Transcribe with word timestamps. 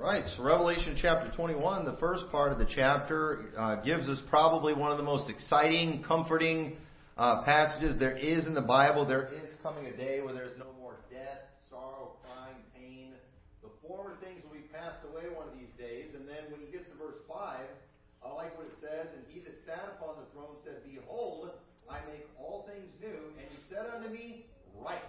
right, 0.00 0.24
so 0.36 0.42
Revelation 0.42 0.96
chapter 1.00 1.30
21, 1.34 1.84
the 1.84 1.96
first 1.96 2.30
part 2.30 2.52
of 2.52 2.58
the 2.58 2.66
chapter, 2.66 3.50
uh, 3.56 3.76
gives 3.82 4.08
us 4.08 4.20
probably 4.28 4.74
one 4.74 4.92
of 4.92 4.98
the 4.98 5.04
most 5.04 5.28
exciting, 5.28 6.04
comforting 6.06 6.76
uh, 7.16 7.42
passages 7.42 7.98
there 7.98 8.16
is 8.16 8.46
in 8.46 8.54
the 8.54 8.62
Bible. 8.62 9.06
There 9.06 9.26
is 9.26 9.56
coming 9.62 9.86
a 9.86 9.96
day 9.96 10.20
where 10.22 10.32
there's 10.32 10.56
no 10.58 10.70
more 10.78 10.96
death, 11.10 11.50
sorrow, 11.70 12.14
crying, 12.22 12.62
pain. 12.76 13.12
The 13.62 13.70
former 13.82 14.14
things 14.22 14.44
will 14.44 14.54
be 14.54 14.66
passed 14.70 15.02
away 15.10 15.26
one 15.34 15.48
of 15.48 15.54
these 15.54 15.72
days. 15.78 16.14
And 16.14 16.28
then 16.28 16.46
when 16.50 16.60
he 16.60 16.70
gets 16.70 16.86
to 16.90 16.96
verse 16.96 17.18
5, 17.26 17.58
I 18.22 18.28
like 18.34 18.56
what 18.56 18.66
it 18.66 18.78
says, 18.80 19.10
And 19.16 19.26
he 19.26 19.40
that 19.40 19.58
sat 19.66 19.98
upon 19.98 20.22
the 20.22 20.30
throne 20.30 20.62
said, 20.62 20.86
Behold, 20.86 21.50
I 21.90 21.98
make 22.06 22.26
all 22.38 22.70
things 22.70 22.86
new. 23.02 23.34
And 23.34 23.46
he 23.50 23.58
said 23.66 23.90
unto 23.90 24.14
me, 24.14 24.46
Write, 24.78 25.02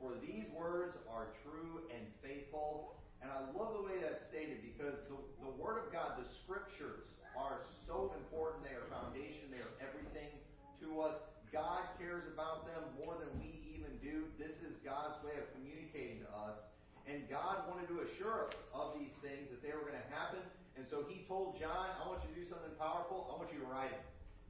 for 0.00 0.12
these 0.24 0.48
words 0.56 0.96
are 1.12 1.28
true 1.44 1.84
and 1.92 2.06
faithful. 2.24 2.96
And 3.22 3.32
I 3.32 3.40
love 3.56 3.74
the 3.76 3.84
way 3.84 3.98
that's 4.00 4.24
stated 4.28 4.62
because 4.62 4.96
the, 5.08 5.18
the 5.42 5.52
Word 5.56 5.82
of 5.82 5.92
God, 5.92 6.20
the 6.20 6.28
Scriptures, 6.44 7.08
are 7.36 7.64
so 7.84 8.16
important. 8.16 8.64
They 8.64 8.76
are 8.76 8.88
foundation. 8.88 9.52
They 9.52 9.60
are 9.60 9.76
everything 9.80 10.32
to 10.80 11.04
us. 11.04 11.16
God 11.52 11.88
cares 12.00 12.24
about 12.32 12.66
them 12.68 12.82
more 13.00 13.16
than 13.20 13.30
we 13.38 13.60
even 13.72 13.92
do. 14.02 14.28
This 14.40 14.60
is 14.64 14.76
God's 14.84 15.20
way 15.24 15.36
of 15.36 15.46
communicating 15.56 16.24
to 16.24 16.30
us. 16.32 16.58
And 17.06 17.22
God 17.30 17.70
wanted 17.70 17.86
to 17.94 18.02
assure 18.02 18.50
us 18.50 18.54
of 18.74 18.98
these 18.98 19.14
things 19.22 19.46
that 19.54 19.62
they 19.62 19.70
were 19.70 19.86
going 19.86 20.00
to 20.00 20.10
happen. 20.10 20.42
And 20.74 20.84
so 20.90 21.06
He 21.06 21.22
told 21.30 21.56
John, 21.56 21.92
I 21.96 22.02
want 22.08 22.20
you 22.26 22.34
to 22.34 22.38
do 22.42 22.46
something 22.50 22.74
powerful. 22.76 23.30
I 23.30 23.38
want 23.38 23.48
you 23.54 23.62
to 23.62 23.70
write 23.70 23.94
it. 23.94 24.02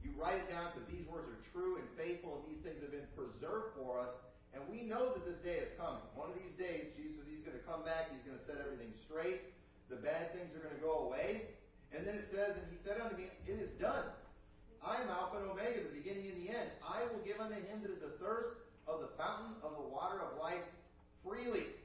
You 0.03 0.11
write 0.17 0.41
it 0.41 0.49
down 0.49 0.73
because 0.73 0.87
these 0.89 1.05
words 1.05 1.29
are 1.29 1.41
true 1.53 1.77
and 1.77 1.87
faithful, 1.99 2.41
and 2.41 2.43
these 2.49 2.63
things 2.63 2.81
have 2.81 2.93
been 2.93 3.09
preserved 3.13 3.77
for 3.77 3.99
us. 4.01 4.13
And 4.53 4.63
we 4.71 4.87
know 4.87 5.13
that 5.13 5.23
this 5.27 5.39
day 5.43 5.59
is 5.63 5.71
coming. 5.75 6.03
One 6.15 6.31
of 6.31 6.37
these 6.39 6.55
days, 6.55 6.91
Jesus 6.95 7.27
he's 7.27 7.43
going 7.43 7.57
to 7.57 7.65
come 7.67 7.83
back. 7.83 8.09
He's 8.11 8.23
going 8.23 8.39
to 8.39 8.45
set 8.47 8.57
everything 8.59 8.91
straight. 9.05 9.53
The 9.91 9.99
bad 9.99 10.33
things 10.33 10.51
are 10.55 10.63
going 10.63 10.75
to 10.75 10.83
go 10.83 11.07
away. 11.07 11.53
And 11.95 12.03
then 12.03 12.15
it 12.19 12.27
says, 12.31 12.55
And 12.55 12.65
he 12.71 12.77
said 12.81 12.99
unto 12.99 13.15
me, 13.15 13.31
It 13.47 13.59
is 13.59 13.71
done. 13.79 14.07
I 14.83 15.01
am 15.03 15.09
Alpha 15.09 15.43
and 15.43 15.51
Omega, 15.51 15.83
the 15.83 15.95
beginning 15.95 16.31
and 16.31 16.39
the 16.39 16.49
end. 16.51 16.69
I 16.79 17.03
will 17.11 17.19
give 17.23 17.39
unto 17.39 17.55
him 17.55 17.83
that 17.83 17.91
is 17.91 18.03
athirst 18.03 18.55
of 18.87 19.03
the 19.03 19.11
fountain 19.19 19.59
of 19.63 19.75
the 19.75 19.83
water 19.83 20.23
of 20.23 20.39
life 20.39 20.63
freely. 21.23 21.75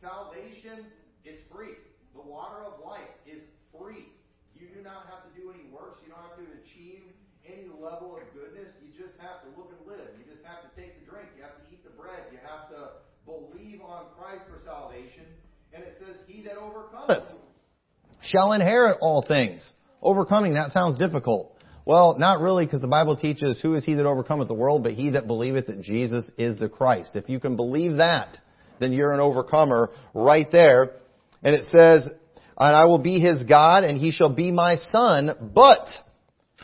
Salvation 0.00 0.86
is 1.24 1.38
free. 1.50 1.74
The 2.14 2.22
water 2.22 2.62
of 2.62 2.82
life 2.84 3.10
is 3.26 3.42
free. 3.74 4.10
You 4.54 4.68
do 4.74 4.82
not 4.82 5.08
have 5.10 5.26
to 5.26 5.32
do 5.34 5.50
any 5.50 5.66
works. 5.72 6.00
You 6.04 6.12
don't 6.12 6.22
have 6.22 6.38
to 6.38 6.46
achieve 6.62 7.02
any 7.46 7.68
level 7.68 8.16
of 8.16 8.24
goodness. 8.32 8.70
You 8.82 8.92
just 8.92 9.16
have 9.20 9.44
to 9.44 9.48
look 9.58 9.72
and 9.72 9.82
live. 9.86 10.08
You 10.18 10.24
just 10.24 10.44
have 10.44 10.64
to 10.64 10.70
take 10.76 10.98
the 11.00 11.04
drink. 11.08 11.28
You 11.36 11.42
have 11.42 11.56
to 11.56 11.64
eat 11.72 11.82
the 11.84 11.94
bread. 11.94 12.28
You 12.32 12.38
have 12.44 12.68
to 12.74 13.00
believe 13.24 13.80
on 13.80 14.12
Christ 14.18 14.44
for 14.48 14.60
salvation. 14.64 15.26
And 15.72 15.82
it 15.84 15.96
says, 15.98 16.16
He 16.26 16.42
that 16.44 16.56
overcometh 16.56 17.30
shall 18.22 18.52
inherit 18.52 18.98
all 19.00 19.24
things. 19.26 19.72
Overcoming, 20.02 20.54
that 20.54 20.70
sounds 20.72 20.98
difficult. 20.98 21.56
Well, 21.84 22.16
not 22.18 22.40
really, 22.40 22.66
because 22.66 22.80
the 22.80 22.86
Bible 22.86 23.16
teaches, 23.16 23.60
Who 23.60 23.74
is 23.74 23.84
he 23.84 23.94
that 23.94 24.06
overcometh 24.06 24.48
the 24.48 24.54
world, 24.54 24.82
but 24.82 24.92
he 24.92 25.10
that 25.10 25.26
believeth 25.26 25.66
that 25.66 25.82
Jesus 25.82 26.30
is 26.36 26.58
the 26.58 26.68
Christ. 26.68 27.12
If 27.14 27.28
you 27.28 27.40
can 27.40 27.56
believe 27.56 27.96
that, 27.96 28.38
then 28.78 28.92
you're 28.92 29.12
an 29.12 29.20
overcomer 29.20 29.90
right 30.14 30.46
there. 30.50 30.92
And 31.42 31.54
it 31.54 31.64
says, 31.66 32.10
And 32.58 32.76
I 32.76 32.84
will 32.84 32.98
be 32.98 33.18
his 33.18 33.42
God, 33.44 33.84
and 33.84 33.98
he 33.98 34.10
shall 34.10 34.32
be 34.32 34.50
my 34.50 34.76
son. 34.76 35.52
But, 35.54 35.86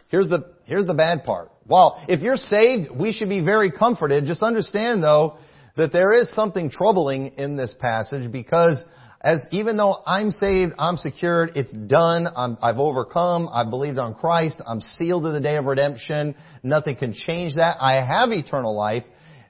here's 0.09 0.29
the, 0.29 0.55
here's 0.67 0.87
the 0.87 0.95
bad 0.95 1.25
part. 1.25 1.51
Well, 1.67 2.03
if 2.09 2.21
you're 2.21 2.37
saved, 2.37 2.91
we 2.91 3.13
should 3.13 3.29
be 3.29 3.45
very 3.45 3.71
comforted. 3.71 4.27
Just 4.27 4.43
understand 4.43 5.03
though, 5.03 5.39
that 5.77 5.93
there 5.93 6.13
is 6.13 6.33
something 6.35 6.71
troubling 6.71 7.33
in 7.37 7.57
this 7.57 7.75
passage 7.81 8.31
because 8.31 8.85
as 9.21 9.45
even 9.51 9.77
though 9.77 10.03
I'm 10.07 10.31
saved, 10.31 10.75
I'm 10.79 10.97
secured, 10.97 11.53
it's 11.57 11.73
done, 11.73 12.29
i 12.29 12.55
have 12.63 12.79
overcome, 12.79 13.49
I've 13.53 13.71
believed 13.71 13.99
on 13.99 14.15
Christ, 14.15 14.61
I'm 14.65 14.81
sealed 14.81 15.25
to 15.25 15.33
the 15.33 15.41
day 15.41 15.57
of 15.57 15.65
redemption, 15.65 16.37
nothing 16.63 16.97
can 16.97 17.13
change 17.13 17.57
that, 17.57 17.77
I 17.81 17.95
have 17.95 18.31
eternal 18.31 18.77
life. 18.77 19.05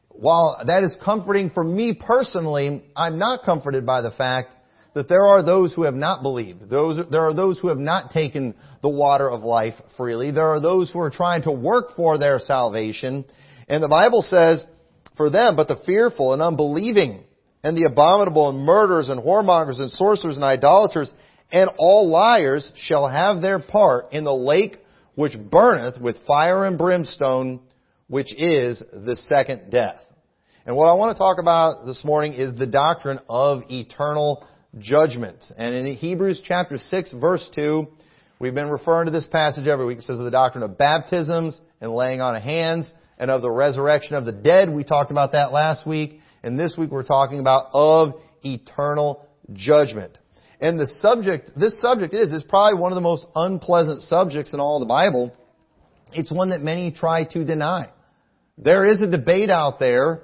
While 0.08 0.62
that 0.66 0.82
is 0.82 0.96
comforting 1.04 1.50
for 1.50 1.62
me 1.62 1.92
personally, 1.92 2.84
I'm 2.96 3.18
not 3.18 3.44
comforted 3.44 3.84
by 3.84 4.00
the 4.00 4.12
fact 4.12 4.55
that 4.96 5.10
there 5.10 5.26
are 5.26 5.42
those 5.42 5.74
who 5.74 5.82
have 5.82 5.94
not 5.94 6.22
believed. 6.22 6.70
Those, 6.70 6.98
there 7.10 7.26
are 7.26 7.34
those 7.34 7.58
who 7.58 7.68
have 7.68 7.76
not 7.76 8.12
taken 8.12 8.54
the 8.80 8.88
water 8.88 9.30
of 9.30 9.42
life 9.42 9.74
freely. 9.98 10.30
There 10.30 10.48
are 10.48 10.58
those 10.58 10.90
who 10.90 11.00
are 11.00 11.10
trying 11.10 11.42
to 11.42 11.52
work 11.52 11.94
for 11.96 12.16
their 12.16 12.38
salvation. 12.38 13.26
And 13.68 13.82
the 13.82 13.88
Bible 13.88 14.22
says 14.22 14.64
for 15.18 15.28
them, 15.28 15.54
but 15.54 15.68
the 15.68 15.76
fearful 15.84 16.32
and 16.32 16.40
unbelieving, 16.40 17.24
and 17.62 17.76
the 17.76 17.84
abominable, 17.84 18.48
and 18.48 18.64
murderers, 18.64 19.10
and 19.10 19.22
whoremongers, 19.22 19.80
and 19.80 19.90
sorcerers, 19.90 20.36
and 20.36 20.44
idolaters, 20.44 21.12
and 21.52 21.68
all 21.76 22.08
liars 22.08 22.72
shall 22.86 23.06
have 23.06 23.42
their 23.42 23.58
part 23.58 24.14
in 24.14 24.24
the 24.24 24.34
lake 24.34 24.78
which 25.14 25.36
burneth 25.50 26.00
with 26.00 26.16
fire 26.26 26.64
and 26.64 26.78
brimstone, 26.78 27.60
which 28.08 28.32
is 28.32 28.82
the 28.92 29.16
second 29.28 29.70
death. 29.70 30.00
And 30.64 30.74
what 30.74 30.86
I 30.86 30.94
want 30.94 31.14
to 31.14 31.18
talk 31.18 31.36
about 31.38 31.84
this 31.84 32.02
morning 32.02 32.32
is 32.32 32.58
the 32.58 32.66
doctrine 32.66 33.20
of 33.28 33.64
eternal 33.68 34.46
judgment. 34.78 35.44
And 35.56 35.74
in 35.74 35.96
Hebrews 35.96 36.42
chapter 36.44 36.78
6 36.78 37.12
verse 37.14 37.48
2, 37.54 37.86
we've 38.38 38.54
been 38.54 38.70
referring 38.70 39.06
to 39.06 39.12
this 39.12 39.26
passage 39.26 39.66
every 39.66 39.86
week. 39.86 39.98
It 39.98 40.04
says 40.04 40.18
of 40.18 40.24
the 40.24 40.30
doctrine 40.30 40.64
of 40.64 40.78
baptisms 40.78 41.60
and 41.80 41.92
laying 41.92 42.20
on 42.20 42.36
of 42.36 42.42
hands 42.42 42.90
and 43.18 43.30
of 43.30 43.42
the 43.42 43.50
resurrection 43.50 44.16
of 44.16 44.24
the 44.24 44.32
dead. 44.32 44.70
We 44.72 44.84
talked 44.84 45.10
about 45.10 45.32
that 45.32 45.52
last 45.52 45.86
week. 45.86 46.20
And 46.42 46.58
this 46.58 46.76
week 46.76 46.90
we're 46.90 47.02
talking 47.02 47.40
about 47.40 47.66
of 47.72 48.14
eternal 48.44 49.26
judgment. 49.52 50.18
And 50.60 50.78
the 50.78 50.86
subject, 51.00 51.50
this 51.58 51.78
subject 51.80 52.14
is, 52.14 52.32
is 52.32 52.42
probably 52.42 52.80
one 52.80 52.92
of 52.92 52.96
the 52.96 53.02
most 53.02 53.26
unpleasant 53.34 54.02
subjects 54.02 54.54
in 54.54 54.60
all 54.60 54.80
the 54.80 54.86
Bible. 54.86 55.34
It's 56.12 56.30
one 56.30 56.50
that 56.50 56.62
many 56.62 56.92
try 56.92 57.24
to 57.24 57.44
deny. 57.44 57.90
There 58.56 58.86
is 58.86 59.02
a 59.02 59.10
debate 59.10 59.50
out 59.50 59.78
there, 59.78 60.22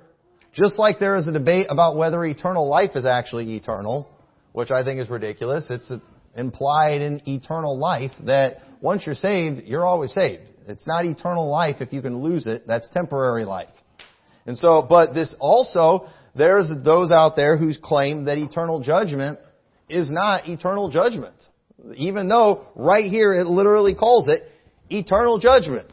just 0.54 0.78
like 0.78 0.98
there 0.98 1.16
is 1.16 1.28
a 1.28 1.32
debate 1.32 1.66
about 1.69 1.96
whether 1.96 2.24
eternal 2.24 2.66
life 2.66 2.92
is 2.94 3.04
actually 3.04 3.54
eternal, 3.56 4.08
which 4.52 4.70
I 4.70 4.84
think 4.84 5.00
is 5.00 5.10
ridiculous. 5.10 5.64
It's 5.70 5.90
implied 6.36 7.02
in 7.02 7.22
eternal 7.28 7.78
life 7.78 8.12
that 8.24 8.58
once 8.80 9.02
you're 9.06 9.14
saved, 9.14 9.62
you're 9.64 9.86
always 9.86 10.12
saved. 10.12 10.48
It's 10.68 10.86
not 10.86 11.04
eternal 11.04 11.50
life 11.50 11.76
if 11.80 11.92
you 11.92 12.02
can 12.02 12.22
lose 12.22 12.46
it. 12.46 12.66
That's 12.66 12.88
temporary 12.90 13.44
life. 13.44 13.70
And 14.46 14.56
so, 14.58 14.84
but 14.88 15.14
this 15.14 15.34
also, 15.38 16.08
there's 16.34 16.70
those 16.84 17.12
out 17.12 17.36
there 17.36 17.56
who 17.56 17.72
claim 17.80 18.24
that 18.24 18.38
eternal 18.38 18.80
judgment 18.80 19.38
is 19.88 20.10
not 20.10 20.48
eternal 20.48 20.90
judgment. 20.90 21.34
Even 21.96 22.28
though 22.28 22.66
right 22.74 23.10
here 23.10 23.32
it 23.32 23.46
literally 23.46 23.94
calls 23.94 24.28
it 24.28 24.48
eternal 24.88 25.38
judgment. 25.38 25.92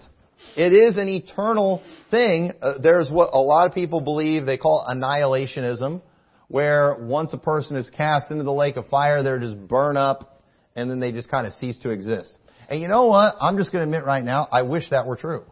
It 0.56 0.74
is 0.74 0.98
an 0.98 1.08
eternal 1.08 1.84
thing. 2.10 2.54
Uh, 2.62 2.74
there's 2.82 3.10
what 3.10 3.30
a 3.34 3.40
lot 3.40 3.68
of 3.68 3.74
people 3.74 4.02
believe 4.02 4.46
they 4.46 4.58
call 4.58 4.86
annihilationism, 4.90 6.02
where 6.50 6.98
once 7.00 7.32
a 7.32 7.38
person 7.38 7.78
is 7.78 7.90
cast 7.92 8.32
into 8.32 8.44
the 8.44 8.52
lake 8.52 8.76
of 8.76 8.88
fire, 8.88 9.24
they're 9.24 9.40
just 9.40 9.68
burn 9.68 9.96
up 9.96 10.42
and 10.76 10.90
then 10.90 11.00
they 11.00 11.12
just 11.12 11.30
kind 11.30 11.48
of 11.48 11.54
cease 11.54 11.80
to 11.80 11.92
exist. 11.92 12.36
And 12.68 12.82
you 12.82 12.88
know 12.88 13.06
what? 13.06 13.36
I'm 13.40 13.58
just 13.58 13.72
going 13.72 13.82
to 13.82 13.86
admit 13.86 14.06
right 14.06 14.24
now, 14.24 14.48
I 14.52 14.64
wish 14.64 14.90
that 14.90 15.08
were 15.08 15.16
true. 15.16 15.44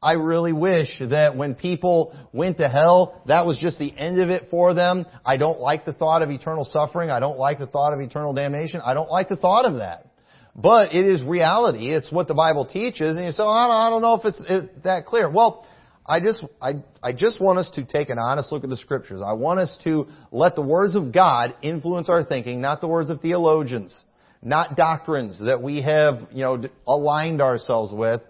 I 0.00 0.12
really 0.12 0.52
wish 0.52 1.00
that 1.00 1.36
when 1.36 1.56
people 1.56 2.16
went 2.32 2.58
to 2.58 2.68
hell, 2.68 3.20
that 3.26 3.46
was 3.46 3.58
just 3.58 3.80
the 3.80 3.96
end 3.96 4.20
of 4.20 4.28
it 4.28 4.44
for 4.48 4.72
them. 4.72 5.06
I 5.26 5.36
don't 5.36 5.58
like 5.58 5.84
the 5.84 5.92
thought 5.92 6.22
of 6.22 6.30
eternal 6.30 6.64
suffering. 6.64 7.10
I 7.10 7.18
don't 7.18 7.38
like 7.38 7.58
the 7.58 7.66
thought 7.66 7.92
of 7.92 8.00
eternal 8.00 8.32
damnation. 8.32 8.80
I 8.84 8.94
don't 8.94 9.10
like 9.10 9.28
the 9.28 9.36
thought 9.36 9.64
of 9.64 9.78
that. 9.78 10.06
But 10.54 10.94
it 10.94 11.04
is 11.04 11.22
reality. 11.24 11.90
It's 11.92 12.12
what 12.12 12.28
the 12.28 12.34
Bible 12.34 12.64
teaches. 12.64 13.16
And 13.16 13.26
you 13.26 13.32
say, 13.32 13.42
I, 13.42 13.66
don't, 13.66 13.76
I 13.76 13.90
don't 13.90 14.02
know 14.02 14.14
if 14.14 14.24
it's 14.24 14.82
that 14.84 15.06
clear. 15.06 15.30
Well, 15.30 15.66
I 16.08 16.20
just, 16.20 16.44
I, 16.60 16.82
I 17.02 17.12
just 17.12 17.40
want 17.40 17.58
us 17.58 17.70
to 17.74 17.84
take 17.84 18.08
an 18.08 18.18
honest 18.18 18.50
look 18.50 18.64
at 18.64 18.70
the 18.70 18.76
scriptures. 18.76 19.20
I 19.24 19.34
want 19.34 19.60
us 19.60 19.76
to 19.84 20.06
let 20.32 20.54
the 20.54 20.62
words 20.62 20.94
of 20.94 21.12
God 21.12 21.54
influence 21.62 22.08
our 22.08 22.24
thinking, 22.24 22.60
not 22.60 22.80
the 22.80 22.88
words 22.88 23.10
of 23.10 23.20
theologians 23.20 24.04
not 24.42 24.76
doctrines 24.76 25.40
that 25.44 25.62
we 25.62 25.82
have, 25.82 26.28
you 26.32 26.42
know, 26.42 26.62
aligned 26.86 27.40
ourselves 27.40 27.92
with. 27.92 28.20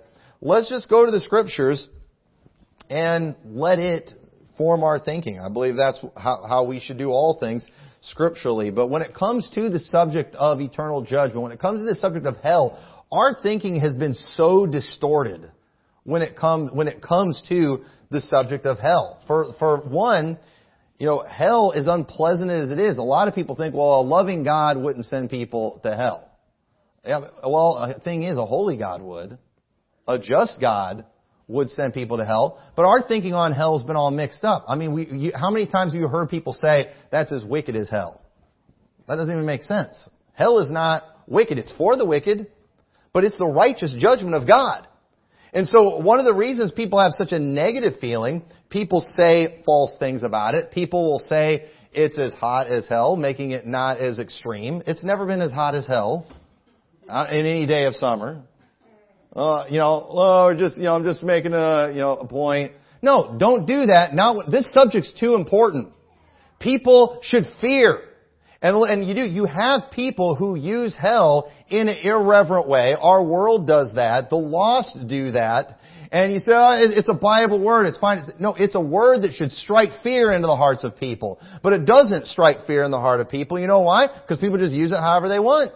Let's 0.40 0.68
just 0.68 0.88
go 0.88 1.04
to 1.04 1.10
the 1.10 1.20
scriptures 1.20 1.88
and 2.88 3.36
let 3.44 3.78
it 3.78 4.12
form 4.56 4.82
our 4.82 4.98
thinking. 4.98 5.40
I 5.40 5.52
believe 5.52 5.76
that's 5.76 5.98
how, 6.16 6.44
how 6.48 6.64
we 6.64 6.80
should 6.80 6.98
do 6.98 7.10
all 7.10 7.38
things 7.38 7.66
scripturally. 8.00 8.70
But 8.70 8.88
when 8.88 9.02
it 9.02 9.14
comes 9.14 9.48
to 9.54 9.68
the 9.68 9.78
subject 9.78 10.34
of 10.34 10.60
eternal 10.60 11.02
judgment, 11.02 11.42
when 11.42 11.52
it 11.52 11.60
comes 11.60 11.80
to 11.80 11.84
the 11.84 11.96
subject 11.96 12.26
of 12.26 12.36
hell, 12.36 12.78
our 13.12 13.36
thinking 13.42 13.80
has 13.80 13.96
been 13.96 14.14
so 14.14 14.66
distorted 14.66 15.50
when 16.08 16.22
it 16.22 16.36
comes 16.36 16.70
when 16.72 16.88
it 16.88 17.02
comes 17.02 17.42
to 17.50 17.84
the 18.10 18.20
subject 18.20 18.64
of 18.64 18.78
hell. 18.78 19.22
For 19.26 19.52
for 19.58 19.82
one, 19.86 20.38
you 20.98 21.06
know, 21.06 21.22
hell, 21.22 21.72
is 21.72 21.86
unpleasant 21.86 22.50
as 22.50 22.70
it 22.70 22.80
is, 22.80 22.96
a 22.96 23.02
lot 23.02 23.28
of 23.28 23.34
people 23.34 23.54
think, 23.56 23.74
well, 23.74 24.00
a 24.00 24.02
loving 24.02 24.42
God 24.42 24.78
wouldn't 24.78 25.04
send 25.04 25.28
people 25.28 25.80
to 25.82 25.94
hell. 25.94 26.28
Yeah, 27.04 27.20
well, 27.46 27.94
the 27.94 28.00
thing 28.00 28.22
is, 28.22 28.38
a 28.38 28.46
holy 28.46 28.78
God 28.78 29.02
would. 29.02 29.38
A 30.08 30.18
just 30.18 30.58
God 30.60 31.04
would 31.46 31.70
send 31.70 31.92
people 31.92 32.16
to 32.16 32.24
hell. 32.24 32.58
But 32.74 32.86
our 32.86 33.06
thinking 33.06 33.34
on 33.34 33.52
hell 33.52 33.78
has 33.78 33.86
been 33.86 33.96
all 33.96 34.10
mixed 34.10 34.44
up. 34.44 34.64
I 34.66 34.76
mean, 34.76 34.92
we, 34.92 35.06
you, 35.06 35.32
how 35.34 35.50
many 35.50 35.66
times 35.66 35.92
have 35.92 36.00
you 36.00 36.08
heard 36.08 36.30
people 36.30 36.54
say, 36.54 36.90
that's 37.12 37.32
as 37.32 37.44
wicked 37.44 37.76
as 37.76 37.88
hell? 37.88 38.22
That 39.06 39.16
doesn't 39.16 39.32
even 39.32 39.46
make 39.46 39.62
sense. 39.62 40.08
Hell 40.32 40.58
is 40.58 40.70
not 40.70 41.02
wicked. 41.26 41.58
It's 41.58 41.72
for 41.78 41.96
the 41.96 42.04
wicked, 42.04 42.48
but 43.12 43.24
it's 43.24 43.38
the 43.38 43.46
righteous 43.46 43.94
judgment 43.98 44.34
of 44.34 44.46
God. 44.46 44.86
And 45.52 45.66
so 45.68 45.98
one 45.98 46.18
of 46.18 46.24
the 46.24 46.32
reasons 46.32 46.70
people 46.72 46.98
have 46.98 47.12
such 47.12 47.32
a 47.32 47.38
negative 47.38 47.94
feeling, 48.00 48.42
people 48.70 49.00
say 49.16 49.62
false 49.64 49.92
things 49.98 50.22
about 50.22 50.54
it. 50.54 50.70
People 50.70 51.04
will 51.04 51.20
say 51.20 51.68
it's 51.92 52.18
as 52.18 52.32
hot 52.34 52.66
as 52.66 52.86
hell, 52.88 53.16
making 53.16 53.52
it 53.52 53.66
not 53.66 53.98
as 53.98 54.18
extreme. 54.18 54.82
It's 54.86 55.02
never 55.02 55.26
been 55.26 55.40
as 55.40 55.52
hot 55.52 55.74
as 55.74 55.86
hell 55.86 56.26
uh, 57.08 57.26
in 57.30 57.40
any 57.46 57.66
day 57.66 57.84
of 57.84 57.94
summer. 57.94 58.42
Uh, 59.34 59.66
you 59.68 59.78
know, 59.78 60.06
oh, 60.08 60.54
just 60.56 60.76
you 60.76 60.84
know, 60.84 60.96
I'm 60.96 61.04
just 61.04 61.22
making 61.22 61.52
a 61.52 61.90
you 61.90 61.98
know 61.98 62.16
a 62.16 62.26
point. 62.26 62.72
No, 63.00 63.36
don't 63.38 63.66
do 63.66 63.86
that. 63.86 64.14
Now, 64.14 64.42
this 64.50 64.70
subject's 64.72 65.12
too 65.18 65.34
important. 65.34 65.92
People 66.58 67.20
should 67.22 67.46
fear. 67.60 68.00
And, 68.60 68.76
and 68.76 69.08
you 69.08 69.14
do, 69.14 69.20
you 69.20 69.44
have 69.44 69.90
people 69.92 70.34
who 70.34 70.56
use 70.56 70.96
hell 70.96 71.52
in 71.68 71.86
an 71.86 71.96
irreverent 72.02 72.68
way. 72.68 72.96
Our 73.00 73.22
world 73.22 73.66
does 73.68 73.92
that. 73.94 74.30
The 74.30 74.36
lost 74.36 74.96
do 75.06 75.32
that. 75.32 75.78
And 76.10 76.32
you 76.32 76.40
say, 76.40 76.52
oh, 76.52 76.74
it's 76.78 77.08
a 77.08 77.14
Bible 77.14 77.60
word, 77.60 77.86
it's 77.86 77.98
fine. 77.98 78.22
no, 78.40 78.54
it's 78.54 78.74
a 78.74 78.80
word 78.80 79.22
that 79.22 79.34
should 79.34 79.52
strike 79.52 80.02
fear 80.02 80.32
into 80.32 80.46
the 80.46 80.56
hearts 80.56 80.82
of 80.82 80.96
people. 80.96 81.38
But 81.62 81.74
it 81.74 81.84
doesn't 81.84 82.26
strike 82.26 82.66
fear 82.66 82.82
in 82.82 82.90
the 82.90 82.98
heart 82.98 83.20
of 83.20 83.28
people. 83.28 83.60
You 83.60 83.66
know 83.66 83.80
why? 83.80 84.06
Because 84.06 84.38
people 84.38 84.56
just 84.56 84.72
use 84.72 84.90
it 84.90 84.96
however 84.96 85.28
they 85.28 85.38
want. 85.38 85.72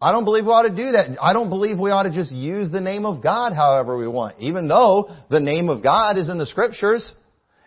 I 0.00 0.12
don't 0.12 0.24
believe 0.24 0.44
we 0.44 0.52
ought 0.52 0.62
to 0.62 0.74
do 0.74 0.92
that. 0.92 1.18
I 1.20 1.32
don't 1.32 1.48
believe 1.48 1.78
we 1.78 1.90
ought 1.90 2.04
to 2.04 2.12
just 2.12 2.30
use 2.30 2.70
the 2.70 2.80
name 2.80 3.04
of 3.04 3.22
God 3.22 3.52
however 3.52 3.96
we 3.96 4.06
want. 4.06 4.36
Even 4.38 4.68
though 4.68 5.10
the 5.28 5.40
name 5.40 5.68
of 5.68 5.82
God 5.82 6.18
is 6.18 6.28
in 6.28 6.38
the 6.38 6.46
scriptures. 6.46 7.12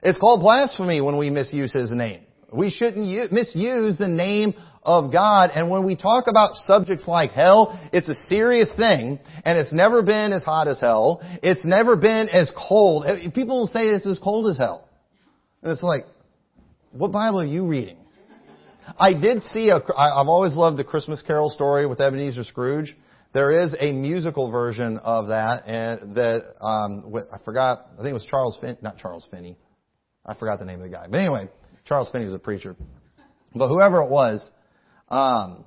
It's 0.02 0.18
called 0.18 0.42
blasphemy 0.42 1.02
when 1.02 1.18
we 1.18 1.30
misuse 1.30 1.74
His 1.74 1.92
name. 1.92 2.22
We 2.52 2.70
shouldn't 2.70 3.32
misuse 3.32 3.98
the 3.98 4.08
name 4.08 4.54
of 4.84 5.12
God. 5.12 5.52
And 5.54 5.70
when 5.70 5.86
we 5.86 5.98
talk 5.98 6.26
about 6.28 6.52
subjects 6.66 7.08
like 7.08 7.32
hell, 7.32 7.78
it's 7.92 8.08
a 8.08 8.16
serious 8.16 8.72
thing, 8.78 9.20
and 9.44 9.58
it's 9.58 9.74
never 9.74 10.02
been 10.02 10.32
as 10.32 10.44
hot 10.44 10.68
as 10.68 10.80
hell. 10.80 11.20
It's 11.44 11.66
never 11.66 11.98
been 11.98 12.30
as 12.30 12.52
cold. 12.58 13.06
People 13.36 13.60
will 13.60 13.68
say 13.68 13.88
it's 13.88 14.08
as 14.08 14.18
cold 14.18 14.48
as 14.50 14.58
hell. 14.58 14.88
And 15.62 15.72
it's 15.72 15.84
like, 15.84 16.06
what 16.92 17.12
Bible 17.12 17.42
are 17.42 17.46
you 17.46 17.68
reading? 17.68 17.98
I 18.98 19.14
did 19.14 19.44
see 19.44 19.70
a, 19.70 19.76
I've 19.76 20.28
always 20.28 20.56
loved 20.56 20.78
the 20.78 20.86
Christmas 20.86 21.22
Carol 21.22 21.50
story 21.50 21.86
with 21.86 22.00
Ebenezer 22.00 22.46
Scrooge. 22.46 22.96
There 23.34 23.64
is 23.64 23.76
a 23.78 23.92
musical 23.92 24.50
version 24.50 24.98
of 25.00 25.28
that, 25.28 25.68
and 25.68 26.16
that 26.16 26.44
um, 26.62 27.14
I 27.14 27.44
forgot. 27.44 27.90
I 27.94 27.98
think 27.98 28.12
it 28.12 28.14
was 28.14 28.26
Charles 28.30 28.58
Fin, 28.62 28.78
not 28.82 28.98
Charles 28.98 29.28
Finney. 29.30 29.58
I 30.26 30.34
forgot 30.36 30.60
the 30.60 30.66
name 30.66 30.80
of 30.82 30.90
the 30.90 30.96
guy. 30.96 31.08
But 31.10 31.18
anyway, 31.18 31.50
Charles 31.88 32.10
Finney 32.12 32.26
was 32.26 32.34
a 32.34 32.40
preacher. 32.40 32.76
But 33.56 33.70
whoever 33.70 34.02
it 34.02 34.10
was, 34.10 34.48
um, 35.10 35.66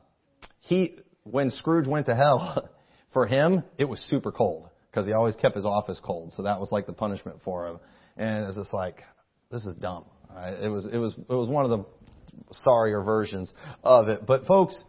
he, 0.61 0.99
when 1.25 1.51
Scrooge 1.51 1.89
went 1.89 2.07
to 2.07 2.15
hell, 2.15 2.69
for 3.13 3.27
him, 3.27 3.65
it 3.79 3.87
was 3.87 3.99
super 4.01 4.31
cold 4.31 4.69
because 4.91 5.07
he 5.07 5.13
always 5.13 5.37
kept 5.37 5.57
his 5.57 5.65
office 5.65 6.01
cold. 6.05 6.33
So 6.33 6.43
that 6.43 6.61
was 6.61 6.71
like 6.71 6.87
the 6.87 6.93
punishment 6.93 7.39
for 7.45 7.67
him. 7.67 7.81
And 8.17 8.45
it's 8.45 8.57
just 8.57 8.75
like, 8.75 9.03
this 9.51 9.65
is 9.65 9.77
dumb. 9.77 10.05
It 10.63 10.69
was, 10.69 10.87
it 10.87 10.99
was, 10.99 11.15
it 11.17 11.35
was 11.35 11.49
one 11.49 11.65
of 11.65 11.71
the 11.71 11.85
sorrier 12.53 13.03
versions 13.03 13.53
of 13.83 14.09
it. 14.09 14.27
But 14.27 14.47
folks, 14.47 14.85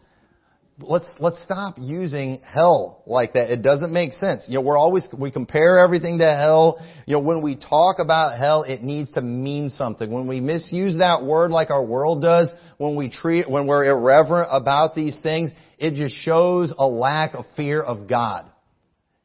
let's 0.80 1.10
let's 1.20 1.42
stop 1.44 1.76
using 1.80 2.42
hell 2.44 3.04
like 3.06 3.34
that. 3.34 3.52
It 3.52 3.62
doesn't 3.62 3.92
make 3.92 4.14
sense. 4.14 4.46
You 4.48 4.56
know, 4.56 4.62
we're 4.62 4.78
always 4.78 5.08
we 5.18 5.32
compare 5.32 5.78
everything 5.78 6.20
to 6.20 6.26
hell. 6.26 6.84
You 7.06 7.16
know, 7.16 7.22
when 7.22 7.42
we 7.42 7.56
talk 7.56 8.00
about 8.00 8.38
hell, 8.38 8.64
it 8.64 8.84
needs 8.84 9.12
to 9.14 9.22
mean 9.22 9.70
something. 9.70 10.12
When 10.12 10.28
we 10.28 10.40
misuse 10.42 10.98
that 10.98 11.24
word 11.24 11.52
like 11.52 11.70
our 11.70 11.84
world 11.84 12.22
does, 12.22 12.50
when 12.78 12.96
we 12.96 13.10
treat 13.10 13.50
when 13.50 13.68
we're 13.68 13.86
irreverent 13.86 14.50
about 14.52 14.96
these 14.96 15.18
things, 15.22 15.52
it 15.78 15.96
just 15.96 16.16
shows 16.16 16.74
a 16.78 16.86
lack 16.86 17.34
of 17.34 17.46
fear 17.56 17.82
of 17.82 18.08
God. 18.08 18.46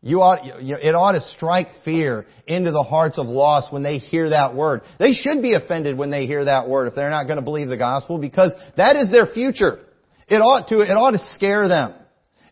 You 0.03 0.21
ought, 0.21 0.63
you 0.63 0.75
know, 0.75 0.79
it 0.81 0.95
ought 0.95 1.13
to 1.13 1.21
strike 1.37 1.69
fear 1.85 2.27
into 2.47 2.71
the 2.71 2.83
hearts 2.85 3.19
of 3.19 3.27
lost 3.27 3.73
when 3.73 3.83
they 3.83 3.99
hear 3.99 4.31
that 4.31 4.55
word. 4.55 4.83
They 5.01 5.13
should 5.13 5.43
be 5.43 5.55
offended 5.55 5.99
when 5.99 6.13
they 6.13 6.27
hear 6.27 6.45
that 6.45 6.69
word 6.69 6.87
if 6.87 6.95
they're 6.95 7.11
not 7.11 7.25
going 7.25 7.39
to 7.39 7.43
believe 7.43 7.69
the 7.69 7.77
gospel 7.77 8.19
because 8.19 8.53
that 8.77 8.95
is 8.95 9.11
their 9.11 9.27
future. 9.27 9.81
It 10.29 10.37
ought 10.37 10.69
to, 10.69 10.81
it 10.81 10.91
ought 10.91 11.13
to 11.13 11.35
scare 11.35 11.69
them. 11.69 11.95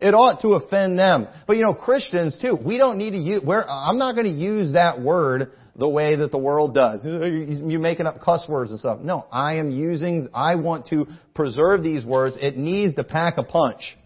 It 0.00 0.14
ought 0.14 0.42
to 0.42 0.54
offend 0.54 0.98
them. 0.98 1.28
But 1.46 1.56
you 1.56 1.62
know, 1.62 1.74
Christians 1.74 2.38
too, 2.40 2.56
we 2.56 2.76
don't 2.78 2.98
need 2.98 3.12
to 3.12 3.18
use, 3.18 3.42
where, 3.42 3.68
I'm 3.68 3.98
not 3.98 4.14
going 4.14 4.26
to 4.26 4.32
use 4.32 4.74
that 4.74 5.00
word 5.00 5.52
the 5.76 5.88
way 5.88 6.14
that 6.16 6.30
the 6.30 6.38
world 6.38 6.74
does. 6.74 7.00
You're 7.04 7.80
making 7.80 8.06
up 8.06 8.20
cuss 8.20 8.44
words 8.48 8.70
and 8.70 8.78
stuff. 8.78 9.00
No, 9.00 9.26
I 9.32 9.56
am 9.56 9.70
using, 9.70 10.28
I 10.32 10.54
want 10.56 10.86
to 10.88 11.06
preserve 11.34 11.82
these 11.82 12.04
words. 12.04 12.36
It 12.40 12.56
needs 12.56 12.94
to 12.94 13.04
pack 13.04 13.38
a 13.38 13.44
punch. 13.44 13.96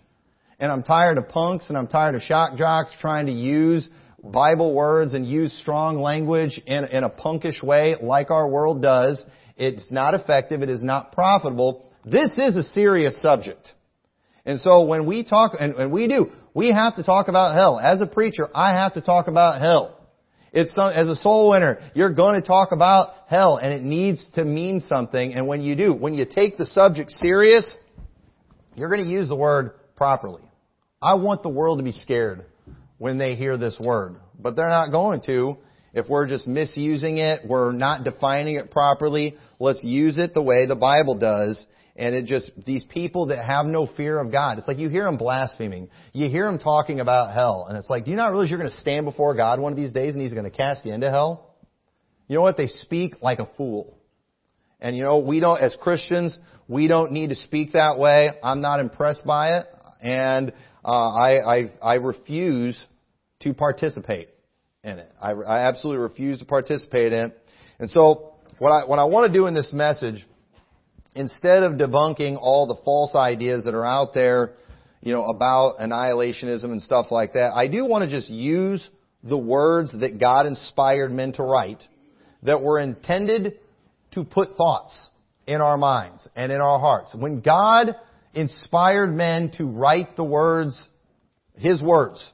And 0.59 0.73
I'm 0.73 0.83
tired 0.83 1.19
of 1.19 1.29
punks 1.29 1.69
and 1.69 1.77
I'm 1.77 1.87
tired 1.87 2.15
of 2.15 2.23
shock 2.23 2.57
jocks 2.57 2.93
trying 3.01 3.27
to 3.27 3.33
use 3.33 3.89
Bible 4.23 4.75
words 4.75 5.15
and 5.15 5.27
use 5.27 5.53
strong 5.61 6.01
language 6.01 6.61
in, 6.67 6.85
in 6.85 7.05
a 7.05 7.11
punkish 7.11 7.63
way 7.63 7.97
like 8.01 8.31
our 8.31 8.49
world 8.49 8.83
does. 8.83 9.25
It's 9.57 9.91
not 9.91 10.15
effective. 10.15 10.63
It 10.63 10.71
is 10.71 10.83
not 10.83 11.13
profitable. 11.13 11.88
This 12.11 12.31
is 12.37 12.57
a 12.57 12.63
serious 12.63 13.21
subject. 13.21 13.73
And 14.47 14.61
so 14.61 14.83
when 14.83 15.07
we 15.07 15.25
talk, 15.25 15.53
and, 15.59 15.75
and 15.75 15.93
we 15.93 16.09
do, 16.09 16.31
we 16.55 16.73
have 16.73 16.97
to 16.97 17.03
talk 17.03 17.29
about 17.29 17.55
hell. 17.55 17.79
As 17.79 18.01
a 18.01 18.07
preacher, 18.07 18.49
I 18.55 18.75
have 18.75 18.95
to 18.95 19.01
talk 19.01 19.29
about 19.29 19.61
hell. 19.61 19.95
It's 20.53 20.75
some, 20.75 20.91
as 20.91 21.09
a 21.09 21.17
soul 21.17 21.51
winner, 21.51 21.81
you're 21.95 22.15
going 22.15 22.41
to 22.41 22.47
talk 22.47 22.73
about 22.73 23.11
hell, 23.27 23.59
and 23.59 23.73
it 23.73 23.83
needs 23.83 24.27
to 24.35 24.45
mean 24.45 24.81
something. 24.81 25.35
And 25.35 25.47
when 25.47 25.61
you 25.61 25.77
do, 25.77 25.93
when 25.93 26.15
you 26.15 26.25
take 26.25 26.57
the 26.57 26.65
subject 26.65 27.11
serious, 27.11 27.69
you're 28.75 28.89
going 28.89 29.05
to 29.05 29.11
use 29.11 29.29
the 29.29 29.37
word 29.37 29.73
properly. 29.95 30.43
I 31.03 31.15
want 31.15 31.43
the 31.43 31.51
world 31.51 31.79
to 31.79 31.85
be 31.85 31.93
scared 31.93 32.47
when 32.97 33.19
they 33.19 33.35
hear 33.35 33.59
this 33.59 33.79
word, 33.79 34.17
but 34.39 34.57
they're 34.57 34.69
not 34.69 34.91
going 34.91 35.21
to 35.27 35.59
if 35.95 36.09
we're 36.09 36.29
just 36.29 36.47
misusing 36.47 37.19
it, 37.19 37.41
we're 37.47 37.73
not 37.73 38.05
defining 38.05 38.57
it 38.57 38.71
properly. 38.71 39.37
Let's 39.59 39.83
use 39.83 40.19
it 40.19 40.35
the 40.35 40.43
way 40.43 40.67
the 40.67 40.77
Bible 40.77 41.19
does 41.19 41.67
and 41.99 42.15
it 42.15 42.27
just, 42.27 42.53
these 42.65 42.85
people 42.85 43.27
that 43.27 43.45
have 43.45 43.67
no 43.67 43.89
fear 43.97 44.21
of 44.21 44.31
God, 44.31 44.57
it's 44.59 44.69
like 44.69 44.79
you 44.79 44.89
hear 44.89 45.03
them 45.03 45.17
blaspheming. 45.17 45.91
You 46.13 46.31
hear 46.31 46.45
them 46.45 46.61
talking 46.61 47.01
about 47.01 47.35
hell. 47.35 47.67
And 47.69 47.77
it's 47.77 47.91
like, 47.91 48.05
do 48.05 48.13
you 48.13 48.17
not 48.17 48.31
realize 48.31 48.51
you're 48.51 48.61
going 48.61 48.71
to 48.71 48.77
stand 48.77 49.05
before 49.05 49.35
God 49.35 49.59
one 49.59 49.73
of 49.73 49.77
these 49.77 49.93
days 49.93 50.15
and 50.15 50.23
He's 50.23 50.33
going 50.33 50.49
to 50.49 50.57
cast 50.57 50.87
you 50.87 50.93
into 50.93 51.11
hell? 51.11 51.57
You 52.29 52.37
know 52.37 52.43
what? 52.43 52.57
They 52.57 52.69
speak 52.69 53.17
like 53.21 53.41
a 53.41 53.49
fool. 53.57 53.99
And 54.81 54.97
you 54.97 55.03
know, 55.03 55.19
we 55.19 55.41
don't, 55.41 55.61
as 55.61 55.77
Christians, 55.81 56.39
we 56.69 56.87
don't 56.87 57.11
need 57.11 57.31
to 57.31 57.35
speak 57.35 57.73
that 57.73 57.99
way. 57.99 58.31
I'm 58.45 58.61
not 58.61 58.79
impressed 58.79 59.27
by 59.27 59.59
it. 59.59 59.67
And 60.01 60.53
uh, 60.85 61.09
I, 61.11 61.57
I, 61.57 61.63
I 61.83 61.95
refuse 61.95 62.81
to 63.41 63.55
participate 63.55 64.29
in 64.85 65.01
it. 65.01 65.11
I, 65.21 65.33
I 65.33 65.67
absolutely 65.67 66.05
refuse 66.05 66.39
to 66.39 66.45
participate 66.45 67.13
in 67.13 67.31
it. 67.31 67.39
And 67.81 67.91
so, 67.91 68.35
what 68.61 68.71
I, 68.71 68.87
what 68.87 69.01
I 69.01 69.05
want 69.05 69.33
to 69.33 69.37
do 69.37 69.47
in 69.47 69.55
this 69.55 69.73
message 69.73 70.25
instead 71.19 71.65
of 71.65 71.73
debunking 71.73 72.39
all 72.41 72.67
the 72.67 72.77
false 72.85 73.15
ideas 73.15 73.65
that 73.65 73.75
are 73.75 73.85
out 73.85 74.15
there, 74.15 74.53
you 75.03 75.13
know, 75.13 75.25
about 75.25 75.79
annihilationism 75.79 76.65
and 76.65 76.81
stuff 76.81 77.07
like 77.11 77.33
that, 77.33 77.53
I 77.55 77.69
do 77.69 77.85
want 77.85 78.09
to 78.09 78.11
just 78.11 78.31
use 78.31 78.89
the 79.25 79.37
words 79.37 79.99
that 79.99 80.21
God 80.21 80.47
inspired 80.47 81.11
men 81.11 81.33
to 81.35 81.43
write 81.43 81.83
that 82.45 82.63
were 82.63 82.79
intended 82.79 83.59
to 84.13 84.25
put 84.25 84.57
thoughts 84.57 85.11
in 85.47 85.61
our 85.61 85.77
minds 85.77 86.29
and 86.37 86.53
in 86.53 86.61
our 86.61 86.79
hearts. 86.79 87.15
When 87.19 87.41
God 87.41 87.97
inspired 88.35 89.13
men 89.13 89.51
to 89.59 89.67
write 89.67 90.15
the 90.17 90.25
words, 90.25 90.89
His 91.57 91.83
words, 91.83 92.33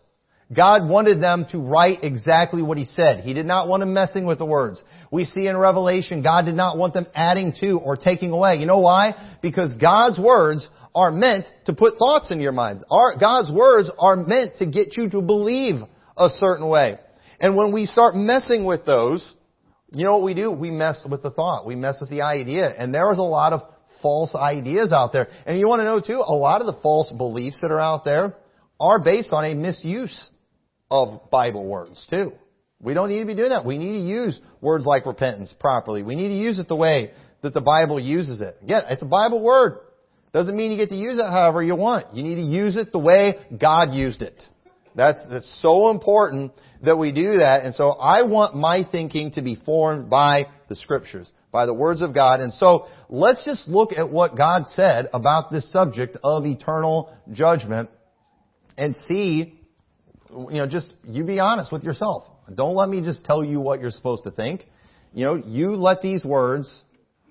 God 0.52 0.88
wanted 0.88 1.22
them 1.22 1.46
to 1.52 1.58
write 1.58 2.04
exactly 2.04 2.62
what 2.62 2.76
He 2.76 2.84
said. 2.84 3.20
He 3.20 3.34
did 3.34 3.46
not 3.46 3.68
want 3.68 3.80
them 3.80 3.94
messing 3.94 4.26
with 4.26 4.38
the 4.38 4.44
words. 4.44 4.82
We 5.10 5.24
see 5.24 5.46
in 5.46 5.56
Revelation, 5.56 6.22
God 6.22 6.44
did 6.44 6.54
not 6.54 6.76
want 6.76 6.92
them 6.94 7.06
adding 7.14 7.54
to 7.60 7.78
or 7.78 7.96
taking 7.96 8.30
away. 8.30 8.56
You 8.56 8.66
know 8.66 8.80
why? 8.80 9.36
Because 9.40 9.72
God's 9.74 10.18
words 10.18 10.68
are 10.94 11.10
meant 11.10 11.46
to 11.66 11.72
put 11.72 11.98
thoughts 11.98 12.30
in 12.30 12.40
your 12.40 12.52
mind. 12.52 12.84
Our, 12.90 13.18
God's 13.18 13.50
words 13.50 13.90
are 13.98 14.16
meant 14.16 14.58
to 14.58 14.66
get 14.66 14.96
you 14.96 15.08
to 15.10 15.22
believe 15.22 15.76
a 16.16 16.28
certain 16.28 16.68
way. 16.68 16.98
And 17.40 17.56
when 17.56 17.72
we 17.72 17.86
start 17.86 18.14
messing 18.14 18.64
with 18.64 18.84
those, 18.84 19.34
you 19.92 20.04
know 20.04 20.12
what 20.12 20.22
we 20.22 20.34
do? 20.34 20.50
We 20.50 20.70
mess 20.70 21.04
with 21.08 21.22
the 21.22 21.30
thought. 21.30 21.66
We 21.66 21.74
mess 21.74 21.96
with 22.00 22.10
the 22.10 22.22
idea. 22.22 22.68
And 22.68 22.94
there 22.94 23.10
is 23.12 23.18
a 23.18 23.22
lot 23.22 23.52
of 23.52 23.62
false 24.02 24.34
ideas 24.34 24.92
out 24.92 25.12
there. 25.12 25.28
And 25.46 25.58
you 25.58 25.66
want 25.66 25.80
to 25.80 25.84
know 25.84 26.00
too, 26.00 26.22
a 26.24 26.34
lot 26.34 26.60
of 26.60 26.66
the 26.66 26.80
false 26.82 27.10
beliefs 27.10 27.58
that 27.62 27.70
are 27.70 27.80
out 27.80 28.04
there 28.04 28.36
are 28.84 28.98
based 28.98 29.32
on 29.32 29.44
a 29.44 29.54
misuse 29.54 30.30
of 30.90 31.30
Bible 31.30 31.66
words 31.66 32.06
too. 32.10 32.32
We 32.80 32.92
don't 32.92 33.08
need 33.08 33.20
to 33.20 33.26
be 33.26 33.34
doing 33.34 33.48
that. 33.48 33.64
We 33.64 33.78
need 33.78 33.94
to 33.94 34.06
use 34.06 34.38
words 34.60 34.84
like 34.84 35.06
repentance 35.06 35.54
properly. 35.58 36.02
We 36.02 36.14
need 36.14 36.28
to 36.28 36.34
use 36.34 36.58
it 36.58 36.68
the 36.68 36.76
way 36.76 37.12
that 37.40 37.54
the 37.54 37.62
Bible 37.62 37.98
uses 37.98 38.42
it. 38.42 38.56
Again, 38.62 38.82
it's 38.90 39.02
a 39.02 39.06
Bible 39.06 39.40
word. 39.40 39.78
Doesn't 40.34 40.54
mean 40.54 40.70
you 40.70 40.76
get 40.76 40.90
to 40.90 40.96
use 40.96 41.16
it 41.18 41.24
however 41.24 41.62
you 41.62 41.76
want. 41.76 42.14
You 42.14 42.22
need 42.22 42.34
to 42.34 42.42
use 42.42 42.76
it 42.76 42.92
the 42.92 42.98
way 42.98 43.36
God 43.58 43.92
used 43.92 44.20
it. 44.20 44.42
That's, 44.94 45.20
that's 45.30 45.60
so 45.62 45.90
important 45.90 46.52
that 46.82 46.96
we 46.96 47.10
do 47.12 47.38
that. 47.38 47.64
And 47.64 47.74
so 47.74 47.90
I 47.90 48.22
want 48.22 48.54
my 48.54 48.82
thinking 48.90 49.32
to 49.32 49.42
be 49.42 49.54
formed 49.54 50.10
by 50.10 50.48
the 50.68 50.76
scriptures, 50.76 51.32
by 51.50 51.66
the 51.66 51.74
words 51.74 52.02
of 52.02 52.14
God. 52.14 52.40
And 52.40 52.52
so 52.52 52.88
let's 53.08 53.44
just 53.44 53.66
look 53.66 53.92
at 53.92 54.10
what 54.10 54.36
God 54.36 54.64
said 54.72 55.08
about 55.14 55.50
this 55.50 55.70
subject 55.72 56.18
of 56.22 56.44
eternal 56.44 57.16
judgment 57.32 57.88
and 58.76 58.96
see, 58.96 59.60
you 60.30 60.46
know, 60.50 60.66
just 60.66 60.94
you 61.04 61.24
be 61.24 61.38
honest 61.38 61.72
with 61.72 61.84
yourself. 61.84 62.24
Don't 62.52 62.74
let 62.74 62.88
me 62.88 63.00
just 63.00 63.24
tell 63.24 63.44
you 63.44 63.60
what 63.60 63.80
you're 63.80 63.90
supposed 63.90 64.24
to 64.24 64.30
think. 64.30 64.66
You 65.12 65.24
know, 65.24 65.34
you 65.36 65.76
let 65.76 66.02
these 66.02 66.24
words 66.24 66.82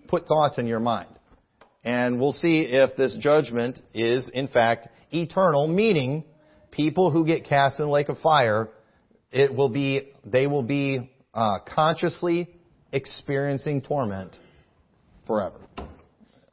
put 0.08 0.26
thoughts 0.26 0.58
in 0.58 0.68
your 0.68 0.80
mind. 0.80 1.10
And 1.84 2.20
we'll 2.20 2.32
see 2.32 2.62
if 2.62 2.96
this 2.96 3.16
judgment 3.20 3.80
is, 3.94 4.30
in 4.34 4.48
fact, 4.48 4.88
eternal, 5.12 5.68
meaning 5.68 6.24
people 6.72 7.12
who 7.12 7.26
get 7.26 7.46
cast 7.46 7.80
in 7.80 7.86
the 7.86 7.92
lake 7.92 8.10
of 8.10 8.18
fire, 8.20 8.70
it 9.32 9.54
will 9.54 9.70
be, 9.70 10.14
they 10.26 10.48
will 10.48 10.64
be 10.64 11.12
uh, 11.34 11.60
consciously 11.68 12.50
experiencing 12.92 13.82
torment 13.82 14.38
forever. 15.28 15.60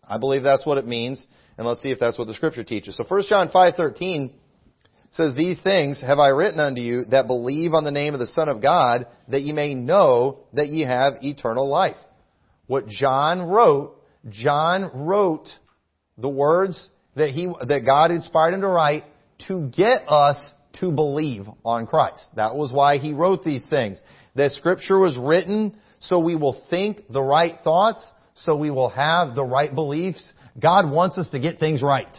I 0.06 0.18
believe 0.18 0.42
that's 0.42 0.66
what 0.66 0.78
it 0.78 0.86
means, 0.86 1.24
and 1.56 1.66
let's 1.66 1.80
see 1.82 1.90
if 1.90 2.00
that's 2.00 2.18
what 2.18 2.26
the 2.26 2.34
scripture 2.34 2.64
teaches. 2.64 2.96
So 2.96 3.04
1 3.06 3.24
John 3.28 3.50
5:13 3.50 4.32
says, 5.12 5.34
These 5.34 5.60
things 5.62 6.00
have 6.00 6.18
I 6.18 6.28
written 6.28 6.60
unto 6.60 6.80
you 6.80 7.04
that 7.06 7.26
believe 7.26 7.74
on 7.74 7.84
the 7.84 7.90
name 7.90 8.14
of 8.14 8.20
the 8.20 8.26
Son 8.26 8.48
of 8.48 8.62
God, 8.62 9.06
that 9.28 9.42
ye 9.42 9.52
may 9.52 9.74
know 9.74 10.40
that 10.52 10.68
ye 10.68 10.82
have 10.82 11.14
eternal 11.22 11.68
life. 11.68 11.96
What 12.66 12.86
John 12.86 13.42
wrote, 13.42 13.96
John 14.28 14.90
wrote 15.06 15.48
the 16.16 16.28
words 16.28 16.88
that 17.16 17.30
he, 17.30 17.46
that 17.46 17.84
God 17.84 18.10
inspired 18.10 18.54
him 18.54 18.60
to 18.60 18.68
write 18.68 19.04
to 19.48 19.68
get 19.68 20.04
us 20.08 20.36
to 20.80 20.92
believe 20.92 21.46
on 21.64 21.86
Christ. 21.86 22.28
That 22.36 22.54
was 22.54 22.72
why 22.72 22.98
he 22.98 23.12
wrote 23.12 23.42
these 23.42 23.64
things. 23.68 24.00
The 24.36 24.50
scripture 24.50 24.98
was 24.98 25.18
written 25.18 25.74
so 26.00 26.18
we 26.18 26.34
will 26.34 26.62
think 26.70 27.02
the 27.10 27.22
right 27.22 27.58
thoughts, 27.62 28.10
so 28.34 28.56
we 28.56 28.70
will 28.70 28.88
have 28.88 29.34
the 29.34 29.44
right 29.44 29.72
beliefs. 29.72 30.32
God 30.58 30.90
wants 30.90 31.18
us 31.18 31.28
to 31.30 31.38
get 31.38 31.58
things 31.58 31.82
right. 31.82 32.16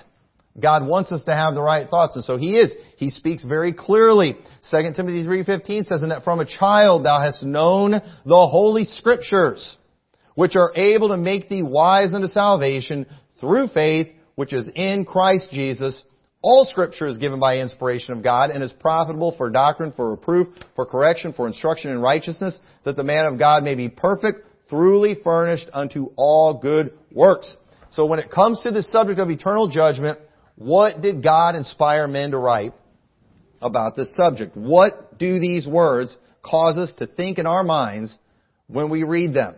God 0.60 0.86
wants 0.86 1.12
us 1.12 1.24
to 1.26 1.34
have 1.34 1.56
the 1.56 1.62
right 1.62 1.90
thoughts, 1.90 2.16
and 2.16 2.26
so 2.26 2.38
He 2.38 2.58
is. 2.58 2.74
He 2.98 3.10
speaks 3.10 3.44
very 3.44 3.72
clearly. 3.72 4.36
2 4.70 4.78
Timothy 4.96 5.24
3.15 5.24 5.86
says, 5.86 6.02
And 6.02 6.12
that 6.12 6.24
from 6.24 6.40
a 6.40 6.46
child 6.46 7.06
thou 7.06 7.22
hast 7.22 7.44
known 7.44 7.92
the 7.92 8.48
Holy 8.48 8.86
Scriptures, 8.86 9.78
which 10.36 10.56
are 10.56 10.74
able 10.76 11.10
to 11.10 11.18
make 11.18 11.48
thee 11.48 11.64
wise 11.64 12.14
unto 12.14 12.28
salvation 12.28 13.06
through 13.40 13.68
faith, 13.68 14.08
which 14.36 14.54
is 14.54 14.70
in 14.76 15.06
Christ 15.06 15.50
Jesus. 15.52 16.04
All 16.42 16.66
Scripture 16.66 17.08
is 17.08 17.18
given 17.18 17.40
by 17.40 17.60
inspiration 17.60 18.18
of 18.18 18.24
God 18.24 18.50
and 18.50 18.64
is 18.64 18.74
profitable 18.74 19.34
for 19.38 19.50
doctrine, 19.50 19.94
for 19.96 20.12
reproof, 20.12 20.48
for 20.76 20.86
correction, 20.86 21.34
for 21.34 21.48
instruction 21.48 21.92
in 21.92 22.02
righteousness, 22.02 22.60
that 22.84 22.98
the 22.98 23.04
man 23.04 23.26
of 23.26 23.40
God 23.40 23.64
may 23.64 23.76
be 23.76 23.88
perfect, 23.88 24.48
thoroughly 24.70 25.16
furnished 25.24 25.70
unto 25.72 26.10
all 26.18 26.60
good 26.60 26.92
works. 27.12 27.56
So 27.92 28.06
when 28.06 28.20
it 28.20 28.32
comes 28.32 28.62
to 28.62 28.72
the 28.72 28.84
subject 28.84 29.20
of 29.20 29.30
eternal 29.30 29.68
judgment, 29.68 30.18
what 30.56 31.02
did 31.02 31.24
God 31.24 31.56
inspire 31.56 32.08
men 32.08 32.32
to 32.32 32.38
write 32.38 32.74
about 33.62 33.96
this 33.96 34.16
subject? 34.16 34.56
What 34.56 35.18
do 35.18 35.40
these 35.40 35.68
words 35.68 36.16
cause 36.44 36.78
us 36.78 36.94
to 36.96 37.08
think 37.08 37.38
in 37.38 37.46
our 37.46 37.64
minds 37.64 38.18
when 38.68 38.90
we 38.90 39.04
read 39.04 39.34
them? 39.34 39.56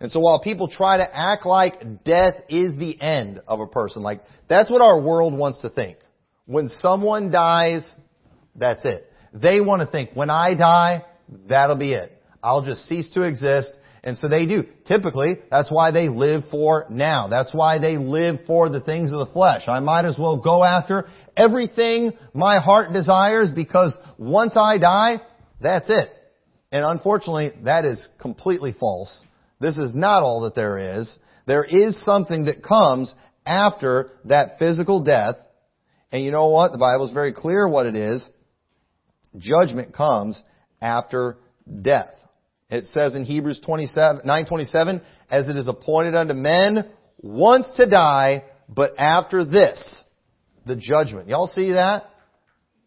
And 0.00 0.10
so 0.10 0.18
while 0.18 0.40
people 0.40 0.68
try 0.68 0.96
to 0.96 1.16
act 1.16 1.46
like 1.46 2.02
death 2.04 2.34
is 2.48 2.76
the 2.76 3.00
end 3.00 3.40
of 3.46 3.60
a 3.60 3.66
person, 3.66 4.02
like 4.02 4.22
that's 4.48 4.68
what 4.70 4.80
our 4.80 5.00
world 5.00 5.32
wants 5.32 5.62
to 5.62 5.70
think. 5.70 5.98
When 6.46 6.68
someone 6.78 7.30
dies, 7.30 7.88
that's 8.56 8.84
it. 8.84 9.08
They 9.32 9.60
want 9.60 9.80
to 9.80 9.86
think, 9.86 10.10
when 10.14 10.28
I 10.28 10.54
die, 10.54 11.04
that'll 11.48 11.76
be 11.76 11.92
it. 11.92 12.12
I'll 12.42 12.64
just 12.64 12.84
cease 12.86 13.10
to 13.10 13.22
exist 13.22 13.70
and 14.04 14.18
so 14.18 14.28
they 14.28 14.46
do. 14.46 14.64
Typically, 14.86 15.38
that's 15.50 15.70
why 15.70 15.92
they 15.92 16.08
live 16.08 16.42
for 16.50 16.86
now. 16.90 17.28
That's 17.28 17.54
why 17.54 17.78
they 17.78 17.96
live 17.96 18.40
for 18.46 18.68
the 18.68 18.80
things 18.80 19.12
of 19.12 19.18
the 19.18 19.32
flesh. 19.32 19.62
I 19.68 19.80
might 19.80 20.04
as 20.04 20.16
well 20.18 20.36
go 20.36 20.64
after 20.64 21.08
everything 21.36 22.12
my 22.34 22.58
heart 22.58 22.92
desires 22.92 23.50
because 23.54 23.96
once 24.18 24.56
I 24.56 24.78
die, 24.78 25.20
that's 25.60 25.88
it. 25.88 26.10
And 26.72 26.84
unfortunately, 26.84 27.52
that 27.64 27.84
is 27.84 28.08
completely 28.18 28.74
false. 28.78 29.22
This 29.60 29.76
is 29.76 29.94
not 29.94 30.24
all 30.24 30.42
that 30.42 30.56
there 30.56 30.98
is. 30.98 31.16
There 31.46 31.64
is 31.64 32.02
something 32.04 32.46
that 32.46 32.64
comes 32.64 33.14
after 33.46 34.10
that 34.24 34.58
physical 34.58 35.04
death. 35.04 35.36
And 36.10 36.24
you 36.24 36.32
know 36.32 36.48
what? 36.48 36.72
The 36.72 36.78
Bible 36.78 37.06
is 37.06 37.14
very 37.14 37.32
clear 37.32 37.68
what 37.68 37.86
it 37.86 37.96
is. 37.96 38.28
Judgment 39.38 39.94
comes 39.94 40.42
after 40.80 41.36
death. 41.80 42.14
It 42.72 42.86
says 42.86 43.14
in 43.14 43.26
Hebrews 43.26 43.60
27, 43.60 44.22
9:27, 44.24 45.02
as 45.30 45.46
it 45.46 45.56
is 45.56 45.68
appointed 45.68 46.14
unto 46.14 46.32
men 46.32 46.88
once 47.18 47.68
to 47.76 47.88
die, 47.88 48.44
but 48.66 48.98
after 48.98 49.44
this, 49.44 50.04
the 50.64 50.74
judgment. 50.74 51.28
Y'all 51.28 51.48
see 51.48 51.72
that? 51.72 52.08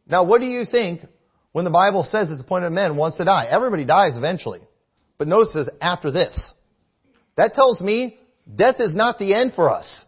Now, 0.08 0.24
what 0.24 0.42
do 0.42 0.48
you 0.48 0.66
think 0.66 1.06
when 1.52 1.66
the 1.66 1.72
Bible 1.72 2.02
says 2.02 2.32
it's 2.32 2.42
appointed 2.42 2.66
unto 2.66 2.76
men 2.76 2.98
once 2.98 3.18
to 3.18 3.26
die? 3.26 3.46
Everybody 3.48 3.86
dies 3.86 4.16
eventually. 4.16 4.62
But 5.20 5.28
notice 5.28 5.54
this, 5.54 5.70
after 5.80 6.10
this. 6.10 6.54
That 7.38 7.54
tells 7.54 7.80
me 7.80 8.18
death 8.54 8.80
is 8.80 8.92
not 8.92 9.20
the 9.20 9.36
end 9.36 9.54
for 9.56 9.70
us. 9.70 10.04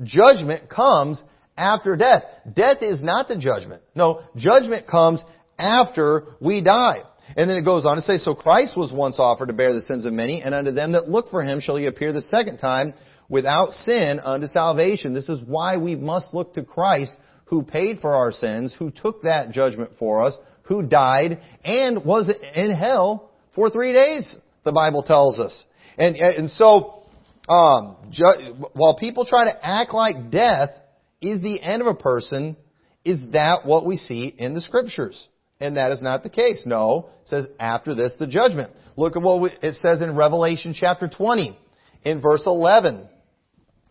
Judgment 0.00 0.70
comes 0.70 1.20
after 1.56 1.96
death. 1.96 2.22
Death 2.54 2.82
is 2.82 3.02
not 3.02 3.26
the 3.26 3.36
judgment. 3.36 3.82
No, 3.96 4.22
judgment 4.36 4.86
comes 4.86 5.24
after 5.58 6.36
we 6.40 6.62
die. 6.62 7.02
And 7.38 7.48
then 7.48 7.56
it 7.56 7.64
goes 7.64 7.84
on 7.84 7.94
to 7.94 8.02
say, 8.02 8.18
So 8.18 8.34
Christ 8.34 8.76
was 8.76 8.92
once 8.92 9.20
offered 9.20 9.46
to 9.46 9.52
bear 9.52 9.72
the 9.72 9.82
sins 9.82 10.04
of 10.04 10.12
many, 10.12 10.42
and 10.42 10.52
unto 10.52 10.72
them 10.72 10.90
that 10.92 11.08
look 11.08 11.30
for 11.30 11.44
him 11.44 11.60
shall 11.60 11.76
he 11.76 11.86
appear 11.86 12.12
the 12.12 12.20
second 12.20 12.58
time 12.58 12.94
without 13.28 13.70
sin 13.70 14.18
unto 14.18 14.48
salvation. 14.48 15.14
This 15.14 15.28
is 15.28 15.38
why 15.46 15.76
we 15.76 15.94
must 15.94 16.34
look 16.34 16.54
to 16.54 16.64
Christ 16.64 17.12
who 17.44 17.62
paid 17.62 18.00
for 18.00 18.12
our 18.12 18.32
sins, 18.32 18.74
who 18.76 18.90
took 18.90 19.22
that 19.22 19.52
judgment 19.52 19.92
for 20.00 20.24
us, 20.24 20.36
who 20.62 20.82
died, 20.82 21.40
and 21.64 22.04
was 22.04 22.28
in 22.56 22.74
hell 22.74 23.30
for 23.54 23.70
three 23.70 23.92
days, 23.92 24.36
the 24.64 24.72
Bible 24.72 25.04
tells 25.04 25.38
us. 25.38 25.64
And, 25.96 26.16
and 26.16 26.50
so, 26.50 27.04
um, 27.48 27.98
ju- 28.10 28.66
while 28.72 28.96
people 28.98 29.24
try 29.24 29.44
to 29.44 29.64
act 29.64 29.94
like 29.94 30.32
death 30.32 30.70
is 31.20 31.40
the 31.40 31.62
end 31.62 31.82
of 31.82 31.86
a 31.86 31.94
person, 31.94 32.56
is 33.04 33.20
that 33.32 33.64
what 33.64 33.86
we 33.86 33.96
see 33.96 34.26
in 34.26 34.54
the 34.54 34.60
scriptures? 34.60 35.28
And 35.60 35.76
that 35.76 35.90
is 35.90 36.02
not 36.02 36.22
the 36.22 36.30
case. 36.30 36.62
No, 36.66 37.10
it 37.22 37.28
says 37.28 37.46
after 37.58 37.94
this 37.94 38.12
the 38.18 38.26
judgment. 38.26 38.72
Look 38.96 39.16
at 39.16 39.22
what 39.22 39.52
it 39.62 39.74
says 39.76 40.02
in 40.02 40.16
Revelation 40.16 40.74
chapter 40.74 41.08
20 41.08 41.58
in 42.04 42.20
verse 42.20 42.44
11. 42.46 43.08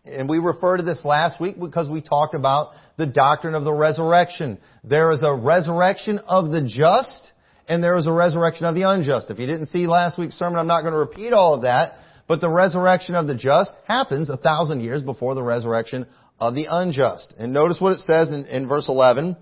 And 0.04 0.28
we 0.28 0.38
referred 0.38 0.78
to 0.78 0.82
this 0.82 1.04
last 1.04 1.40
week 1.40 1.60
because 1.60 1.88
we 1.88 2.00
talked 2.00 2.34
about 2.34 2.72
the 2.96 3.06
doctrine 3.06 3.54
of 3.54 3.64
the 3.64 3.72
resurrection. 3.72 4.58
There 4.82 5.12
is 5.12 5.22
a 5.22 5.34
resurrection 5.34 6.18
of 6.20 6.50
the 6.50 6.62
just 6.66 7.32
and 7.68 7.84
there 7.84 7.96
is 7.96 8.06
a 8.06 8.12
resurrection 8.12 8.64
of 8.64 8.74
the 8.74 8.82
unjust. 8.82 9.28
If 9.28 9.38
you 9.38 9.46
didn't 9.46 9.66
see 9.66 9.86
last 9.86 10.18
week's 10.18 10.36
sermon, 10.36 10.58
I'm 10.58 10.66
not 10.66 10.80
going 10.80 10.94
to 10.94 10.98
repeat 10.98 11.34
all 11.34 11.54
of 11.54 11.62
that. 11.62 11.98
But 12.26 12.40
the 12.40 12.50
resurrection 12.50 13.14
of 13.14 13.26
the 13.26 13.34
just 13.34 13.70
happens 13.86 14.30
a 14.30 14.36
thousand 14.36 14.80
years 14.80 15.02
before 15.02 15.34
the 15.34 15.42
resurrection 15.42 16.06
of 16.38 16.54
the 16.54 16.66
unjust. 16.70 17.34
And 17.38 17.52
notice 17.52 17.80
what 17.80 17.92
it 17.92 18.00
says 18.00 18.32
in, 18.32 18.46
in 18.46 18.68
verse 18.68 18.88
11. 18.88 19.36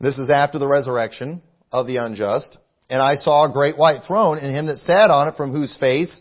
This 0.00 0.18
is 0.18 0.30
after 0.30 0.58
the 0.58 0.68
resurrection 0.68 1.42
of 1.72 1.86
the 1.86 1.96
unjust. 1.96 2.58
And 2.90 3.00
I 3.00 3.14
saw 3.14 3.48
a 3.48 3.52
great 3.52 3.78
white 3.78 4.02
throne 4.06 4.38
and 4.38 4.54
him 4.54 4.66
that 4.66 4.78
sat 4.78 5.10
on 5.10 5.28
it 5.28 5.36
from 5.36 5.52
whose 5.52 5.76
face 5.78 6.20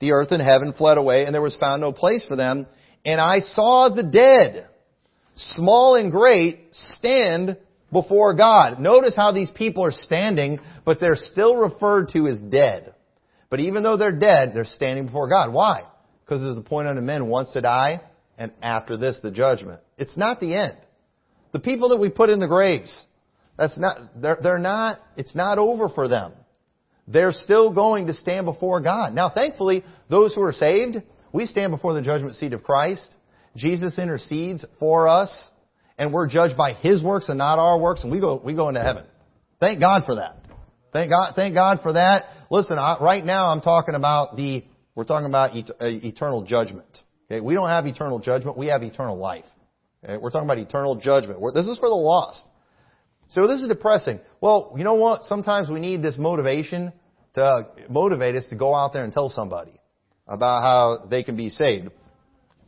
the 0.00 0.12
earth 0.12 0.32
and 0.32 0.42
heaven 0.42 0.72
fled 0.72 0.98
away 0.98 1.24
and 1.24 1.34
there 1.34 1.42
was 1.42 1.56
found 1.56 1.80
no 1.80 1.92
place 1.92 2.24
for 2.26 2.36
them. 2.36 2.66
And 3.04 3.20
I 3.20 3.40
saw 3.40 3.88
the 3.88 4.02
dead, 4.02 4.68
small 5.36 5.94
and 5.94 6.10
great, 6.10 6.68
stand 6.72 7.56
before 7.92 8.34
God. 8.34 8.80
Notice 8.80 9.14
how 9.16 9.32
these 9.32 9.50
people 9.50 9.84
are 9.84 9.92
standing, 9.92 10.58
but 10.84 11.00
they're 11.00 11.16
still 11.16 11.56
referred 11.56 12.10
to 12.10 12.26
as 12.26 12.38
dead. 12.38 12.94
But 13.48 13.60
even 13.60 13.82
though 13.82 13.96
they're 13.96 14.18
dead, 14.18 14.52
they're 14.54 14.64
standing 14.64 15.06
before 15.06 15.28
God. 15.28 15.52
Why? 15.52 15.84
Because 16.24 16.40
there's 16.40 16.56
a 16.56 16.62
point 16.62 16.88
unto 16.88 17.00
men 17.00 17.28
once 17.28 17.50
to 17.52 17.60
die, 17.60 18.00
and 18.38 18.52
after 18.62 18.96
this 18.96 19.18
the 19.22 19.30
judgment. 19.30 19.80
It's 19.98 20.16
not 20.16 20.40
the 20.40 20.54
end. 20.54 20.76
The 21.52 21.58
people 21.58 21.88
that 21.88 21.98
we 21.98 22.10
put 22.10 22.30
in 22.30 22.38
the 22.38 22.46
graves, 22.46 23.06
that's 23.60 23.76
not, 23.76 23.98
they're, 24.16 24.38
they're 24.42 24.58
not, 24.58 25.00
it's 25.18 25.34
not 25.34 25.58
over 25.58 25.90
for 25.90 26.08
them. 26.08 26.32
They're 27.06 27.32
still 27.32 27.70
going 27.70 28.06
to 28.06 28.14
stand 28.14 28.46
before 28.46 28.80
God. 28.80 29.14
Now 29.14 29.28
thankfully, 29.28 29.84
those 30.08 30.34
who 30.34 30.42
are 30.42 30.52
saved, 30.52 30.96
we 31.30 31.44
stand 31.44 31.70
before 31.70 31.92
the 31.92 32.00
judgment 32.00 32.36
seat 32.36 32.54
of 32.54 32.62
Christ. 32.62 33.06
Jesus 33.56 33.98
intercedes 33.98 34.64
for 34.78 35.08
us, 35.08 35.50
and 35.98 36.10
we're 36.10 36.26
judged 36.26 36.56
by 36.56 36.72
His 36.72 37.02
works 37.02 37.28
and 37.28 37.36
not 37.36 37.58
our 37.58 37.78
works, 37.78 38.02
and 38.02 38.10
we 38.10 38.18
go, 38.18 38.40
we 38.42 38.54
go 38.54 38.68
into 38.68 38.80
heaven. 38.80 39.04
Thank 39.60 39.80
God 39.80 40.04
for 40.06 40.14
that. 40.14 40.36
Thank 40.94 41.10
God, 41.10 41.34
thank 41.36 41.54
God 41.54 41.80
for 41.82 41.92
that. 41.92 42.24
Listen, 42.50 42.78
I, 42.78 42.96
right 43.00 43.24
now 43.24 43.50
I'm 43.50 43.60
talking 43.60 43.94
about 43.94 44.36
the, 44.36 44.64
we're 44.94 45.04
talking 45.04 45.28
about 45.28 45.54
et, 45.54 45.68
uh, 45.70 45.74
eternal 45.86 46.44
judgment. 46.44 46.88
Okay, 47.30 47.40
we 47.40 47.52
don't 47.52 47.68
have 47.68 47.84
eternal 47.84 48.20
judgment, 48.20 48.56
we 48.56 48.68
have 48.68 48.82
eternal 48.82 49.18
life. 49.18 49.44
Okay, 50.02 50.16
we're 50.16 50.30
talking 50.30 50.46
about 50.46 50.58
eternal 50.58 50.96
judgment. 50.96 51.40
We're, 51.40 51.52
this 51.52 51.68
is 51.68 51.78
for 51.78 51.90
the 51.90 51.94
lost. 51.94 52.46
So 53.30 53.46
this 53.46 53.60
is 53.60 53.68
depressing. 53.68 54.20
Well, 54.40 54.74
you 54.76 54.84
know 54.84 54.94
what? 54.94 55.24
Sometimes 55.24 55.70
we 55.70 55.80
need 55.80 56.02
this 56.02 56.18
motivation 56.18 56.92
to 57.34 57.68
motivate 57.88 58.34
us 58.34 58.44
to 58.50 58.56
go 58.56 58.74
out 58.74 58.92
there 58.92 59.04
and 59.04 59.12
tell 59.12 59.30
somebody. 59.30 59.72
about 60.30 60.62
how 60.62 61.06
they 61.08 61.24
can 61.24 61.36
be 61.36 61.50
saved. 61.50 61.90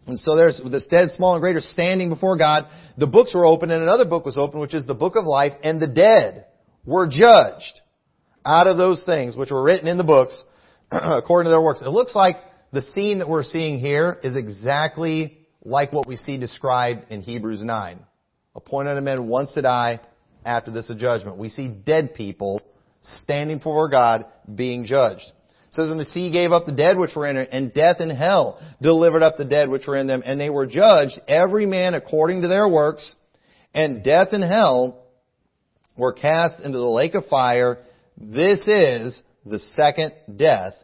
And 0.07 0.19
so 0.19 0.35
there's 0.35 0.61
this 0.71 0.87
dead, 0.89 1.11
small, 1.11 1.35
and 1.35 1.41
greater 1.41 1.61
standing 1.61 2.09
before 2.09 2.37
God. 2.37 2.67
The 2.99 3.07
books 3.07 3.33
were 3.33 3.47
open, 3.47 3.71
and 3.71 3.83
another 3.83 4.05
book 4.05 4.25
was 4.25 4.37
open, 4.37 4.61
which 4.61 4.75
is 4.75 4.85
the 4.85 4.95
book 4.95 5.15
of 5.15 5.25
life, 5.25 5.53
and 5.63 5.81
the 5.81 5.87
dead 5.87 6.47
were 6.85 7.07
judged 7.07 7.81
out 8.45 8.67
of 8.67 8.77
those 8.77 9.05
things 9.05 9.37
which 9.37 9.53
were 9.53 9.63
written 9.63 9.87
in 9.87 9.97
the 9.97 10.05
books 10.05 10.43
according 10.91 11.47
to 11.47 11.51
their 11.51 11.61
works. 11.61 11.83
It 11.83 11.89
looks 11.89 12.17
like 12.17 12.37
the 12.73 12.83
scene 12.83 13.19
that 13.19 13.29
we're 13.29 13.45
seeing 13.45 13.79
here 13.79 14.19
is 14.25 14.35
exactly 14.35 15.39
like 15.65 15.93
what 15.93 16.09
we 16.09 16.17
see 16.17 16.39
described 16.39 17.07
in 17.11 17.23
Hebrews 17.23 17.63
9. 17.63 18.01
Appointed 18.57 18.99
a 18.99 19.01
man 19.01 19.29
once 19.29 19.53
to 19.53 19.63
die, 19.63 20.01
after 20.45 20.71
this 20.71 20.91
judgment. 20.97 21.37
We 21.37 21.49
see 21.49 21.69
dead 21.69 22.15
people 22.15 22.61
standing 23.03 23.59
before 23.59 23.89
God 23.89 24.27
being 24.55 24.85
judged. 24.85 25.25
It 25.69 25.75
says, 25.75 25.89
And 25.89 25.99
the 25.99 26.05
sea 26.05 26.31
gave 26.31 26.53
up 26.53 26.67
the 26.67 26.73
dead 26.73 26.99
which 26.99 27.17
were 27.17 27.27
in 27.27 27.37
it, 27.37 27.49
and 27.51 27.73
death 27.73 27.97
and 28.01 28.13
hell 28.13 28.61
delivered 28.81 29.23
up 29.23 29.37
the 29.39 29.45
dead 29.45 29.69
which 29.69 29.87
were 29.87 29.97
in 29.97 30.07
them, 30.07 30.23
and 30.25 30.41
they 30.41 30.51
were 30.51 30.67
judged, 30.67 31.19
every 31.27 31.67
man 31.67 31.95
according 31.95 32.43
to 32.43 32.49
their 32.49 32.69
works, 32.69 33.15
and 33.75 34.05
death 34.05 34.29
and 34.33 34.45
hell 34.45 35.03
were 35.97 36.13
cast 36.13 36.61
into 36.61 36.79
the 36.79 36.85
lake 36.85 37.15
of 37.15 37.27
fire. 37.27 37.79
This 38.19 38.61
is 38.67 39.21
the 39.47 39.59
second 39.75 40.13
death. 40.37 40.75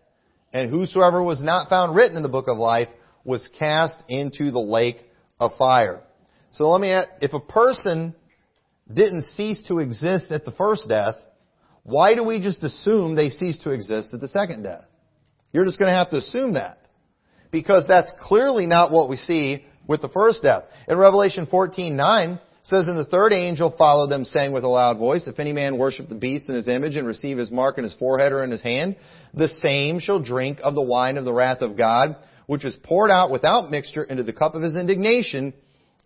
And 0.52 0.70
whosoever 0.70 1.22
was 1.22 1.42
not 1.42 1.68
found 1.68 1.94
written 1.94 2.16
in 2.16 2.22
the 2.22 2.28
book 2.28 2.48
of 2.48 2.56
life 2.56 2.88
was 3.24 3.46
cast 3.58 4.02
into 4.08 4.50
the 4.50 4.58
lake 4.58 5.02
of 5.38 5.52
fire. 5.58 6.00
So 6.50 6.70
let 6.70 6.80
me 6.80 6.90
ask, 6.90 7.08
if 7.20 7.34
a 7.34 7.40
person 7.40 8.14
didn't 8.92 9.24
cease 9.34 9.62
to 9.68 9.78
exist 9.78 10.30
at 10.30 10.44
the 10.44 10.52
first 10.52 10.88
death, 10.88 11.16
why 11.82 12.14
do 12.14 12.24
we 12.24 12.40
just 12.40 12.62
assume 12.62 13.14
they 13.14 13.30
cease 13.30 13.58
to 13.58 13.70
exist 13.70 14.12
at 14.12 14.20
the 14.20 14.28
second 14.28 14.62
death? 14.62 14.84
You're 15.52 15.64
just 15.64 15.78
going 15.78 15.90
to 15.90 15.96
have 15.96 16.10
to 16.10 16.18
assume 16.18 16.54
that. 16.54 16.78
Because 17.50 17.84
that's 17.88 18.12
clearly 18.20 18.66
not 18.66 18.90
what 18.90 19.08
we 19.08 19.16
see 19.16 19.64
with 19.86 20.02
the 20.02 20.08
first 20.08 20.42
death. 20.42 20.64
In 20.86 20.98
Revelation 20.98 21.46
14:9 21.46 22.38
says, 22.62 22.86
"And 22.86 22.98
the 22.98 23.06
third 23.06 23.32
angel 23.32 23.70
followed 23.70 24.10
them, 24.10 24.26
saying 24.26 24.52
with 24.52 24.64
a 24.64 24.68
loud 24.68 24.98
voice, 24.98 25.26
If 25.26 25.40
any 25.40 25.54
man 25.54 25.78
worship 25.78 26.10
the 26.10 26.14
beast 26.14 26.50
in 26.50 26.54
his 26.54 26.68
image 26.68 26.96
and 26.96 27.06
receive 27.06 27.38
his 27.38 27.50
mark 27.50 27.78
in 27.78 27.84
his 27.84 27.94
forehead 27.94 28.32
or 28.32 28.44
in 28.44 28.50
his 28.50 28.60
hand, 28.60 28.96
the 29.32 29.48
same 29.48 29.98
shall 29.98 30.18
drink 30.18 30.60
of 30.62 30.74
the 30.74 30.82
wine 30.82 31.16
of 31.16 31.24
the 31.24 31.32
wrath 31.32 31.62
of 31.62 31.76
God, 31.76 32.16
which 32.46 32.66
is 32.66 32.76
poured 32.76 33.10
out 33.10 33.30
without 33.30 33.70
mixture 33.70 34.02
into 34.02 34.22
the 34.22 34.34
cup 34.34 34.54
of 34.54 34.60
his 34.60 34.74
indignation, 34.74 35.54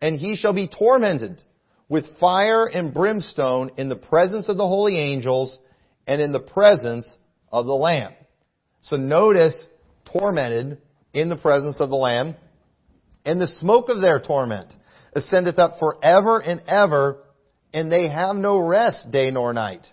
and 0.00 0.16
he 0.16 0.36
shall 0.36 0.52
be 0.52 0.68
tormented 0.68 1.42
with 1.92 2.06
fire 2.18 2.64
and 2.64 2.94
brimstone 2.94 3.70
in 3.76 3.90
the 3.90 3.96
presence 3.96 4.48
of 4.48 4.56
the 4.56 4.66
holy 4.66 4.98
angels 4.98 5.58
and 6.06 6.22
in 6.22 6.32
the 6.32 6.40
presence 6.40 7.18
of 7.52 7.66
the 7.66 7.74
Lamb. 7.74 8.14
So 8.80 8.96
notice, 8.96 9.66
tormented 10.10 10.78
in 11.12 11.28
the 11.28 11.36
presence 11.36 11.82
of 11.82 11.90
the 11.90 11.96
Lamb, 11.96 12.34
and 13.26 13.38
the 13.38 13.46
smoke 13.46 13.90
of 13.90 14.00
their 14.00 14.20
torment 14.20 14.72
ascendeth 15.12 15.58
up 15.58 15.78
forever 15.78 16.38
and 16.38 16.62
ever, 16.66 17.24
and 17.74 17.92
they 17.92 18.08
have 18.08 18.36
no 18.36 18.56
rest 18.56 19.10
day 19.10 19.30
nor 19.30 19.52
night, 19.52 19.86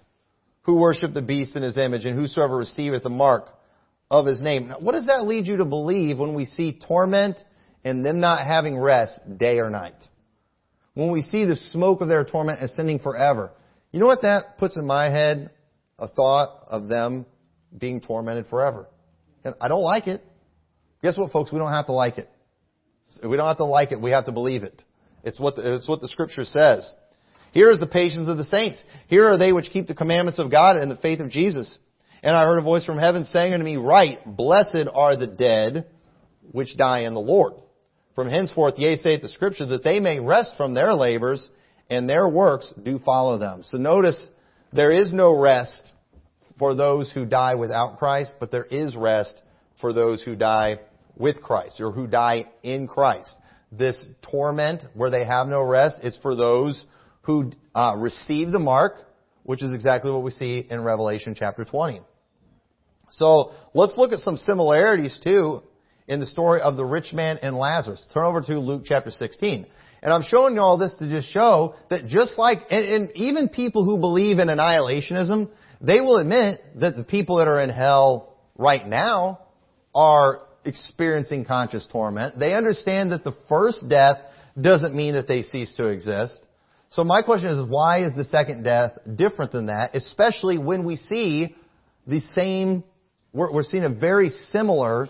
who 0.61 0.75
worship 0.77 1.13
the 1.13 1.21
beast 1.21 1.57
in 1.57 1.63
his 1.63 1.77
image, 1.77 2.05
and 2.05 2.17
whosoever 2.17 2.55
receiveth 2.55 3.03
the 3.03 3.09
mark 3.09 3.49
of 4.09 4.25
his 4.25 4.39
name. 4.39 4.69
Now, 4.69 4.79
what 4.79 4.93
does 4.93 5.07
that 5.07 5.27
lead 5.27 5.47
you 5.47 5.57
to 5.57 5.65
believe 5.65 6.17
when 6.17 6.33
we 6.33 6.45
see 6.45 6.79
torment 6.79 7.37
and 7.83 8.05
them 8.05 8.21
not 8.21 8.47
having 8.47 8.79
rest 8.79 9.19
day 9.37 9.59
or 9.59 9.69
night? 9.69 9.95
When 10.99 11.11
we 11.11 11.21
see 11.21 11.45
the 11.45 11.55
smoke 11.55 12.01
of 12.01 12.09
their 12.09 12.25
torment 12.25 12.61
ascending 12.61 12.99
forever. 12.99 13.51
You 13.93 14.01
know 14.01 14.05
what 14.05 14.23
that 14.23 14.57
puts 14.57 14.75
in 14.75 14.85
my 14.85 15.05
head? 15.05 15.49
A 15.97 16.09
thought 16.09 16.65
of 16.67 16.89
them 16.89 17.25
being 17.77 18.01
tormented 18.01 18.47
forever. 18.47 18.85
And 19.45 19.55
I 19.61 19.69
don't 19.69 19.81
like 19.81 20.07
it. 20.07 20.21
Guess 21.01 21.17
what, 21.17 21.31
folks? 21.31 21.53
We 21.53 21.59
don't 21.59 21.71
have 21.71 21.85
to 21.85 21.93
like 21.93 22.17
it. 22.17 22.29
We 23.23 23.37
don't 23.37 23.47
have 23.47 23.57
to 23.57 23.65
like 23.65 23.93
it. 23.93 24.01
We 24.01 24.11
have 24.11 24.25
to 24.25 24.33
believe 24.33 24.63
it. 24.63 24.83
It's 25.23 25.39
what 25.39 25.55
the, 25.55 25.75
it's 25.75 25.87
what 25.87 26.01
the 26.01 26.09
scripture 26.09 26.43
says. 26.43 26.93
Here 27.53 27.71
is 27.71 27.79
the 27.79 27.87
patience 27.87 28.29
of 28.29 28.37
the 28.37 28.43
saints. 28.43 28.83
Here 29.07 29.29
are 29.29 29.37
they 29.37 29.53
which 29.53 29.71
keep 29.71 29.87
the 29.87 29.95
commandments 29.95 30.37
of 30.37 30.51
God 30.51 30.75
and 30.75 30.91
the 30.91 30.97
faith 30.97 31.21
of 31.21 31.29
Jesus. 31.29 31.79
And 32.21 32.35
I 32.35 32.43
heard 32.43 32.59
a 32.59 32.63
voice 32.63 32.85
from 32.85 32.97
heaven 32.97 33.23
saying 33.23 33.53
unto 33.53 33.63
me, 33.63 33.77
Write, 33.77 34.19
blessed 34.25 34.89
are 34.93 35.15
the 35.15 35.27
dead 35.27 35.87
which 36.51 36.75
die 36.75 37.03
in 37.03 37.13
the 37.13 37.21
Lord. 37.21 37.53
From 38.19 38.29
henceforth, 38.29 38.73
yea, 38.77 38.97
saith 38.97 39.21
the 39.21 39.29
Scripture, 39.29 39.65
that 39.67 39.81
they 39.81 40.01
may 40.01 40.19
rest 40.19 40.55
from 40.57 40.73
their 40.73 40.93
labors, 40.93 41.41
and 41.89 42.09
their 42.09 42.27
works 42.27 42.73
do 42.83 42.99
follow 42.99 43.37
them. 43.37 43.63
So 43.63 43.77
notice, 43.77 44.27
there 44.73 44.91
is 44.91 45.13
no 45.13 45.39
rest 45.39 45.93
for 46.57 46.75
those 46.75 47.09
who 47.09 47.23
die 47.23 47.55
without 47.55 47.97
Christ, 47.97 48.35
but 48.37 48.51
there 48.51 48.65
is 48.65 48.93
rest 48.97 49.41
for 49.79 49.93
those 49.93 50.21
who 50.21 50.35
die 50.35 50.79
with 51.15 51.41
Christ, 51.41 51.79
or 51.79 51.93
who 51.93 52.07
die 52.07 52.47
in 52.61 52.89
Christ. 52.89 53.33
This 53.71 53.97
torment, 54.21 54.83
where 54.95 55.09
they 55.09 55.23
have 55.23 55.47
no 55.47 55.63
rest, 55.63 56.01
it's 56.03 56.17
for 56.17 56.35
those 56.35 56.83
who 57.21 57.53
uh, 57.73 57.95
receive 57.97 58.51
the 58.51 58.59
mark, 58.59 58.95
which 59.43 59.63
is 59.63 59.71
exactly 59.71 60.11
what 60.11 60.23
we 60.23 60.31
see 60.31 60.67
in 60.69 60.83
Revelation 60.83 61.35
chapter 61.39 61.63
20. 61.63 62.01
So 63.11 63.53
let's 63.73 63.97
look 63.97 64.11
at 64.11 64.19
some 64.19 64.35
similarities 64.35 65.21
too 65.23 65.63
in 66.09 66.19
the 66.19 66.25
story 66.25 66.59
of 66.59 66.75
the 66.75 66.83
rich 66.83 67.13
man 67.13 67.37
and 67.41 67.55
Lazarus. 67.55 68.03
Turn 68.13 68.25
over 68.25 68.41
to 68.41 68.59
Luke 68.59 68.81
chapter 68.83 69.11
16. 69.11 69.67
And 70.01 70.13
I'm 70.13 70.23
showing 70.23 70.55
you 70.55 70.61
all 70.61 70.77
this 70.77 70.95
to 70.97 71.07
just 71.07 71.29
show 71.31 71.75
that 71.89 72.07
just 72.07 72.37
like, 72.37 72.61
and, 72.71 72.85
and 72.85 73.11
even 73.15 73.47
people 73.47 73.85
who 73.85 73.99
believe 73.99 74.39
in 74.39 74.47
annihilationism, 74.47 75.49
they 75.81 76.01
will 76.01 76.17
admit 76.17 76.61
that 76.77 76.97
the 76.97 77.03
people 77.03 77.37
that 77.37 77.47
are 77.47 77.61
in 77.61 77.69
hell 77.69 78.37
right 78.57 78.85
now 78.85 79.39
are 79.93 80.41
experiencing 80.65 81.45
conscious 81.45 81.87
torment. 81.91 82.39
They 82.39 82.55
understand 82.55 83.11
that 83.11 83.23
the 83.23 83.35
first 83.47 83.87
death 83.87 84.17
doesn't 84.59 84.95
mean 84.95 85.13
that 85.13 85.27
they 85.27 85.43
cease 85.43 85.75
to 85.75 85.89
exist. 85.89 86.41
So 86.89 87.03
my 87.03 87.21
question 87.21 87.49
is, 87.49 87.69
why 87.69 88.03
is 88.03 88.13
the 88.15 88.23
second 88.23 88.63
death 88.63 88.93
different 89.15 89.51
than 89.51 89.67
that? 89.67 89.95
Especially 89.95 90.57
when 90.57 90.85
we 90.85 90.95
see 90.95 91.55
the 92.07 92.21
same, 92.33 92.83
we're, 93.31 93.53
we're 93.53 93.63
seeing 93.63 93.83
a 93.83 93.89
very 93.89 94.29
similar 94.51 95.07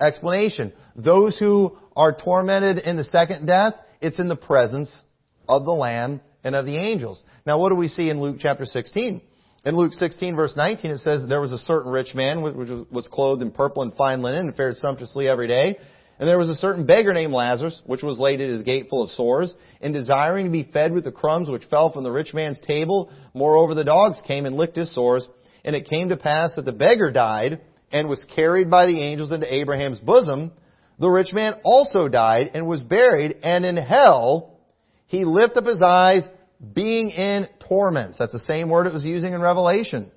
explanation. 0.00 0.72
Those 0.96 1.38
who 1.38 1.76
are 1.96 2.16
tormented 2.16 2.78
in 2.78 2.96
the 2.96 3.04
second 3.04 3.46
death, 3.46 3.74
it's 4.00 4.18
in 4.18 4.28
the 4.28 4.36
presence 4.36 5.02
of 5.48 5.64
the 5.64 5.72
Lamb 5.72 6.20
and 6.44 6.54
of 6.54 6.66
the 6.66 6.76
angels. 6.76 7.22
Now 7.46 7.58
what 7.58 7.70
do 7.70 7.74
we 7.74 7.88
see 7.88 8.10
in 8.10 8.20
Luke 8.20 8.36
chapter 8.38 8.64
16? 8.64 9.20
In 9.64 9.76
Luke 9.76 9.92
16 9.92 10.36
verse 10.36 10.54
19 10.56 10.90
it 10.92 10.98
says, 10.98 11.24
There 11.28 11.40
was 11.40 11.52
a 11.52 11.58
certain 11.58 11.90
rich 11.90 12.14
man 12.14 12.42
which 12.42 12.54
was 12.90 13.08
clothed 13.12 13.42
in 13.42 13.50
purple 13.50 13.82
and 13.82 13.94
fine 13.94 14.22
linen 14.22 14.46
and 14.46 14.56
fared 14.56 14.76
sumptuously 14.76 15.28
every 15.28 15.48
day. 15.48 15.78
And 16.18 16.28
there 16.28 16.38
was 16.38 16.50
a 16.50 16.56
certain 16.56 16.84
beggar 16.84 17.14
named 17.14 17.32
Lazarus, 17.32 17.80
which 17.86 18.02
was 18.02 18.18
laid 18.18 18.40
at 18.40 18.48
his 18.48 18.64
gate 18.64 18.88
full 18.90 19.04
of 19.04 19.10
sores, 19.10 19.54
and 19.80 19.94
desiring 19.94 20.46
to 20.46 20.50
be 20.50 20.64
fed 20.64 20.92
with 20.92 21.04
the 21.04 21.12
crumbs 21.12 21.48
which 21.48 21.64
fell 21.66 21.92
from 21.92 22.02
the 22.02 22.10
rich 22.10 22.34
man's 22.34 22.60
table. 22.60 23.12
Moreover, 23.34 23.74
the 23.74 23.84
dogs 23.84 24.20
came 24.26 24.44
and 24.44 24.56
licked 24.56 24.76
his 24.76 24.92
sores. 24.92 25.28
And 25.64 25.76
it 25.76 25.88
came 25.88 26.08
to 26.08 26.16
pass 26.16 26.54
that 26.56 26.64
the 26.64 26.72
beggar 26.72 27.12
died 27.12 27.60
and 27.92 28.08
was 28.08 28.24
carried 28.34 28.70
by 28.70 28.86
the 28.86 29.02
angels 29.02 29.32
into 29.32 29.52
Abraham's 29.52 29.98
bosom, 29.98 30.52
the 30.98 31.08
rich 31.08 31.32
man 31.32 31.54
also 31.64 32.08
died 32.08 32.50
and 32.54 32.66
was 32.66 32.82
buried, 32.82 33.36
and 33.42 33.64
in 33.64 33.76
hell 33.76 34.58
he 35.06 35.24
lifted 35.24 35.58
up 35.58 35.66
his 35.66 35.82
eyes, 35.82 36.28
being 36.74 37.10
in 37.10 37.48
torments. 37.66 38.18
That's 38.18 38.32
the 38.32 38.40
same 38.40 38.68
word 38.68 38.86
it 38.86 38.92
was 38.92 39.04
using 39.04 39.32
in 39.32 39.40
Revelation. 39.40 40.10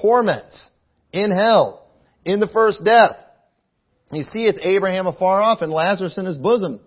Torments. 0.00 0.70
In 1.12 1.30
hell. 1.30 1.86
In 2.24 2.38
the 2.38 2.48
first 2.48 2.84
death. 2.84 3.16
He 4.10 4.22
seeth 4.22 4.56
Abraham 4.62 5.06
afar 5.06 5.40
off 5.40 5.62
and 5.62 5.72
Lazarus 5.72 6.18
in 6.18 6.26
his 6.26 6.36
bosom. 6.36 6.80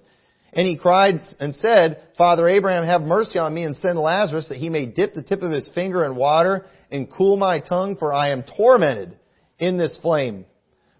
And 0.53 0.65
he 0.65 0.77
cried 0.77 1.15
and 1.39 1.55
said, 1.55 2.03
Father 2.17 2.47
Abraham, 2.47 2.85
have 2.85 3.01
mercy 3.01 3.39
on 3.39 3.53
me 3.53 3.63
and 3.63 3.75
send 3.75 3.99
Lazarus 3.99 4.47
that 4.49 4.59
he 4.59 4.69
may 4.69 4.85
dip 4.85 5.13
the 5.13 5.23
tip 5.23 5.41
of 5.41 5.51
his 5.51 5.67
finger 5.75 6.05
in 6.05 6.15
water 6.15 6.65
and 6.91 7.11
cool 7.11 7.35
my 7.35 7.59
tongue, 7.59 7.97
for 7.97 8.13
I 8.13 8.29
am 8.29 8.43
tormented 8.43 9.17
in 9.59 9.77
this 9.77 9.97
flame. 10.01 10.45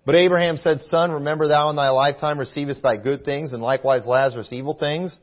But 0.05 0.15
Abraham 0.15 0.57
said, 0.57 0.81
Son, 0.81 1.11
remember 1.11 1.47
thou 1.47 1.69
in 1.71 1.75
thy 1.75 1.89
lifetime 1.89 2.39
receivest 2.39 2.83
thy 2.83 2.97
good 2.97 3.25
things, 3.25 3.51
and 3.51 3.61
likewise 3.61 4.05
Lazarus 4.05 4.49
evil 4.51 4.75
things. 4.75 5.17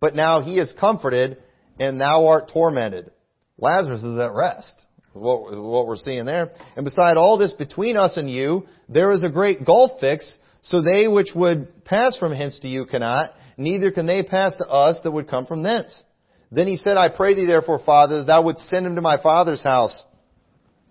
But 0.00 0.16
now 0.16 0.42
he 0.42 0.58
is 0.58 0.74
comforted, 0.78 1.38
and 1.78 2.00
thou 2.00 2.26
art 2.26 2.50
tormented. 2.52 3.10
Lazarus 3.58 4.02
is 4.02 4.18
at 4.18 4.32
rest. 4.32 4.74
What, 5.12 5.56
what 5.56 5.86
we're 5.86 5.96
seeing 5.96 6.24
there. 6.24 6.50
And 6.74 6.84
beside 6.84 7.16
all 7.16 7.38
this, 7.38 7.52
between 7.52 7.96
us 7.96 8.16
and 8.16 8.28
you, 8.28 8.66
there 8.88 9.12
is 9.12 9.22
a 9.22 9.28
great 9.28 9.64
gulf 9.64 10.00
fixed, 10.00 10.38
so 10.62 10.82
they 10.82 11.06
which 11.06 11.30
would 11.36 11.84
pass 11.84 12.16
from 12.16 12.32
hence 12.32 12.58
to 12.60 12.68
you 12.68 12.84
cannot, 12.86 13.30
neither 13.56 13.92
can 13.92 14.06
they 14.06 14.24
pass 14.24 14.56
to 14.56 14.66
us 14.66 14.98
that 15.04 15.12
would 15.12 15.28
come 15.28 15.46
from 15.46 15.62
thence. 15.62 16.02
Then 16.50 16.66
he 16.66 16.76
said, 16.76 16.96
I 16.96 17.08
pray 17.08 17.34
thee 17.34 17.46
therefore, 17.46 17.80
Father, 17.86 18.18
that 18.18 18.26
thou 18.26 18.42
would 18.42 18.58
send 18.58 18.86
him 18.86 18.96
to 18.96 19.00
my 19.00 19.22
father's 19.22 19.62
house. 19.62 20.04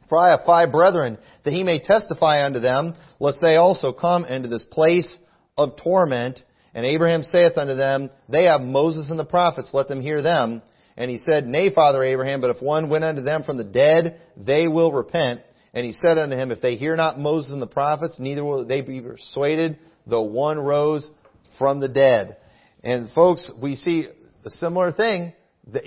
For 0.10 0.18
I 0.18 0.32
have 0.32 0.46
five 0.46 0.72
brethren, 0.72 1.18
that 1.44 1.54
he 1.54 1.64
may 1.64 1.80
testify 1.80 2.46
unto 2.46 2.60
them, 2.60 2.96
lest 3.20 3.40
they 3.42 3.56
also 3.56 3.94
come 3.94 4.26
into 4.26 4.50
this 4.50 4.66
place 4.70 5.18
of 5.58 5.78
torment. 5.78 6.42
And 6.74 6.86
Abraham 6.86 7.24
saith 7.24 7.58
unto 7.58 7.76
them, 7.76 8.10
They 8.30 8.46
have 8.46 8.62
Moses 8.62 9.10
and 9.10 9.20
the 9.20 9.26
prophets, 9.26 9.72
let 9.74 9.88
them 9.88 10.02
hear 10.02 10.22
them. 10.22 10.62
And 10.98 11.10
he 11.10 11.18
said, 11.18 11.46
Nay, 11.46 11.74
Father 11.74 12.04
Abraham, 12.04 12.42
but 12.42 12.56
if 12.56 12.62
one 12.62 12.90
went 12.90 13.04
unto 13.04 13.22
them 13.22 13.44
from 13.44 13.58
the 13.58 13.64
dead, 13.64 14.22
they 14.38 14.68
will 14.68 14.92
repent. 14.92 15.42
And 15.74 15.86
he 15.86 15.94
said 15.94 16.18
unto 16.18 16.36
him, 16.36 16.52
If 16.52 16.62
they 16.62 16.76
hear 16.76 16.96
not 16.96 17.20
Moses 17.20 17.52
and 17.52 17.62
the 17.62 17.68
prophets, 17.68 18.20
neither 18.20 18.44
will 18.44 18.66
they 18.66 18.82
be 18.82 19.02
persuaded, 19.02 19.80
though 20.06 20.22
one 20.22 20.60
rose 20.60 21.10
from 21.58 21.80
the 21.80 21.90
dead. 21.90 22.38
And 22.84 23.10
folks, 23.12 23.50
we 23.60 23.76
see 23.76 24.08
a 24.46 24.50
similar 24.52 24.92
thing. 24.92 25.34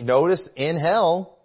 Notice 0.00 0.48
in 0.56 0.78
hell, 0.78 1.38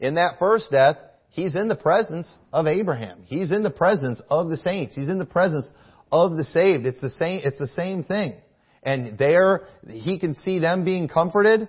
in 0.00 0.14
that 0.14 0.38
first 0.38 0.70
death, 0.70 0.96
he's 1.32 1.56
in 1.56 1.68
the 1.68 1.76
presence 1.76 2.32
of 2.52 2.66
Abraham. 2.66 3.24
He's 3.26 3.50
in 3.50 3.62
the 3.62 3.70
presence 3.70 4.22
of 4.30 4.48
the 4.48 4.56
saints. 4.56 4.94
He's 4.94 5.08
in 5.08 5.18
the 5.18 5.26
presence 5.26 5.68
of 6.10 6.36
the 6.36 6.44
saved. 6.44 6.86
It's 6.86 7.00
the 7.00 7.10
same, 7.10 7.40
it's 7.42 7.58
the 7.58 7.68
same 7.68 8.04
thing. 8.04 8.34
And 8.82 9.18
there, 9.18 9.66
he 9.88 10.18
can 10.18 10.34
see 10.34 10.58
them 10.58 10.84
being 10.84 11.08
comforted. 11.08 11.68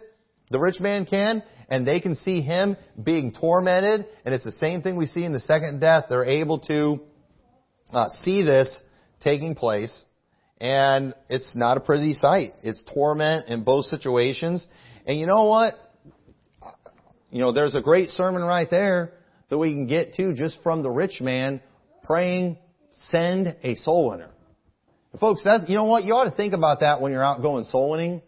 The 0.51 0.59
rich 0.59 0.79
man 0.79 1.05
can 1.05 1.43
and 1.69 1.87
they 1.87 1.99
can 1.99 2.15
see 2.15 2.41
him 2.41 2.77
being 3.01 3.33
tormented, 3.33 4.05
and 4.25 4.35
it's 4.35 4.43
the 4.43 4.51
same 4.51 4.81
thing 4.81 4.95
we 4.95 5.07
see 5.07 5.23
in 5.23 5.33
the 5.33 5.39
second 5.39 5.79
death. 5.79 6.05
They're 6.09 6.25
able 6.25 6.59
to 6.59 7.01
uh, 7.91 8.09
see 8.21 8.43
this 8.43 8.81
taking 9.21 9.55
place, 9.55 10.05
and 10.59 11.13
it's 11.29 11.55
not 11.55 11.77
a 11.77 11.79
pretty 11.79 12.13
sight. 12.13 12.53
It's 12.63 12.83
torment 12.93 13.47
in 13.47 13.63
both 13.63 13.85
situations. 13.85 14.67
And 15.07 15.17
you 15.17 15.25
know 15.25 15.45
what? 15.45 15.73
You 17.31 17.39
know, 17.39 17.51
there's 17.51 17.75
a 17.75 17.81
great 17.81 18.09
sermon 18.09 18.43
right 18.43 18.69
there 18.69 19.13
that 19.49 19.57
we 19.57 19.71
can 19.71 19.87
get 19.87 20.13
to 20.15 20.33
just 20.33 20.59
from 20.63 20.83
the 20.83 20.89
rich 20.89 21.21
man 21.21 21.61
praying, 22.03 22.57
send 23.09 23.55
a 23.63 23.75
soul 23.75 24.09
winner. 24.09 24.29
And 25.11 25.19
folks, 25.19 25.43
that's, 25.43 25.69
you 25.69 25.75
know 25.75 25.85
what? 25.85 26.03
You 26.03 26.13
ought 26.13 26.25
to 26.29 26.35
think 26.35 26.53
about 26.53 26.81
that 26.81 27.01
when 27.01 27.11
you're 27.11 27.23
out 27.23 27.41
going 27.41 27.65
soul 27.65 27.91
winning 27.91 28.21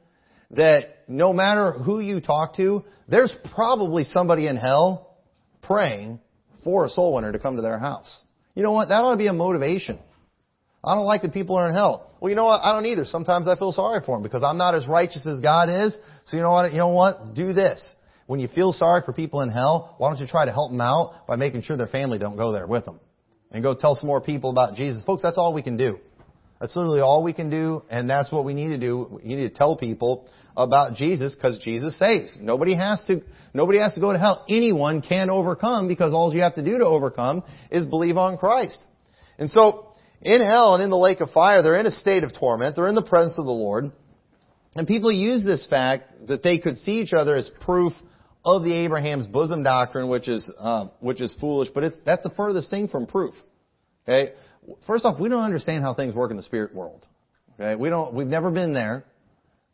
that 0.52 1.04
no 1.08 1.34
matter 1.34 1.72
who 1.72 2.00
you 2.00 2.22
talk 2.22 2.56
to, 2.58 2.84
there's 3.08 3.34
probably 3.54 4.04
somebody 4.04 4.48
in 4.48 4.56
hell 4.58 5.18
praying 5.62 6.20
for 6.64 6.86
a 6.86 6.90
soul 6.90 7.16
winner 7.16 7.32
to 7.32 7.40
come 7.40 7.56
to 7.56 7.62
their 7.62 7.80
house. 7.80 8.22
You 8.54 8.64
know 8.64 8.72
what? 8.72 8.90
That 8.90 9.04
ought 9.04 9.12
to 9.12 9.18
be 9.18 9.28
a 9.28 9.34
motivation. 9.34 10.00
I 10.84 10.96
don't 10.96 11.06
like 11.06 11.24
the 11.24 11.30
people 11.30 11.56
are 11.56 11.68
in 11.68 11.74
hell. 11.74 12.12
Well, 12.20 12.30
you 12.30 12.36
know 12.36 12.46
what? 12.46 12.62
I 12.64 12.74
don't 12.74 12.86
either. 12.86 13.06
Sometimes 13.06 13.48
I 13.48 13.56
feel 13.56 13.72
sorry 13.72 14.02
for 14.06 14.16
them 14.16 14.24
because 14.24 14.44
I'm 14.44 14.58
not 14.58 14.76
as 14.76 14.88
righteous 14.88 15.26
as 15.28 15.42
God 15.42 15.70
is. 15.70 15.98
So 16.26 16.38
you 16.38 16.44
know 16.44 16.52
what? 16.52 16.72
You 16.72 16.78
know 16.78 16.90
what? 16.90 17.34
Do 17.34 17.54
this. 17.54 17.96
When 18.28 18.40
you 18.40 18.48
feel 18.48 18.74
sorry 18.74 19.04
for 19.06 19.14
people 19.14 19.42
in 19.42 19.50
hell, 19.50 19.96
why 19.98 20.10
don't 20.10 20.20
you 20.20 20.28
try 20.28 20.46
to 20.46 20.52
help 20.52 20.72
them 20.72 20.82
out 20.82 21.28
by 21.28 21.36
making 21.36 21.62
sure 21.62 21.78
their 21.78 21.88
family 21.88 22.18
don't 22.18 22.38
go 22.38 22.52
there 22.52 22.66
with 22.66 22.86
them? 22.86 23.00
And 23.52 23.62
go 23.62 23.76
tell 23.76 23.96
some 23.96 24.08
more 24.08 24.22
people 24.22 24.50
about 24.50 24.76
Jesus. 24.76 25.04
Folks, 25.04 25.22
that's 25.22 25.38
all 25.38 25.54
we 25.54 25.62
can 25.62 25.78
do. 25.78 26.00
That's 26.60 26.76
literally 26.76 27.02
all 27.02 27.24
we 27.24 27.34
can 27.34 27.50
do, 27.50 27.84
and 27.90 28.10
that's 28.10 28.32
what 28.32 28.46
we 28.46 28.54
need 28.54 28.70
to 28.70 28.78
do. 28.78 29.20
You 29.24 29.36
need 29.36 29.50
to 29.50 29.56
tell 29.56 29.76
people 29.76 30.28
about 30.58 30.96
Jesus 30.96 31.36
because 31.36 31.58
Jesus 31.60 32.00
saves. 32.00 32.38
Nobody 32.42 32.76
has 32.76 33.04
to, 33.06 33.22
nobody 33.54 33.80
has 33.80 33.94
to 33.94 34.00
go 34.00 34.14
to 34.14 34.18
hell. 34.18 34.46
Anyone 34.50 35.02
can 35.02 35.30
overcome 35.30 35.88
because 35.88 36.14
all 36.14 36.34
you 36.34 36.42
have 36.42 36.56
to 36.56 36.64
do 36.64 36.78
to 36.80 36.86
overcome 36.86 37.44
is 37.70 37.86
believe 37.86 38.18
on 38.18 38.38
Christ. 38.38 38.82
And 39.38 39.50
so, 39.52 39.94
in 40.22 40.42
hell 40.42 40.74
and 40.74 40.84
in 40.84 40.90
the 40.90 40.98
lake 40.98 41.20
of 41.20 41.30
fire, 41.32 41.62
they're 41.62 41.80
in 41.80 41.86
a 41.86 41.92
state 41.92 42.24
of 42.24 42.34
torment. 42.34 42.76
They're 42.76 42.88
in 42.88 42.96
the 42.96 43.04
presence 43.04 43.38
of 43.38 43.46
the 43.46 43.52
Lord. 43.52 43.92
And 44.76 44.88
people 44.88 45.12
use 45.12 45.44
this 45.44 45.68
fact 45.70 46.28
that 46.28 46.42
they 46.42 46.58
could 46.58 46.78
see 46.78 46.94
each 46.94 47.14
other 47.14 47.36
as 47.36 47.50
proof 47.62 47.94
of 48.46 48.64
the 48.64 48.72
Abraham's 48.72 49.26
bosom 49.26 49.64
doctrine, 49.64 50.08
which 50.08 50.28
is, 50.28 50.50
uh, 50.60 50.88
which 51.00 51.20
is 51.20 51.36
foolish, 51.40 51.70
but 51.74 51.84
it's, 51.84 51.98
that's 52.06 52.22
the 52.24 52.30
furthest 52.30 52.70
thing 52.70 52.88
from 52.88 53.08
proof. 53.08 53.34
Okay? 54.08 54.34
First 54.86 55.04
off, 55.04 55.20
we 55.20 55.30
don't 55.30 55.44
understand 55.44 55.84
how 55.84 55.96
things 55.96 56.14
work 56.14 56.30
in 56.30 56.38
the 56.38 56.44
spirit 56.44 56.74
world. 56.74 57.06
Okay? 57.60 57.76
We 57.76 57.90
don't, 57.90 58.14
we've 58.14 58.28
never 58.28 58.52
been 58.52 58.74
there. 58.74 59.04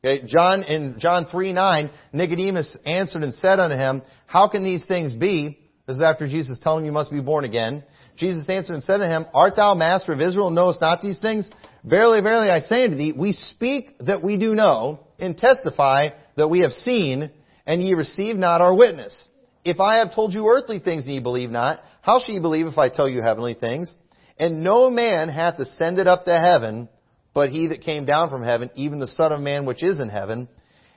Okay? 0.03 0.25
John, 0.25 0.63
in 0.63 0.95
John 0.99 1.25
3, 1.29 1.51
9, 1.51 1.91
Nicodemus 2.13 2.77
answered 2.85 3.23
and 3.23 3.33
said 3.35 3.59
unto 3.59 3.75
him, 3.75 4.03
How 4.25 4.47
can 4.47 4.63
these 4.63 4.85
things 4.85 5.13
be? 5.13 5.59
This 5.85 5.97
is 5.97 6.01
after 6.01 6.25
Jesus 6.25 6.57
telling 6.63 6.85
you 6.85 6.93
must 6.93 7.11
be 7.11 7.19
born 7.19 7.43
again. 7.43 7.83
Jesus 8.15 8.45
answered 8.47 8.75
and 8.75 8.83
said 8.83 8.97
to 8.97 9.07
him, 9.07 9.25
Art 9.33 9.57
thou 9.57 9.73
master 9.73 10.13
of 10.13 10.21
Israel 10.21 10.49
knowest 10.49 10.79
not 10.79 11.01
these 11.01 11.19
things? 11.19 11.49
Verily, 11.83 12.21
verily, 12.21 12.49
I 12.49 12.61
say 12.61 12.83
unto 12.83 12.95
thee, 12.95 13.11
we 13.11 13.33
speak 13.33 13.97
that 13.99 14.23
we 14.23 14.37
do 14.37 14.55
know, 14.55 15.01
and 15.19 15.37
testify 15.37 16.09
that 16.37 16.47
we 16.47 16.61
have 16.61 16.71
seen, 16.71 17.31
and 17.71 17.81
ye 17.81 17.93
receive 17.93 18.35
not 18.35 18.59
our 18.59 18.75
witness. 18.75 19.29
If 19.63 19.79
I 19.79 19.99
have 19.99 20.13
told 20.13 20.33
you 20.33 20.45
earthly 20.45 20.79
things 20.79 21.05
and 21.05 21.13
ye 21.13 21.21
believe 21.21 21.51
not, 21.51 21.79
how 22.01 22.19
shall 22.19 22.35
ye 22.35 22.41
believe 22.41 22.67
if 22.67 22.77
I 22.77 22.89
tell 22.89 23.07
you 23.07 23.21
heavenly 23.21 23.53
things? 23.53 23.95
And 24.37 24.61
no 24.61 24.89
man 24.89 25.29
hath 25.29 25.57
ascended 25.57 26.05
up 26.05 26.25
to 26.25 26.37
heaven, 26.37 26.89
but 27.33 27.47
he 27.49 27.67
that 27.67 27.81
came 27.81 28.03
down 28.03 28.29
from 28.29 28.43
heaven, 28.43 28.71
even 28.75 28.99
the 28.99 29.07
Son 29.07 29.31
of 29.31 29.39
Man 29.39 29.65
which 29.65 29.83
is 29.83 29.99
in 29.99 30.09
heaven. 30.09 30.49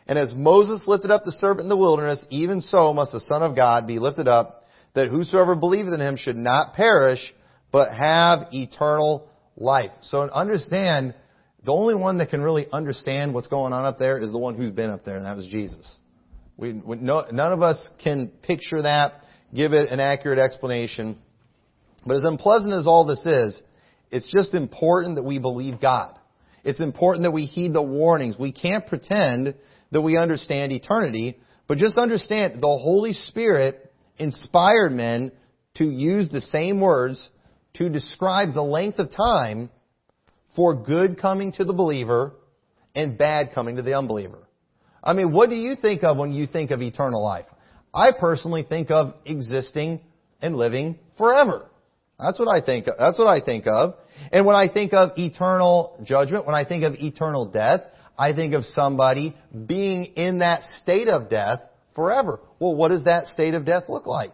And 0.08 0.18
as 0.18 0.34
Moses 0.34 0.82
lifted 0.88 1.12
up 1.12 1.22
the 1.24 1.30
serpent 1.30 1.60
in 1.60 1.68
the 1.68 1.76
wilderness, 1.76 2.26
even 2.28 2.60
so 2.60 2.92
must 2.92 3.12
the 3.12 3.20
Son 3.28 3.44
of 3.44 3.54
God 3.54 3.86
be 3.86 4.00
lifted 4.00 4.26
up, 4.26 4.64
that 4.94 5.10
whosoever 5.10 5.54
believeth 5.54 5.94
in 5.94 6.00
him 6.00 6.16
should 6.16 6.36
not 6.36 6.74
perish, 6.74 7.20
but 7.70 7.94
have 7.94 8.48
eternal 8.50 9.28
life. 9.56 9.92
So 10.00 10.22
understand, 10.22 11.14
the 11.64 11.72
only 11.72 11.94
one 11.94 12.18
that 12.18 12.30
can 12.30 12.42
really 12.42 12.66
understand 12.72 13.32
what's 13.32 13.46
going 13.46 13.72
on 13.72 13.84
up 13.84 14.00
there 14.00 14.18
is 14.18 14.32
the 14.32 14.38
one 14.38 14.56
who's 14.56 14.72
been 14.72 14.90
up 14.90 15.04
there, 15.04 15.18
and 15.18 15.24
that 15.24 15.36
was 15.36 15.46
Jesus. 15.46 16.00
We, 16.56 16.72
we 16.72 16.96
no, 16.96 17.24
none 17.30 17.52
of 17.52 17.62
us 17.62 17.88
can 18.02 18.28
picture 18.42 18.82
that, 18.82 19.22
give 19.54 19.72
it 19.72 19.90
an 19.90 20.00
accurate 20.00 20.38
explanation. 20.38 21.18
But 22.06 22.16
as 22.16 22.24
unpleasant 22.24 22.72
as 22.72 22.86
all 22.86 23.04
this 23.04 23.24
is, 23.24 23.60
it's 24.10 24.30
just 24.32 24.54
important 24.54 25.16
that 25.16 25.24
we 25.24 25.38
believe 25.38 25.80
God. 25.80 26.18
It's 26.62 26.80
important 26.80 27.24
that 27.24 27.32
we 27.32 27.46
heed 27.46 27.72
the 27.72 27.82
warnings. 27.82 28.36
We 28.38 28.52
can't 28.52 28.86
pretend 28.86 29.54
that 29.90 30.00
we 30.00 30.16
understand 30.16 30.72
eternity, 30.72 31.38
but 31.66 31.78
just 31.78 31.98
understand 31.98 32.62
the 32.62 32.66
Holy 32.66 33.12
Spirit 33.12 33.92
inspired 34.18 34.92
men 34.92 35.32
to 35.76 35.84
use 35.84 36.28
the 36.30 36.40
same 36.40 36.80
words 36.80 37.28
to 37.74 37.88
describe 37.88 38.54
the 38.54 38.62
length 38.62 38.98
of 38.98 39.10
time 39.10 39.70
for 40.54 40.74
good 40.74 41.20
coming 41.20 41.52
to 41.52 41.64
the 41.64 41.72
believer 41.72 42.32
and 42.94 43.18
bad 43.18 43.52
coming 43.52 43.76
to 43.76 43.82
the 43.82 43.96
unbeliever. 43.98 44.43
I 45.04 45.12
mean, 45.12 45.32
what 45.32 45.50
do 45.50 45.56
you 45.56 45.76
think 45.76 46.02
of 46.02 46.16
when 46.16 46.32
you 46.32 46.46
think 46.46 46.70
of 46.70 46.80
eternal 46.80 47.22
life? 47.22 47.44
I 47.92 48.10
personally 48.18 48.64
think 48.68 48.90
of 48.90 49.14
existing 49.24 50.00
and 50.40 50.56
living 50.56 50.98
forever. 51.18 51.66
That's 52.18 52.38
what 52.38 52.48
I 52.48 52.64
think. 52.64 52.86
That's 52.86 53.18
what 53.18 53.28
I 53.28 53.44
think 53.44 53.66
of. 53.66 53.94
And 54.32 54.46
when 54.46 54.56
I 54.56 54.72
think 54.72 54.92
of 54.94 55.10
eternal 55.18 56.00
judgment, 56.04 56.46
when 56.46 56.54
I 56.54 56.64
think 56.64 56.84
of 56.84 56.94
eternal 56.94 57.46
death, 57.46 57.82
I 58.16 58.32
think 58.32 58.54
of 58.54 58.64
somebody 58.64 59.36
being 59.66 60.04
in 60.16 60.38
that 60.38 60.62
state 60.82 61.08
of 61.08 61.28
death 61.28 61.60
forever. 61.94 62.40
Well, 62.58 62.74
what 62.74 62.88
does 62.88 63.04
that 63.04 63.26
state 63.26 63.54
of 63.54 63.64
death 63.64 63.84
look 63.88 64.06
like? 64.06 64.32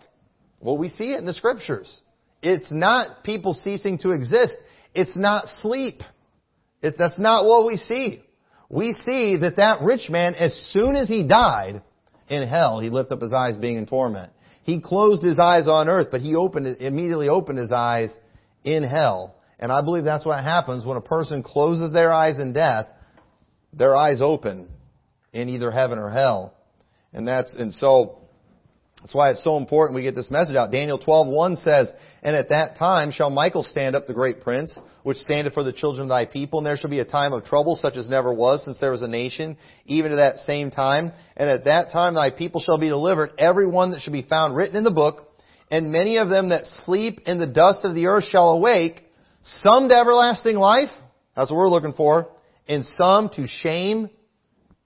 Well, 0.60 0.78
we 0.78 0.88
see 0.88 1.12
it 1.12 1.18
in 1.18 1.26
the 1.26 1.34
scriptures. 1.34 2.00
It's 2.42 2.70
not 2.70 3.24
people 3.24 3.54
ceasing 3.54 3.98
to 3.98 4.10
exist. 4.10 4.56
It's 4.94 5.16
not 5.16 5.46
sleep. 5.60 6.02
It, 6.82 6.96
that's 6.98 7.18
not 7.18 7.44
what 7.44 7.66
we 7.66 7.76
see. 7.76 8.22
We 8.70 8.94
see 9.04 9.36
that 9.38 9.56
that 9.56 9.82
rich 9.82 10.08
man, 10.08 10.36
as 10.36 10.54
soon 10.72 10.94
as 10.94 11.08
he 11.08 11.26
died 11.26 11.82
in 12.28 12.48
hell, 12.48 12.78
he 12.78 12.88
lifted 12.88 13.14
up 13.14 13.20
his 13.20 13.32
eyes 13.32 13.56
being 13.56 13.76
in 13.76 13.86
torment. 13.86 14.32
He 14.62 14.80
closed 14.80 15.22
his 15.22 15.38
eyes 15.38 15.66
on 15.66 15.88
earth, 15.88 16.08
but 16.12 16.20
he 16.20 16.36
opened, 16.36 16.76
immediately 16.80 17.28
opened 17.28 17.58
his 17.58 17.72
eyes 17.72 18.14
in 18.62 18.84
hell. 18.84 19.34
And 19.58 19.72
I 19.72 19.82
believe 19.82 20.04
that's 20.04 20.24
what 20.24 20.42
happens 20.44 20.86
when 20.86 20.96
a 20.96 21.02
person 21.02 21.42
closes 21.42 21.92
their 21.92 22.12
eyes 22.12 22.38
in 22.38 22.52
death, 22.52 22.86
their 23.72 23.96
eyes 23.96 24.20
open 24.20 24.68
in 25.32 25.48
either 25.48 25.72
heaven 25.72 25.98
or 25.98 26.08
hell. 26.08 26.54
And 27.12 27.26
that's, 27.26 27.52
and 27.52 27.74
so, 27.74 28.19
that's 29.00 29.14
why 29.14 29.30
it's 29.30 29.42
so 29.42 29.56
important 29.56 29.96
we 29.96 30.02
get 30.02 30.14
this 30.14 30.30
message 30.30 30.56
out. 30.56 30.70
Daniel 30.70 30.98
12:1 30.98 31.56
says, 31.56 31.92
"And 32.22 32.36
at 32.36 32.50
that 32.50 32.76
time 32.76 33.10
shall 33.10 33.30
Michael 33.30 33.64
stand 33.64 33.96
up, 33.96 34.06
the 34.06 34.12
great 34.12 34.42
prince, 34.42 34.78
which 35.02 35.16
standeth 35.18 35.54
for 35.54 35.62
the 35.62 35.72
children 35.72 36.02
of 36.02 36.08
thy 36.10 36.26
people, 36.26 36.58
and 36.58 36.66
there 36.66 36.76
shall 36.76 36.90
be 36.90 37.00
a 37.00 37.04
time 37.04 37.32
of 37.32 37.44
trouble 37.44 37.76
such 37.76 37.96
as 37.96 38.08
never 38.08 38.32
was 38.34 38.62
since 38.64 38.78
there 38.78 38.90
was 38.90 39.02
a 39.02 39.08
nation, 39.08 39.56
even 39.86 40.10
to 40.10 40.16
that 40.16 40.38
same 40.40 40.70
time. 40.70 41.12
And 41.36 41.48
at 41.48 41.64
that 41.64 41.90
time 41.90 42.14
thy 42.14 42.30
people 42.30 42.60
shall 42.60 42.78
be 42.78 42.88
delivered, 42.88 43.32
every 43.38 43.66
one 43.66 43.92
that 43.92 44.02
shall 44.02 44.12
be 44.12 44.22
found 44.22 44.54
written 44.54 44.76
in 44.76 44.84
the 44.84 44.90
book, 44.90 45.28
and 45.70 45.90
many 45.90 46.18
of 46.18 46.28
them 46.28 46.50
that 46.50 46.66
sleep 46.66 47.22
in 47.26 47.38
the 47.38 47.46
dust 47.46 47.84
of 47.84 47.94
the 47.94 48.06
earth 48.06 48.24
shall 48.24 48.50
awake, 48.50 49.02
some 49.42 49.88
to 49.88 49.96
everlasting 49.96 50.58
life, 50.58 50.90
that's 51.34 51.50
what 51.50 51.56
we're 51.56 51.68
looking 51.68 51.94
for, 51.94 52.28
and 52.68 52.84
some 52.84 53.30
to 53.30 53.46
shame 53.46 54.10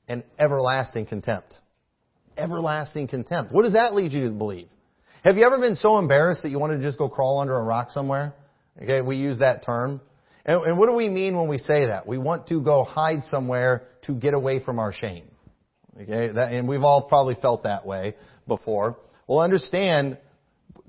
and 0.07 0.23
everlasting 0.39 1.07
contempt." 1.07 1.59
Everlasting 2.37 3.09
contempt. 3.09 3.53
What 3.53 3.63
does 3.63 3.75
that 3.75 3.95
lead 3.95 4.13
you 4.13 4.25
to 4.25 4.31
believe? 4.31 4.69
Have 5.23 5.37
you 5.37 5.47
ever 5.47 5.59
been 5.59 5.77
so 5.77 5.99
embarrassed 5.99 6.43
that 6.43 6.51
you 6.51 6.59
wanted 6.59 6.79
to 6.79 6.83
just 6.83 6.99
go 6.99 7.09
crawl 7.09 7.41
under 7.41 7.57
a 7.57 7.63
rock 7.63 7.91
somewhere? 7.91 8.35
Okay, 8.83 9.01
we 9.01 9.17
use 9.17 9.39
that 9.39 9.65
term. 9.65 10.01
And, 10.45 10.63
and 10.65 10.79
what 10.79 10.87
do 10.87 10.93
we 10.93 11.09
mean 11.09 11.37
when 11.37 11.49
we 11.49 11.59
say 11.59 11.87
that? 11.87 12.07
We 12.07 12.19
want 12.19 12.49
to 12.49 12.61
go 12.61 12.85
hide 12.85 13.25
somewhere 13.25 13.85
to 14.03 14.15
get 14.15 14.35
away 14.35 14.63
from 14.63 14.79
our 14.79 14.93
shame. 14.93 15.25
Okay, 16.01 16.33
that, 16.33 16.53
and 16.53 16.69
we've 16.69 16.83
all 16.83 17.09
probably 17.09 17.37
felt 17.37 17.63
that 17.63 17.87
way 17.87 18.17
before. 18.47 18.99
Well, 19.27 19.41
understand 19.41 20.19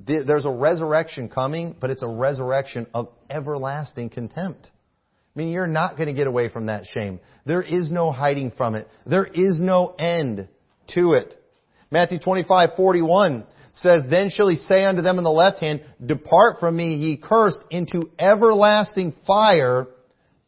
there's 0.06 0.46
a 0.46 0.52
resurrection 0.52 1.30
coming, 1.30 1.76
but 1.80 1.90
it's 1.90 2.04
a 2.04 2.08
resurrection 2.08 2.88
of 2.94 3.10
everlasting 3.30 4.10
contempt. 4.10 4.70
I 5.36 5.40
mean, 5.40 5.50
you're 5.50 5.68
not 5.68 5.98
going 5.98 6.08
to 6.08 6.14
get 6.14 6.28
away 6.28 6.50
from 6.50 6.66
that 6.68 6.86
shame. 6.86 7.20
There 7.46 7.62
is 7.62 7.92
no 7.92 8.12
hiding 8.12 8.52
from 8.52 8.76
it. 8.76 8.88
There 9.06 9.26
is 9.26 9.60
no 9.60 9.96
end 10.00 10.48
to 10.90 11.14
it. 11.14 11.36
Matthew 11.92 12.20
25:41 12.20 13.46
says, 13.76 14.04
Then 14.10 14.30
shall 14.30 14.48
he 14.48 14.56
say 14.56 14.86
unto 14.86 15.02
them 15.02 15.18
in 15.18 15.24
the 15.24 15.32
left 15.32 15.60
hand, 15.60 15.82
Depart 16.04 16.60
from 16.60 16.76
me, 16.76 16.96
ye 16.96 17.18
cursed, 17.18 17.60
into 17.70 18.10
everlasting 18.18 19.14
fire, 19.28 19.88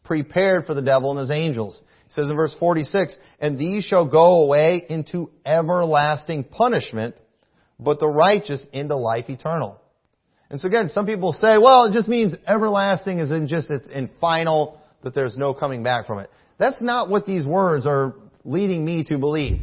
prepared 0.04 0.66
for 0.66 0.74
the 0.74 0.82
devil 0.82 1.12
and 1.12 1.20
his 1.20 1.32
angels. 1.32 1.82
He 2.06 2.12
says 2.12 2.28
in 2.28 2.36
verse 2.36 2.56
46, 2.60 3.14
And 3.40 3.60
these 3.60 3.84
shall 3.84 4.08
go 4.08 4.44
away 4.44 4.86
into 4.88 5.30
everlasting 5.46 6.46
punishment, 6.46 7.16
but 7.80 8.00
the 8.00 8.08
righteous 8.08 8.66
into 8.72 8.96
life 8.96 9.30
eternal. 9.30 9.80
And 10.50 10.60
so 10.62 10.68
again, 10.68 10.90
some 10.90 11.06
people 11.06 11.34
say, 11.34 11.58
well, 11.58 11.86
it 11.86 11.94
just 11.94 12.08
means 12.08 12.34
everlasting 12.48 13.20
is 13.20 13.32
in 13.32 13.48
just, 13.48 13.70
it's 13.70 13.90
in 13.90 14.10
final, 14.22 14.80
that 15.04 15.14
there's 15.14 15.36
no 15.36 15.54
coming 15.54 15.84
back 15.84 16.08
from 16.08 16.20
it. 16.20 16.30
That's 16.58 16.82
not 16.82 17.10
what 17.10 17.26
these 17.26 17.46
words 17.46 17.86
are 17.86 18.16
leading 18.46 18.86
me 18.86 19.04
to 19.06 19.18
believe. 19.18 19.62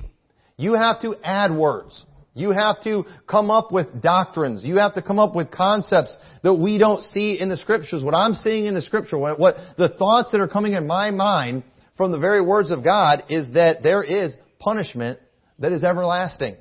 You 0.56 0.74
have 0.74 1.00
to 1.02 1.16
add 1.22 1.54
words. 1.54 2.04
You 2.34 2.50
have 2.50 2.82
to 2.82 3.04
come 3.28 3.50
up 3.50 3.70
with 3.70 4.02
doctrines. 4.02 4.64
You 4.64 4.78
have 4.78 4.94
to 4.94 5.02
come 5.02 5.20
up 5.20 5.36
with 5.36 5.52
concepts 5.52 6.16
that 6.42 6.54
we 6.54 6.78
don't 6.78 7.02
see 7.02 7.38
in 7.38 7.48
the 7.48 7.56
scriptures. 7.56 8.02
What 8.02 8.14
I'm 8.14 8.34
seeing 8.34 8.66
in 8.66 8.74
the 8.74 8.82
scripture, 8.82 9.16
what, 9.16 9.38
what 9.38 9.56
the 9.78 9.88
thoughts 9.88 10.30
that 10.32 10.40
are 10.40 10.48
coming 10.48 10.72
in 10.72 10.86
my 10.86 11.12
mind 11.12 11.62
from 11.96 12.10
the 12.10 12.18
very 12.18 12.40
words 12.40 12.72
of 12.72 12.82
God 12.82 13.24
is 13.28 13.52
that 13.52 13.84
there 13.84 14.02
is 14.02 14.36
punishment 14.58 15.20
that 15.60 15.70
is 15.70 15.84
everlasting. 15.84 16.56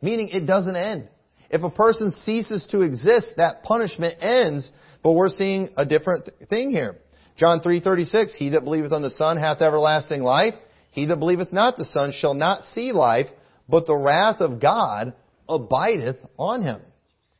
Meaning 0.00 0.28
it 0.28 0.46
doesn't 0.46 0.76
end. 0.76 1.08
If 1.50 1.62
a 1.62 1.70
person 1.70 2.12
ceases 2.24 2.64
to 2.70 2.82
exist, 2.82 3.34
that 3.38 3.64
punishment 3.64 4.16
ends, 4.20 4.70
but 5.02 5.12
we're 5.12 5.28
seeing 5.28 5.70
a 5.76 5.84
different 5.84 6.28
thing 6.48 6.70
here. 6.70 6.96
John 7.36 7.60
3:36, 7.60 8.34
he 8.34 8.50
that 8.50 8.64
believeth 8.64 8.92
on 8.92 9.02
the 9.02 9.10
Son 9.10 9.36
hath 9.36 9.60
everlasting 9.60 10.22
life. 10.22 10.54
He 10.96 11.04
that 11.06 11.18
believeth 11.18 11.52
not 11.52 11.76
the 11.76 11.84
Son 11.84 12.10
shall 12.18 12.32
not 12.32 12.62
see 12.72 12.90
life, 12.90 13.26
but 13.68 13.86
the 13.86 13.94
wrath 13.94 14.40
of 14.40 14.62
God 14.62 15.12
abideth 15.46 16.16
on 16.38 16.62
him. 16.62 16.80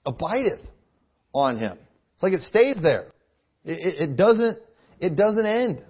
Abideth 0.05 0.61
on 1.33 1.59
him. 1.59 1.79
It's 2.15 2.23
like 2.23 2.35
it 2.35 2.43
stays 2.43 2.77
there. 2.83 3.07
It, 3.65 3.95
it, 3.95 4.11
it 4.11 4.17
doesn't, 4.17 4.59
it 5.01 5.17
doesn't 5.17 5.47
end. 5.47 5.83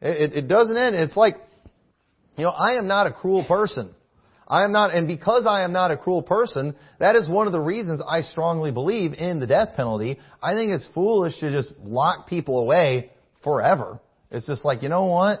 It, 0.00 0.32
it 0.32 0.48
doesn't 0.48 0.78
end. 0.78 0.96
It's 0.96 1.14
like, 1.14 1.36
you 2.38 2.44
know, 2.44 2.50
I 2.50 2.78
am 2.78 2.88
not 2.88 3.06
a 3.06 3.12
cruel 3.12 3.44
person. 3.44 3.94
I 4.48 4.64
am 4.64 4.72
not, 4.72 4.94
and 4.94 5.06
because 5.06 5.46
I 5.46 5.62
am 5.64 5.74
not 5.74 5.90
a 5.90 5.98
cruel 5.98 6.22
person, 6.22 6.74
that 7.00 7.16
is 7.16 7.28
one 7.28 7.46
of 7.46 7.52
the 7.52 7.60
reasons 7.60 8.00
I 8.06 8.22
strongly 8.22 8.72
believe 8.72 9.12
in 9.12 9.40
the 9.40 9.46
death 9.46 9.76
penalty. 9.76 10.18
I 10.42 10.54
think 10.54 10.72
it's 10.72 10.88
foolish 10.94 11.38
to 11.40 11.50
just 11.50 11.70
lock 11.82 12.28
people 12.28 12.60
away 12.60 13.10
forever. 13.42 14.00
It's 14.30 14.46
just 14.46 14.64
like, 14.64 14.82
you 14.82 14.88
know 14.88 15.04
what? 15.04 15.40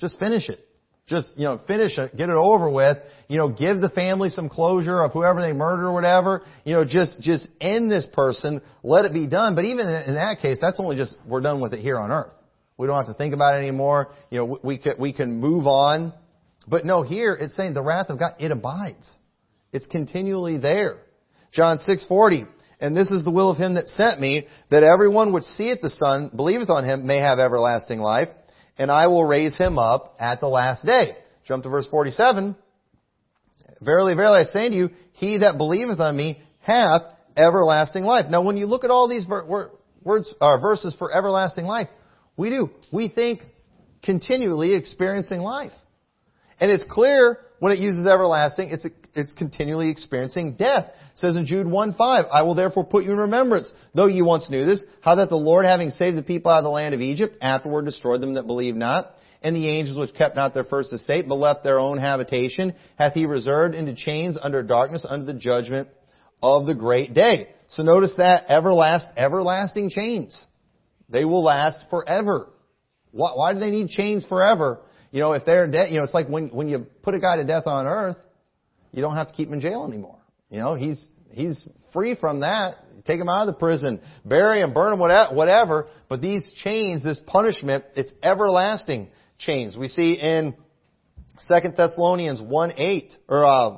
Just 0.00 0.18
finish 0.18 0.48
it. 0.48 0.65
Just, 1.06 1.28
you 1.36 1.44
know, 1.44 1.60
finish 1.68 1.96
it, 1.98 2.16
get 2.16 2.30
it 2.30 2.34
over 2.34 2.68
with, 2.68 2.98
you 3.28 3.38
know, 3.38 3.48
give 3.48 3.80
the 3.80 3.90
family 3.90 4.28
some 4.28 4.48
closure 4.48 5.02
of 5.02 5.12
whoever 5.12 5.40
they 5.40 5.52
murder 5.52 5.86
or 5.86 5.92
whatever, 5.92 6.42
you 6.64 6.72
know, 6.72 6.84
just, 6.84 7.20
just 7.20 7.46
end 7.60 7.88
this 7.88 8.08
person, 8.12 8.60
let 8.82 9.04
it 9.04 9.12
be 9.12 9.28
done. 9.28 9.54
But 9.54 9.66
even 9.66 9.86
in 9.86 10.14
that 10.14 10.40
case, 10.40 10.58
that's 10.60 10.80
only 10.80 10.96
just, 10.96 11.14
we're 11.24 11.42
done 11.42 11.60
with 11.60 11.74
it 11.74 11.80
here 11.80 11.96
on 11.96 12.10
earth. 12.10 12.32
We 12.76 12.88
don't 12.88 12.96
have 12.96 13.06
to 13.06 13.14
think 13.14 13.34
about 13.34 13.54
it 13.54 13.58
anymore. 13.58 14.14
You 14.30 14.38
know, 14.38 14.58
we 14.64 14.78
can, 14.78 14.94
we 14.98 15.12
can 15.12 15.40
move 15.40 15.66
on. 15.66 16.12
But 16.66 16.84
no, 16.84 17.02
here 17.02 17.36
it's 17.40 17.54
saying 17.56 17.74
the 17.74 17.82
wrath 17.82 18.10
of 18.10 18.18
God, 18.18 18.34
it 18.40 18.50
abides. 18.50 19.08
It's 19.72 19.86
continually 19.86 20.58
there. 20.58 20.98
John 21.52 21.78
6:40, 21.78 22.48
and 22.80 22.96
this 22.96 23.10
is 23.10 23.24
the 23.24 23.30
will 23.30 23.50
of 23.50 23.56
him 23.56 23.74
that 23.74 23.86
sent 23.88 24.20
me, 24.20 24.46
that 24.70 24.82
everyone 24.82 25.32
which 25.32 25.44
seeth 25.44 25.80
the 25.80 25.90
Son, 25.90 26.30
believeth 26.34 26.68
on 26.68 26.84
him, 26.84 27.06
may 27.06 27.18
have 27.18 27.38
everlasting 27.38 28.00
life, 28.00 28.28
and 28.78 28.90
I 28.90 29.06
will 29.06 29.24
raise 29.24 29.56
him 29.56 29.78
up 29.78 30.16
at 30.18 30.40
the 30.40 30.48
last 30.48 30.84
day. 30.84 31.16
Jump 31.46 31.62
to 31.62 31.68
verse 31.68 31.86
47. 31.90 32.56
Verily, 33.80 34.14
verily, 34.14 34.40
I 34.40 34.44
say 34.44 34.68
to 34.68 34.74
you, 34.74 34.90
he 35.12 35.38
that 35.38 35.56
believeth 35.56 36.00
on 36.00 36.16
me 36.16 36.42
hath 36.60 37.02
everlasting 37.36 38.04
life. 38.04 38.26
Now, 38.28 38.42
when 38.42 38.56
you 38.56 38.66
look 38.66 38.84
at 38.84 38.90
all 38.90 39.08
these 39.08 39.26
words, 39.26 40.34
uh, 40.40 40.58
verses 40.58 40.94
for 40.98 41.12
everlasting 41.12 41.64
life, 41.64 41.88
we 42.36 42.50
do. 42.50 42.70
We 42.92 43.08
think 43.08 43.42
continually 44.02 44.74
experiencing 44.74 45.40
life. 45.40 45.72
And 46.60 46.70
it's 46.70 46.84
clear 46.88 47.38
when 47.58 47.72
it 47.72 47.78
uses 47.78 48.06
everlasting, 48.06 48.68
it's, 48.70 48.86
it's 49.14 49.32
continually 49.32 49.90
experiencing 49.90 50.56
death. 50.56 50.86
It 50.86 51.18
says 51.18 51.36
in 51.36 51.46
Jude 51.46 51.66
1:5, 51.66 52.28
I 52.30 52.42
will 52.42 52.54
therefore 52.54 52.84
put 52.84 53.04
you 53.04 53.12
in 53.12 53.18
remembrance, 53.18 53.72
though 53.94 54.06
you 54.06 54.24
once 54.24 54.50
knew 54.50 54.66
this, 54.66 54.84
how 55.00 55.14
that 55.16 55.30
the 55.30 55.36
Lord, 55.36 55.64
having 55.64 55.90
saved 55.90 56.18
the 56.18 56.22
people 56.22 56.50
out 56.50 56.58
of 56.58 56.64
the 56.64 56.70
land 56.70 56.94
of 56.94 57.00
Egypt, 57.00 57.36
afterward 57.40 57.86
destroyed 57.86 58.20
them 58.20 58.34
that 58.34 58.46
believed 58.46 58.76
not, 58.76 59.12
and 59.42 59.56
the 59.56 59.68
angels 59.68 59.96
which 59.96 60.14
kept 60.14 60.36
not 60.36 60.54
their 60.54 60.64
first 60.64 60.92
estate, 60.92 61.28
but 61.28 61.36
left 61.36 61.64
their 61.64 61.78
own 61.78 61.98
habitation, 61.98 62.74
hath 62.98 63.14
he 63.14 63.26
reserved 63.26 63.74
into 63.74 63.94
chains 63.94 64.38
under 64.40 64.62
darkness, 64.62 65.06
under 65.08 65.24
the 65.24 65.38
judgment 65.38 65.88
of 66.42 66.66
the 66.66 66.74
great 66.74 67.14
day. 67.14 67.48
So 67.68 67.82
notice 67.82 68.14
that 68.18 68.48
everlast, 68.48 69.08
everlasting 69.16 69.90
chains. 69.90 70.44
They 71.08 71.24
will 71.24 71.42
last 71.42 71.78
forever. 71.90 72.48
Why, 73.12 73.30
why 73.34 73.52
do 73.54 73.60
they 73.60 73.70
need 73.70 73.88
chains 73.88 74.24
forever? 74.24 74.80
You 75.10 75.20
know, 75.20 75.32
if 75.32 75.44
they're 75.44 75.66
dead, 75.68 75.90
you 75.90 75.98
know, 75.98 76.04
it's 76.04 76.14
like 76.14 76.28
when, 76.28 76.48
when 76.48 76.68
you 76.68 76.86
put 77.02 77.14
a 77.14 77.18
guy 77.18 77.36
to 77.36 77.44
death 77.44 77.66
on 77.66 77.86
earth, 77.86 78.16
you 78.92 79.02
don't 79.02 79.14
have 79.14 79.28
to 79.28 79.34
keep 79.34 79.48
him 79.48 79.54
in 79.54 79.60
jail 79.60 79.86
anymore. 79.86 80.18
You 80.50 80.58
know, 80.58 80.74
he's, 80.74 81.04
he's 81.30 81.64
free 81.92 82.14
from 82.14 82.40
that. 82.40 82.76
Take 83.06 83.20
him 83.20 83.28
out 83.28 83.46
of 83.46 83.54
the 83.54 83.58
prison, 83.58 84.00
bury 84.24 84.60
him, 84.60 84.74
burn 84.74 84.92
him, 84.92 84.98
whatever. 84.98 85.86
But 86.08 86.20
these 86.20 86.50
chains, 86.64 87.04
this 87.04 87.20
punishment, 87.24 87.84
it's 87.94 88.12
everlasting 88.20 89.08
chains. 89.38 89.76
We 89.76 89.88
see 89.88 90.14
in 90.14 90.56
Second 91.40 91.74
Thessalonians 91.76 92.40
1 92.40 92.72
8, 92.76 93.14
or, 93.28 93.46
uh, 93.46 93.70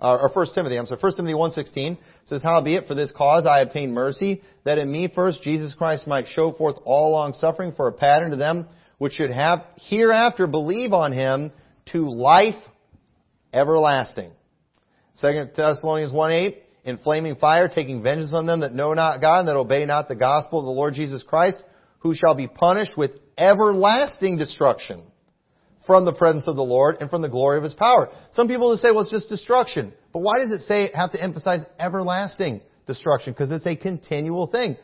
uh, 0.00 0.18
or 0.22 0.30
1 0.32 0.46
Timothy, 0.54 0.78
I'm 0.78 0.86
sorry, 0.86 1.00
1 1.00 1.16
Timothy 1.16 1.34
1.16 1.34 1.98
says, 2.24 2.42
Howbeit, 2.42 2.86
for 2.86 2.94
this 2.94 3.12
cause 3.14 3.44
I 3.44 3.60
obtained 3.60 3.92
mercy, 3.92 4.42
that 4.64 4.78
in 4.78 4.90
me 4.90 5.10
first 5.14 5.42
Jesus 5.42 5.74
Christ 5.74 6.06
might 6.06 6.26
show 6.28 6.52
forth 6.52 6.76
all 6.84 7.10
long 7.10 7.34
suffering 7.34 7.72
for 7.76 7.88
a 7.88 7.92
pattern 7.92 8.30
to 8.30 8.36
them 8.36 8.66
which 9.00 9.14
should 9.14 9.30
have 9.30 9.64
hereafter 9.88 10.46
believe 10.46 10.92
on 10.92 11.10
him 11.10 11.50
to 11.90 12.10
life 12.10 12.62
everlasting. 13.50 14.30
2 15.22 15.44
Thessalonians 15.56 16.12
1.8, 16.12 16.56
in 16.84 16.98
flaming 16.98 17.36
fire, 17.36 17.66
taking 17.66 18.02
vengeance 18.02 18.34
on 18.34 18.44
them 18.44 18.60
that 18.60 18.74
know 18.74 18.92
not 18.92 19.22
God 19.22 19.38
and 19.38 19.48
that 19.48 19.56
obey 19.56 19.86
not 19.86 20.08
the 20.08 20.16
gospel 20.16 20.58
of 20.58 20.66
the 20.66 20.70
Lord 20.70 20.92
Jesus 20.92 21.22
Christ, 21.22 21.62
who 22.00 22.14
shall 22.14 22.34
be 22.34 22.46
punished 22.46 22.94
with 22.94 23.12
everlasting 23.38 24.36
destruction 24.36 25.02
from 25.86 26.04
the 26.04 26.12
presence 26.12 26.44
of 26.46 26.56
the 26.56 26.62
Lord 26.62 26.98
and 27.00 27.08
from 27.08 27.22
the 27.22 27.28
glory 27.30 27.56
of 27.56 27.64
His 27.64 27.72
power. 27.72 28.10
Some 28.32 28.48
people 28.48 28.68
will 28.68 28.76
say, 28.76 28.90
well, 28.90 29.00
it's 29.00 29.10
just 29.10 29.30
destruction. 29.30 29.94
But 30.12 30.20
why 30.20 30.40
does 30.40 30.50
it 30.50 30.60
say, 30.66 30.90
have 30.94 31.12
to 31.12 31.22
emphasize 31.22 31.60
everlasting 31.78 32.60
destruction? 32.86 33.32
Because 33.32 33.50
it's 33.50 33.66
a 33.66 33.76
continual 33.76 34.46
thing. 34.46 34.76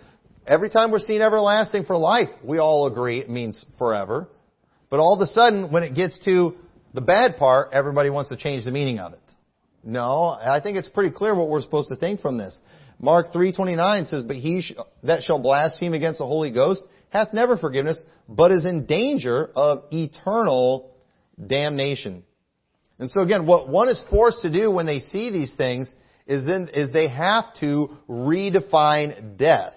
Every 0.47 0.71
time 0.71 0.93
we're 0.93 1.01
seeing 1.01 1.23
everlasting 1.23 1.85
for 1.87 1.97
life, 1.97 2.29
we 2.45 2.59
all 2.59 2.87
agree 2.87 3.19
it 3.19 3.29
means 3.29 3.65
forever. 3.79 4.29
But 4.91 5.01
all 5.01 5.15
of 5.15 5.21
a 5.21 5.27
sudden, 5.27 5.73
when 5.73 5.83
it 5.83 5.95
gets 5.95 6.19
to 6.25 6.55
the 6.95 7.01
bad 7.01 7.37
part, 7.37 7.71
everybody 7.73 8.11
wants 8.11 8.31
to 8.31 8.37
change 8.37 8.65
the 8.65 8.71
meaning 8.71 9.01
of 9.01 9.13
it. 9.13 9.21
No, 9.83 10.29
I 10.29 10.61
think 10.61 10.79
it's 10.79 10.89
pretty 10.89 11.11
clear 11.11 11.35
what 11.35 11.49
we're 11.49 11.63
supposed 11.63 11.89
to 11.89 11.97
think 11.97 12.21
from 12.21 12.37
this. 12.37 12.57
Mark 13.01 13.33
3:29 13.33 14.07
says, 14.07 14.23
"But 14.23 14.37
he 14.37 14.61
sh- 14.61 14.75
that 15.03 15.25
shall 15.25 15.39
blaspheme 15.39 15.95
against 15.95 16.19
the 16.19 16.27
Holy 16.27 16.51
Ghost 16.51 16.83
hath 17.11 17.33
never 17.33 17.57
forgiveness, 17.57 18.01
but 18.29 18.53
is 18.53 18.65
in 18.65 18.87
danger 18.87 19.51
of 19.55 19.85
eternal 19.93 20.93
damnation." 21.45 22.23
And 22.99 23.11
so 23.11 23.21
again, 23.21 23.47
what 23.47 23.69
one 23.69 23.89
is 23.89 24.01
forced 24.09 24.43
to 24.43 24.51
do 24.51 24.71
when 24.71 24.87
they 24.87 25.01
see 25.01 25.31
these 25.31 25.55
things 25.57 25.93
is 26.27 26.45
then 26.45 26.69
is 26.69 26.91
they 26.93 27.09
have 27.09 27.53
to 27.55 27.97
redefine 28.09 29.37
death. 29.37 29.75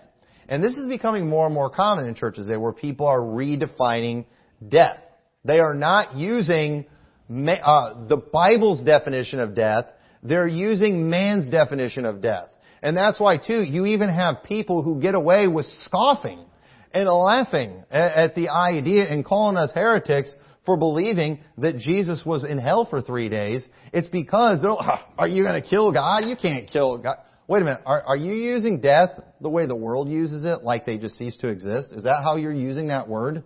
And 0.50 0.64
this 0.64 0.76
is 0.76 0.88
becoming 0.88 1.30
more 1.30 1.46
and 1.46 1.54
more 1.54 1.70
common 1.70 2.06
in 2.06 2.16
churches 2.16 2.48
where 2.48 2.74
people 2.74 3.06
are 3.06 3.22
redefining 3.22 4.26
death. 4.68 4.98
They 5.46 5.60
are 5.60 5.76
not 5.76 6.18
using 6.18 6.86
uh, 7.30 8.08
the 8.08 8.18
Bible's 8.18 8.84
definition 8.84 9.40
of 9.40 9.56
death. 9.56 9.86
They're 10.24 10.48
using 10.48 11.08
man's 11.10 11.48
definition 11.50 12.04
of 12.04 12.22
death. 12.22 12.50
And 12.82 12.98
that's 12.98 13.20
why 13.20 13.38
too, 13.38 13.62
you 13.62 13.86
even 13.86 14.10
have 14.10 14.44
people 14.44 14.82
who 14.82 15.00
get 15.00 15.14
away 15.14 15.48
with 15.48 15.68
scoffing 15.84 16.44
and 16.92 17.08
laughing 17.08 17.84
at 17.92 18.34
the 18.34 18.50
idea 18.50 19.04
and 19.08 19.24
calling 19.24 19.56
us 19.56 19.72
heretics 19.74 20.34
for 20.66 20.78
believing 20.78 21.40
that 21.60 21.78
Jesus 21.78 22.24
was 22.26 22.44
in 22.44 22.58
hell 22.58 22.88
for 22.90 23.02
three 23.04 23.30
days. 23.30 23.64
It's 23.94 24.08
because 24.08 24.62
they're, 24.62 24.72
are 24.72 25.28
you 25.28 25.44
going 25.44 25.62
to 25.62 25.68
kill 25.68 25.92
God? 25.92 26.26
You 26.26 26.36
can't 26.36 26.68
kill 26.68 26.98
God. 26.98 27.18
Wait 27.50 27.64
a 27.64 27.66
minute. 27.66 27.82
Are, 27.84 28.04
are 28.04 28.16
you 28.16 28.36
using 28.36 28.80
death 28.80 29.10
the 29.42 29.50
way 29.50 29.66
the 29.66 29.76
world 29.76 30.08
uses 30.08 30.46
it, 30.46 30.64
like 30.64 30.86
they 30.86 31.00
just 31.00 31.18
cease 31.18 31.36
to 31.38 31.48
exist? 31.48 31.92
Is 31.94 32.04
that 32.04 32.22
how 32.24 32.36
you're 32.36 32.54
using 32.54 32.90
that 32.90 33.10
word? 33.10 33.42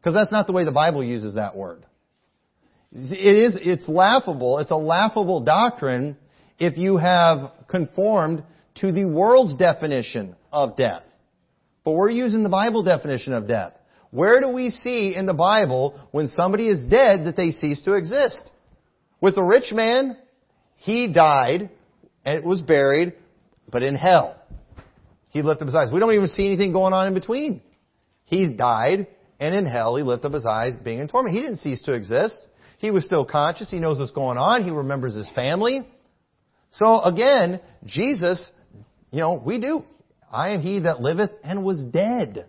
Because 0.00 0.14
that's 0.14 0.32
not 0.32 0.46
the 0.46 0.54
way 0.54 0.64
the 0.64 0.72
Bible 0.72 1.04
uses 1.04 1.34
that 1.34 1.54
word. 1.54 1.84
It 2.90 3.36
is, 3.36 3.58
it's 3.60 3.86
laughable. 3.86 4.60
It's 4.60 4.70
a 4.70 4.76
laughable 4.76 5.44
doctrine 5.44 6.16
if 6.58 6.78
you 6.78 6.96
have 6.96 7.52
conformed 7.68 8.44
to 8.76 8.92
the 8.92 9.04
world's 9.04 9.58
definition 9.58 10.34
of 10.50 10.78
death. 10.78 11.02
But 11.84 11.90
we're 11.90 12.08
using 12.08 12.42
the 12.42 12.48
Bible 12.48 12.82
definition 12.82 13.34
of 13.34 13.46
death. 13.46 13.74
Where 14.10 14.40
do 14.40 14.48
we 14.48 14.70
see 14.70 15.14
in 15.14 15.26
the 15.26 15.34
Bible 15.34 16.00
when 16.12 16.28
somebody 16.28 16.66
is 16.68 16.80
dead 16.88 17.26
that 17.26 17.36
they 17.36 17.50
cease 17.50 17.82
to 17.82 17.92
exist? 17.92 18.42
With 19.20 19.34
the 19.34 19.42
rich 19.42 19.70
man, 19.70 20.16
he 20.76 21.12
died 21.12 21.68
and 22.28 22.44
was 22.44 22.60
buried, 22.60 23.14
but 23.70 23.82
in 23.82 23.94
hell. 23.94 24.36
He 25.30 25.42
lifted 25.42 25.64
up 25.64 25.66
his 25.68 25.74
eyes. 25.74 25.88
We 25.92 26.00
don't 26.00 26.14
even 26.14 26.28
see 26.28 26.46
anything 26.46 26.72
going 26.72 26.92
on 26.92 27.06
in 27.06 27.14
between. 27.14 27.62
He 28.24 28.48
died, 28.48 29.06
and 29.40 29.54
in 29.54 29.66
hell 29.66 29.96
he 29.96 30.02
lifted 30.02 30.28
up 30.28 30.34
his 30.34 30.44
eyes 30.44 30.74
being 30.84 30.98
in 30.98 31.08
torment. 31.08 31.34
He 31.34 31.40
didn't 31.40 31.58
cease 31.58 31.82
to 31.82 31.92
exist. 31.92 32.38
He 32.78 32.90
was 32.90 33.04
still 33.04 33.24
conscious. 33.24 33.70
He 33.70 33.78
knows 33.78 33.98
what's 33.98 34.12
going 34.12 34.38
on. 34.38 34.64
He 34.64 34.70
remembers 34.70 35.14
his 35.14 35.28
family. 35.34 35.86
So 36.72 37.02
again, 37.02 37.60
Jesus, 37.86 38.50
you 39.10 39.20
know, 39.20 39.42
we 39.44 39.58
do. 39.60 39.84
I 40.30 40.50
am 40.50 40.60
he 40.60 40.80
that 40.80 41.00
liveth 41.00 41.30
and 41.42 41.64
was 41.64 41.82
dead. 41.82 42.48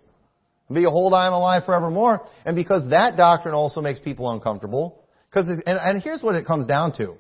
Behold, 0.72 1.14
I 1.14 1.28
am 1.28 1.34
alive 1.34 1.64
forevermore. 1.66 2.28
And 2.46 2.56
because 2.56 2.90
that 2.90 3.16
doctrine 3.18 3.56
also 3.56 3.82
makes 3.82 4.00
people 4.00 4.30
uncomfortable, 4.30 5.04
because 5.30 5.48
and, 5.48 5.64
and 5.66 6.04
here's 6.04 6.22
what 6.22 6.36
it 6.36 6.46
comes 6.46 6.68
down 6.68 6.94
to. 6.98 7.16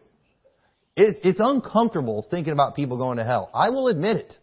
It's, 0.99 1.17
it's 1.23 1.39
uncomfortable 1.41 2.27
thinking 2.29 2.51
about 2.51 2.75
people 2.75 2.97
going 2.97 3.19
to 3.19 3.23
hell. 3.23 3.49
I 3.53 3.69
will 3.69 3.87
admit 3.87 4.17
it. 4.17 4.33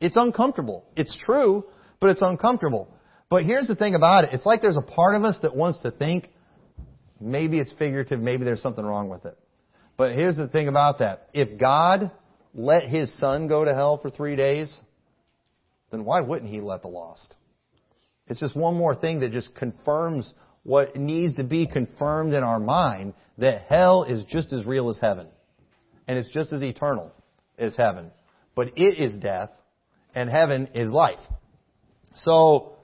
It's 0.00 0.18
uncomfortable. 0.18 0.84
It's 0.96 1.16
true, 1.24 1.64
but 1.98 2.10
it's 2.10 2.20
uncomfortable. 2.20 2.94
But 3.30 3.44
here's 3.44 3.68
the 3.68 3.74
thing 3.74 3.94
about 3.94 4.24
it. 4.24 4.34
It's 4.34 4.44
like 4.44 4.60
there's 4.60 4.76
a 4.76 4.82
part 4.82 5.14
of 5.14 5.24
us 5.24 5.38
that 5.40 5.56
wants 5.56 5.80
to 5.80 5.90
think 5.90 6.28
maybe 7.18 7.58
it's 7.58 7.72
figurative, 7.78 8.20
maybe 8.20 8.44
there's 8.44 8.60
something 8.60 8.84
wrong 8.84 9.08
with 9.08 9.24
it. 9.24 9.38
But 9.96 10.12
here's 10.14 10.36
the 10.36 10.46
thing 10.46 10.68
about 10.68 10.98
that. 10.98 11.30
If 11.32 11.58
God 11.58 12.10
let 12.52 12.82
His 12.82 13.16
Son 13.18 13.48
go 13.48 13.64
to 13.64 13.72
hell 13.72 13.96
for 13.96 14.10
three 14.10 14.36
days, 14.36 14.78
then 15.90 16.04
why 16.04 16.20
wouldn't 16.20 16.50
He 16.50 16.60
let 16.60 16.82
the 16.82 16.88
lost? 16.88 17.34
It's 18.26 18.40
just 18.40 18.54
one 18.54 18.74
more 18.76 18.94
thing 18.94 19.20
that 19.20 19.32
just 19.32 19.54
confirms 19.54 20.30
what 20.64 20.96
needs 20.96 21.36
to 21.36 21.44
be 21.44 21.66
confirmed 21.66 22.34
in 22.34 22.44
our 22.44 22.60
mind 22.60 23.14
that 23.38 23.62
hell 23.70 24.04
is 24.04 24.26
just 24.26 24.52
as 24.52 24.66
real 24.66 24.90
as 24.90 24.98
heaven. 25.00 25.28
And 26.06 26.18
it's 26.18 26.28
just 26.28 26.52
as 26.52 26.60
eternal 26.62 27.12
as 27.58 27.76
heaven. 27.76 28.10
But 28.54 28.72
it 28.76 28.98
is 28.98 29.18
death 29.18 29.50
and 30.14 30.30
heaven 30.30 30.68
is 30.74 30.90
life. 30.90 31.18
So, 32.14 32.74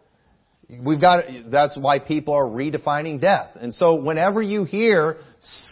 we've 0.85 1.01
got, 1.01 1.25
that's 1.51 1.77
why 1.77 1.99
people 1.99 2.35
are 2.35 2.45
redefining 2.45 3.21
death. 3.21 3.51
And 3.57 3.75
so 3.75 3.95
whenever 3.95 4.43
you 4.43 4.65
hear 4.65 5.19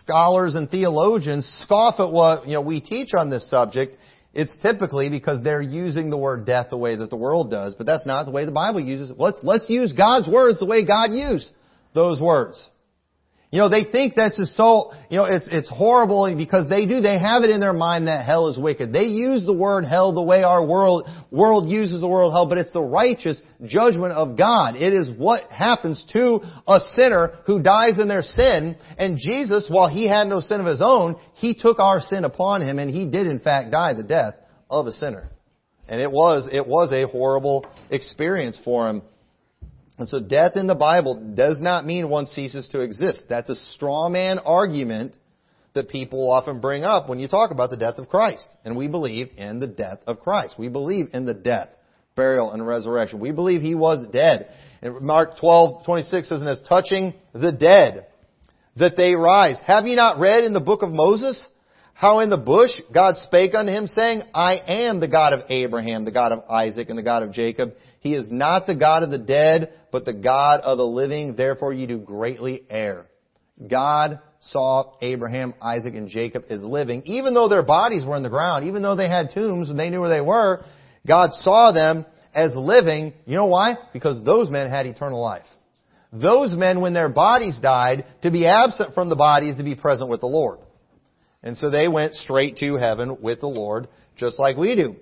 scholars 0.02 0.54
and 0.54 0.70
theologians 0.70 1.50
scoff 1.64 2.00
at 2.00 2.10
what, 2.10 2.46
you 2.46 2.54
know, 2.54 2.60
we 2.60 2.80
teach 2.80 3.10
on 3.16 3.30
this 3.30 3.48
subject, 3.50 3.96
it's 4.34 4.56
typically 4.62 5.08
because 5.08 5.42
they're 5.42 5.62
using 5.62 6.10
the 6.10 6.16
word 6.16 6.46
death 6.46 6.68
the 6.70 6.76
way 6.76 6.96
that 6.96 7.10
the 7.10 7.16
world 7.16 7.50
does, 7.50 7.74
but 7.74 7.86
that's 7.86 8.06
not 8.06 8.24
the 8.24 8.30
way 8.30 8.44
the 8.44 8.52
Bible 8.52 8.80
uses 8.80 9.10
it. 9.10 9.18
Let's, 9.18 9.38
let's 9.42 9.68
use 9.68 9.92
God's 9.92 10.28
words 10.28 10.58
the 10.58 10.66
way 10.66 10.84
God 10.84 11.12
used 11.12 11.50
those 11.94 12.20
words. 12.20 12.70
You 13.50 13.60
know, 13.60 13.70
they 13.70 13.84
think 13.84 14.12
that's 14.14 14.36
just 14.36 14.56
so, 14.56 14.92
you 15.08 15.16
know, 15.16 15.24
it's, 15.24 15.48
it's 15.50 15.70
horrible 15.70 16.34
because 16.36 16.68
they 16.68 16.84
do, 16.84 17.00
they 17.00 17.18
have 17.18 17.44
it 17.44 17.50
in 17.50 17.60
their 17.60 17.72
mind 17.72 18.06
that 18.06 18.26
hell 18.26 18.48
is 18.48 18.58
wicked. 18.58 18.92
They 18.92 19.04
use 19.04 19.46
the 19.46 19.54
word 19.54 19.86
hell 19.86 20.12
the 20.12 20.20
way 20.20 20.42
our 20.42 20.62
world, 20.66 21.08
world 21.30 21.66
uses 21.66 22.02
the 22.02 22.08
word 22.08 22.30
hell, 22.30 22.46
but 22.46 22.58
it's 22.58 22.72
the 22.72 22.82
righteous 22.82 23.40
judgment 23.64 24.12
of 24.12 24.36
God. 24.36 24.76
It 24.76 24.92
is 24.92 25.10
what 25.16 25.50
happens 25.50 26.04
to 26.12 26.40
a 26.66 26.78
sinner 26.94 27.38
who 27.46 27.62
dies 27.62 27.98
in 27.98 28.06
their 28.06 28.22
sin, 28.22 28.76
and 28.98 29.16
Jesus, 29.18 29.66
while 29.70 29.88
he 29.88 30.06
had 30.06 30.28
no 30.28 30.40
sin 30.40 30.60
of 30.60 30.66
his 30.66 30.82
own, 30.82 31.16
he 31.32 31.54
took 31.54 31.78
our 31.78 32.02
sin 32.02 32.24
upon 32.24 32.60
him, 32.60 32.78
and 32.78 32.90
he 32.90 33.06
did 33.06 33.26
in 33.26 33.40
fact 33.40 33.70
die 33.70 33.94
the 33.94 34.02
death 34.02 34.34
of 34.68 34.86
a 34.86 34.92
sinner. 34.92 35.30
And 35.88 36.02
it 36.02 36.10
was, 36.10 36.50
it 36.52 36.66
was 36.66 36.92
a 36.92 37.06
horrible 37.06 37.64
experience 37.88 38.60
for 38.62 38.90
him. 38.90 39.00
And 39.98 40.08
so 40.08 40.20
death 40.20 40.56
in 40.56 40.68
the 40.68 40.76
Bible 40.76 41.32
does 41.34 41.60
not 41.60 41.84
mean 41.84 42.08
one 42.08 42.26
ceases 42.26 42.68
to 42.68 42.80
exist. 42.80 43.24
That's 43.28 43.50
a 43.50 43.56
straw 43.72 44.08
man 44.08 44.38
argument 44.38 45.16
that 45.74 45.88
people 45.88 46.30
often 46.30 46.60
bring 46.60 46.84
up 46.84 47.08
when 47.08 47.18
you 47.18 47.28
talk 47.28 47.50
about 47.50 47.70
the 47.70 47.76
death 47.76 47.98
of 47.98 48.08
Christ. 48.08 48.46
And 48.64 48.76
we 48.76 48.86
believe 48.86 49.30
in 49.36 49.58
the 49.58 49.66
death 49.66 49.98
of 50.06 50.20
Christ. 50.20 50.54
We 50.58 50.68
believe 50.68 51.08
in 51.12 51.26
the 51.26 51.34
death, 51.34 51.68
burial, 52.14 52.52
and 52.52 52.66
resurrection. 52.66 53.18
We 53.18 53.32
believe 53.32 53.60
He 53.60 53.74
was 53.74 54.06
dead. 54.12 54.54
And 54.82 55.00
Mark 55.00 55.38
12, 55.40 55.84
26 55.84 56.28
says, 56.28 56.40
and 56.40 56.48
as 56.48 56.62
touching 56.68 57.14
the 57.32 57.52
dead, 57.52 58.06
that 58.76 58.96
they 58.96 59.14
rise. 59.14 59.56
Have 59.66 59.86
you 59.86 59.96
not 59.96 60.20
read 60.20 60.44
in 60.44 60.52
the 60.52 60.60
book 60.60 60.82
of 60.82 60.90
Moses 60.90 61.48
how 61.98 62.20
in 62.20 62.30
the 62.30 62.36
bush 62.36 62.70
God 62.94 63.16
spake 63.16 63.56
unto 63.56 63.72
him 63.72 63.88
saying, 63.88 64.22
I 64.32 64.54
am 64.54 65.00
the 65.00 65.08
God 65.08 65.32
of 65.32 65.50
Abraham, 65.50 66.04
the 66.04 66.12
God 66.12 66.30
of 66.30 66.48
Isaac, 66.48 66.90
and 66.90 66.96
the 66.96 67.02
God 67.02 67.24
of 67.24 67.32
Jacob. 67.32 67.72
He 67.98 68.14
is 68.14 68.28
not 68.30 68.68
the 68.68 68.76
God 68.76 69.02
of 69.02 69.10
the 69.10 69.18
dead, 69.18 69.72
but 69.90 70.04
the 70.04 70.12
God 70.12 70.60
of 70.60 70.78
the 70.78 70.86
living. 70.86 71.34
Therefore 71.34 71.72
you 71.72 71.88
do 71.88 71.98
greatly 71.98 72.62
err. 72.70 73.06
God 73.68 74.20
saw 74.38 74.92
Abraham, 75.02 75.54
Isaac, 75.60 75.96
and 75.96 76.08
Jacob 76.08 76.44
as 76.48 76.62
living, 76.62 77.02
even 77.06 77.34
though 77.34 77.48
their 77.48 77.64
bodies 77.64 78.04
were 78.04 78.16
in 78.16 78.22
the 78.22 78.28
ground, 78.28 78.64
even 78.66 78.80
though 78.80 78.94
they 78.94 79.08
had 79.08 79.30
tombs 79.34 79.68
and 79.68 79.76
they 79.76 79.90
knew 79.90 79.98
where 79.98 80.08
they 80.08 80.20
were, 80.20 80.62
God 81.04 81.30
saw 81.32 81.72
them 81.72 82.06
as 82.32 82.54
living. 82.54 83.12
You 83.26 83.38
know 83.38 83.46
why? 83.46 83.76
Because 83.92 84.24
those 84.24 84.50
men 84.52 84.70
had 84.70 84.86
eternal 84.86 85.20
life. 85.20 85.46
Those 86.12 86.54
men, 86.54 86.80
when 86.80 86.94
their 86.94 87.08
bodies 87.08 87.58
died, 87.60 88.06
to 88.22 88.30
be 88.30 88.46
absent 88.46 88.94
from 88.94 89.08
the 89.08 89.16
bodies 89.16 89.56
to 89.56 89.64
be 89.64 89.74
present 89.74 90.08
with 90.08 90.20
the 90.20 90.28
Lord. 90.28 90.60
And 91.42 91.56
so 91.56 91.70
they 91.70 91.88
went 91.88 92.14
straight 92.14 92.56
to 92.58 92.76
heaven 92.76 93.20
with 93.20 93.40
the 93.40 93.46
Lord, 93.46 93.88
just 94.16 94.38
like 94.38 94.56
we 94.56 94.74
do. 94.74 94.96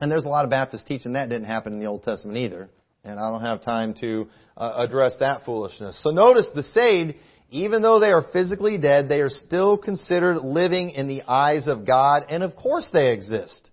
And 0.00 0.10
there's 0.10 0.24
a 0.24 0.28
lot 0.28 0.44
of 0.44 0.50
Baptists 0.50 0.84
teaching 0.84 1.14
that 1.14 1.28
didn't 1.28 1.46
happen 1.46 1.74
in 1.74 1.78
the 1.78 1.86
Old 1.86 2.02
Testament 2.02 2.38
either. 2.38 2.68
And 3.04 3.20
I 3.20 3.30
don't 3.30 3.42
have 3.42 3.62
time 3.62 3.94
to 4.00 4.28
uh, 4.56 4.72
address 4.76 5.14
that 5.20 5.44
foolishness. 5.44 6.02
So 6.02 6.10
notice 6.10 6.48
the 6.54 6.62
saved, 6.62 7.14
even 7.50 7.82
though 7.82 8.00
they 8.00 8.10
are 8.10 8.24
physically 8.32 8.78
dead, 8.78 9.08
they 9.08 9.20
are 9.20 9.30
still 9.30 9.78
considered 9.78 10.38
living 10.38 10.90
in 10.90 11.06
the 11.06 11.22
eyes 11.22 11.68
of 11.68 11.86
God, 11.86 12.24
and 12.28 12.42
of 12.42 12.56
course 12.56 12.90
they 12.92 13.12
exist. 13.12 13.70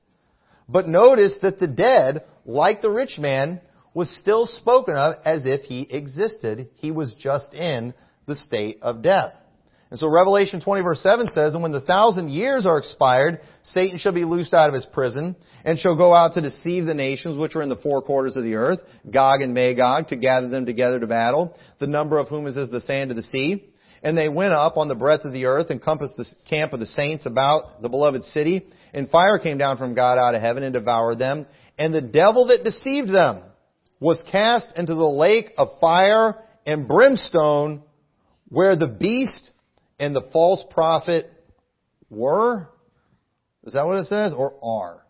But 0.69 0.87
notice 0.87 1.35
that 1.41 1.59
the 1.59 1.67
dead, 1.67 2.23
like 2.45 2.81
the 2.81 2.91
rich 2.91 3.17
man, 3.17 3.59
was 3.93 4.09
still 4.21 4.45
spoken 4.45 4.95
of 4.95 5.15
as 5.25 5.43
if 5.45 5.61
he 5.61 5.81
existed. 5.89 6.69
He 6.75 6.91
was 6.91 7.13
just 7.17 7.53
in 7.53 7.93
the 8.27 8.35
state 8.35 8.79
of 8.81 9.01
death. 9.01 9.33
And 9.93 9.99
so 9.99 10.09
Revelation 10.09 10.59
20 10.59 10.81
verse 10.81 11.03
7 11.03 11.27
says, 11.35 11.53
And 11.53 11.61
when 11.61 11.71
the 11.71 11.79
thousand 11.79 12.29
years 12.29 12.65
are 12.65 12.79
expired, 12.79 13.41
Satan 13.61 13.99
shall 13.99 14.11
be 14.11 14.25
loosed 14.25 14.51
out 14.51 14.67
of 14.67 14.73
his 14.73 14.87
prison, 14.91 15.35
and 15.63 15.77
shall 15.77 15.95
go 15.95 16.15
out 16.15 16.33
to 16.33 16.41
deceive 16.41 16.87
the 16.87 16.95
nations 16.95 17.37
which 17.37 17.55
are 17.55 17.61
in 17.61 17.69
the 17.69 17.75
four 17.75 18.01
quarters 18.01 18.35
of 18.35 18.43
the 18.43 18.55
earth, 18.55 18.79
Gog 19.11 19.41
and 19.41 19.53
Magog, 19.53 20.07
to 20.07 20.15
gather 20.15 20.49
them 20.49 20.65
together 20.65 20.99
to 20.99 21.05
battle, 21.05 21.55
the 21.77 21.85
number 21.85 22.17
of 22.17 22.27
whom 22.27 22.47
is 22.47 22.57
as 22.57 22.71
the 22.71 22.81
sand 22.81 23.11
of 23.11 23.17
the 23.17 23.21
sea. 23.21 23.69
And 24.01 24.17
they 24.17 24.29
went 24.29 24.51
up 24.51 24.77
on 24.77 24.87
the 24.87 24.95
breadth 24.95 25.25
of 25.25 25.31
the 25.31 25.45
earth, 25.45 25.67
and 25.69 25.79
compassed 25.79 26.17
the 26.17 26.25
camp 26.49 26.73
of 26.73 26.79
the 26.79 26.87
saints 26.87 27.27
about 27.27 27.83
the 27.83 27.89
beloved 27.89 28.23
city, 28.23 28.65
and 28.95 29.07
fire 29.11 29.37
came 29.37 29.59
down 29.59 29.77
from 29.77 29.93
God 29.93 30.17
out 30.17 30.33
of 30.33 30.41
heaven 30.41 30.63
and 30.63 30.73
devoured 30.73 31.19
them. 31.19 31.45
And 31.77 31.93
the 31.93 32.01
devil 32.01 32.47
that 32.47 32.63
deceived 32.63 33.13
them 33.13 33.43
was 33.99 34.23
cast 34.31 34.75
into 34.75 34.95
the 34.95 35.07
lake 35.07 35.51
of 35.55 35.67
fire 35.79 36.43
and 36.65 36.87
brimstone, 36.87 37.83
where 38.47 38.75
the 38.75 38.87
beast 38.87 39.51
and 39.99 40.15
the 40.15 40.27
false 40.31 40.63
prophet 40.71 41.31
were? 42.09 42.67
Is 43.65 43.73
that 43.73 43.85
what 43.85 43.99
it 43.99 44.05
says? 44.05 44.33
Or 44.35 44.53
are? 44.63 45.03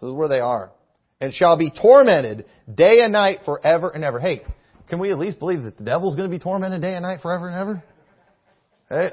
This 0.00 0.08
is 0.08 0.14
where 0.14 0.28
they 0.28 0.40
are. 0.40 0.70
And 1.20 1.32
shall 1.32 1.58
be 1.58 1.70
tormented 1.70 2.46
day 2.72 2.98
and 3.00 3.12
night 3.12 3.40
forever 3.44 3.90
and 3.90 4.04
ever. 4.04 4.20
Hey, 4.20 4.42
can 4.88 4.98
we 5.00 5.10
at 5.10 5.18
least 5.18 5.38
believe 5.38 5.62
that 5.64 5.76
the 5.76 5.84
devil's 5.84 6.16
going 6.16 6.30
to 6.30 6.34
be 6.34 6.42
tormented 6.42 6.80
day 6.80 6.94
and 6.94 7.02
night 7.02 7.20
forever 7.20 7.48
and 7.48 7.60
ever? 7.60 7.84
Hey, 8.88 9.10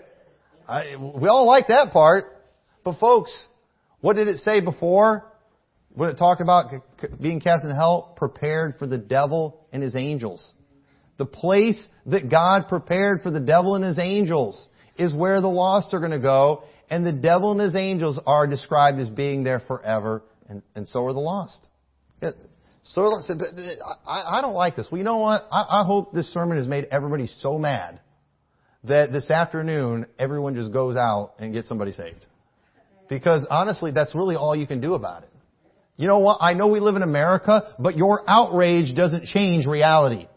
I, 0.68 0.96
we 0.98 1.28
all 1.28 1.46
like 1.48 1.68
that 1.68 1.92
part. 1.92 2.26
But 2.84 3.00
folks, 3.00 3.46
what 4.02 4.16
did 4.16 4.28
it 4.28 4.38
say 4.40 4.62
before? 4.62 5.26
When 5.94 6.10
it 6.10 6.18
talked 6.18 6.42
about 6.42 6.72
being 7.22 7.40
cast 7.40 7.64
in 7.64 7.72
hell, 7.72 8.14
prepared 8.18 8.76
for 8.78 8.86
the 8.86 8.98
devil 8.98 9.66
and 9.72 9.82
his 9.82 9.96
angels. 9.96 10.52
The 11.18 11.26
place 11.26 11.88
that 12.06 12.30
God 12.30 12.68
prepared 12.68 13.22
for 13.22 13.32
the 13.32 13.40
devil 13.40 13.76
and 13.76 13.84
his 13.84 13.98
angels 13.98 14.68
is 14.98 15.14
where 15.14 15.42
the 15.42 15.48
lost 15.48 15.94
are 15.94 16.00
going 16.00 16.12
to 16.12 16.20
go, 16.20 16.64
and 16.90 17.06
the 17.06 17.12
devil 17.12 17.52
and 17.52 17.60
his 17.60 17.76
angels 17.76 18.20
are 18.26 18.48
described 18.48 19.00
as 19.00 19.10
being 19.10 19.44
there 19.44 19.60
forever, 19.62 20.24
and, 20.48 20.62
and 20.76 20.88
so 20.88 21.06
are 21.06 21.14
the 21.14 21.20
lost. 21.20 21.68
So 22.84 23.20
I, 24.06 24.42
don't 24.42 24.54
like 24.54 24.76
this. 24.76 24.88
Well, 24.92 25.00
you 25.00 25.04
know 25.04 25.18
what? 25.18 25.48
I, 25.52 25.82
I 25.82 25.84
hope 25.86 26.14
this 26.14 26.32
sermon 26.32 26.58
has 26.58 26.68
made 26.68 26.86
everybody 26.92 27.28
so 27.28 27.58
mad 27.58 28.00
that 28.84 29.12
this 29.12 29.32
afternoon 29.32 30.06
everyone 30.20 30.54
just 30.54 30.72
goes 30.72 30.96
out 30.96 31.34
and 31.40 31.52
gets 31.52 31.68
somebody 31.68 31.92
saved. 31.92 32.26
Because 33.10 33.46
honestly, 33.50 33.92
that's 33.92 34.14
really 34.14 34.36
all 34.36 34.56
you 34.56 34.68
can 34.68 34.82
do 34.82 34.94
about 34.94 35.24
it. 35.24 35.30
You 35.98 36.08
know 36.08 36.20
what? 36.20 36.38
I 36.42 36.54
know 36.54 36.68
we 36.68 36.80
live 36.80 36.96
in 36.96 37.02
America, 37.02 37.74
but 37.80 37.98
your 37.98 38.24
outrage 38.28 38.96
doesn't 38.96 39.26
change 39.26 39.66
reality. 39.66 40.28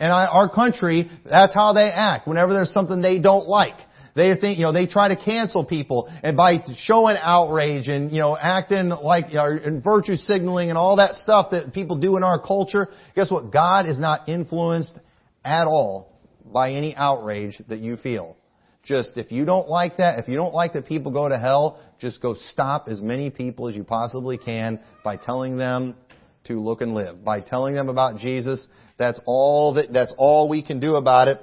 And 0.00 0.10
our 0.10 0.48
country, 0.48 1.10
that's 1.24 1.54
how 1.54 1.74
they 1.74 1.90
act. 1.90 2.26
Whenever 2.26 2.54
there's 2.54 2.72
something 2.72 3.02
they 3.02 3.18
don't 3.18 3.46
like, 3.46 3.76
they 4.16 4.34
think, 4.34 4.58
you 4.58 4.64
know, 4.64 4.72
they 4.72 4.86
try 4.86 5.08
to 5.08 5.16
cancel 5.16 5.64
people, 5.64 6.10
and 6.24 6.36
by 6.36 6.56
showing 6.78 7.16
outrage 7.20 7.86
and, 7.86 8.10
you 8.10 8.18
know, 8.18 8.36
acting 8.36 8.88
like, 8.88 9.28
you 9.28 9.34
know, 9.34 9.46
and 9.46 9.84
virtue 9.84 10.16
signaling 10.16 10.70
and 10.70 10.76
all 10.76 10.96
that 10.96 11.14
stuff 11.14 11.52
that 11.52 11.72
people 11.72 11.96
do 11.96 12.16
in 12.16 12.24
our 12.24 12.40
culture, 12.40 12.88
guess 13.14 13.30
what? 13.30 13.52
God 13.52 13.86
is 13.86 14.00
not 14.00 14.28
influenced 14.28 14.98
at 15.44 15.66
all 15.66 16.18
by 16.44 16.72
any 16.72 16.96
outrage 16.96 17.60
that 17.68 17.78
you 17.78 17.96
feel. 17.96 18.36
just 18.84 19.16
if 19.16 19.30
you 19.30 19.44
don't 19.44 19.68
like 19.68 19.98
that, 19.98 20.18
if 20.18 20.28
you 20.28 20.36
don't 20.36 20.54
like 20.54 20.72
that 20.72 20.86
people 20.86 21.12
go 21.12 21.28
to 21.28 21.38
hell, 21.38 21.80
just 22.00 22.20
go 22.20 22.34
stop 22.50 22.88
as 22.88 23.00
many 23.00 23.30
people 23.30 23.68
as 23.68 23.74
you 23.74 23.84
possibly 23.84 24.38
can 24.38 24.80
by 25.04 25.16
telling 25.16 25.56
them 25.56 25.94
to 26.44 26.60
look 26.60 26.80
and 26.80 26.94
live. 26.94 27.24
By 27.24 27.40
telling 27.40 27.74
them 27.74 27.88
about 27.88 28.18
Jesus, 28.18 28.66
that's 28.98 29.20
all 29.26 29.74
that, 29.74 29.92
that's 29.92 30.12
all 30.16 30.48
we 30.48 30.62
can 30.62 30.80
do 30.80 30.96
about 30.96 31.28
it. 31.28 31.40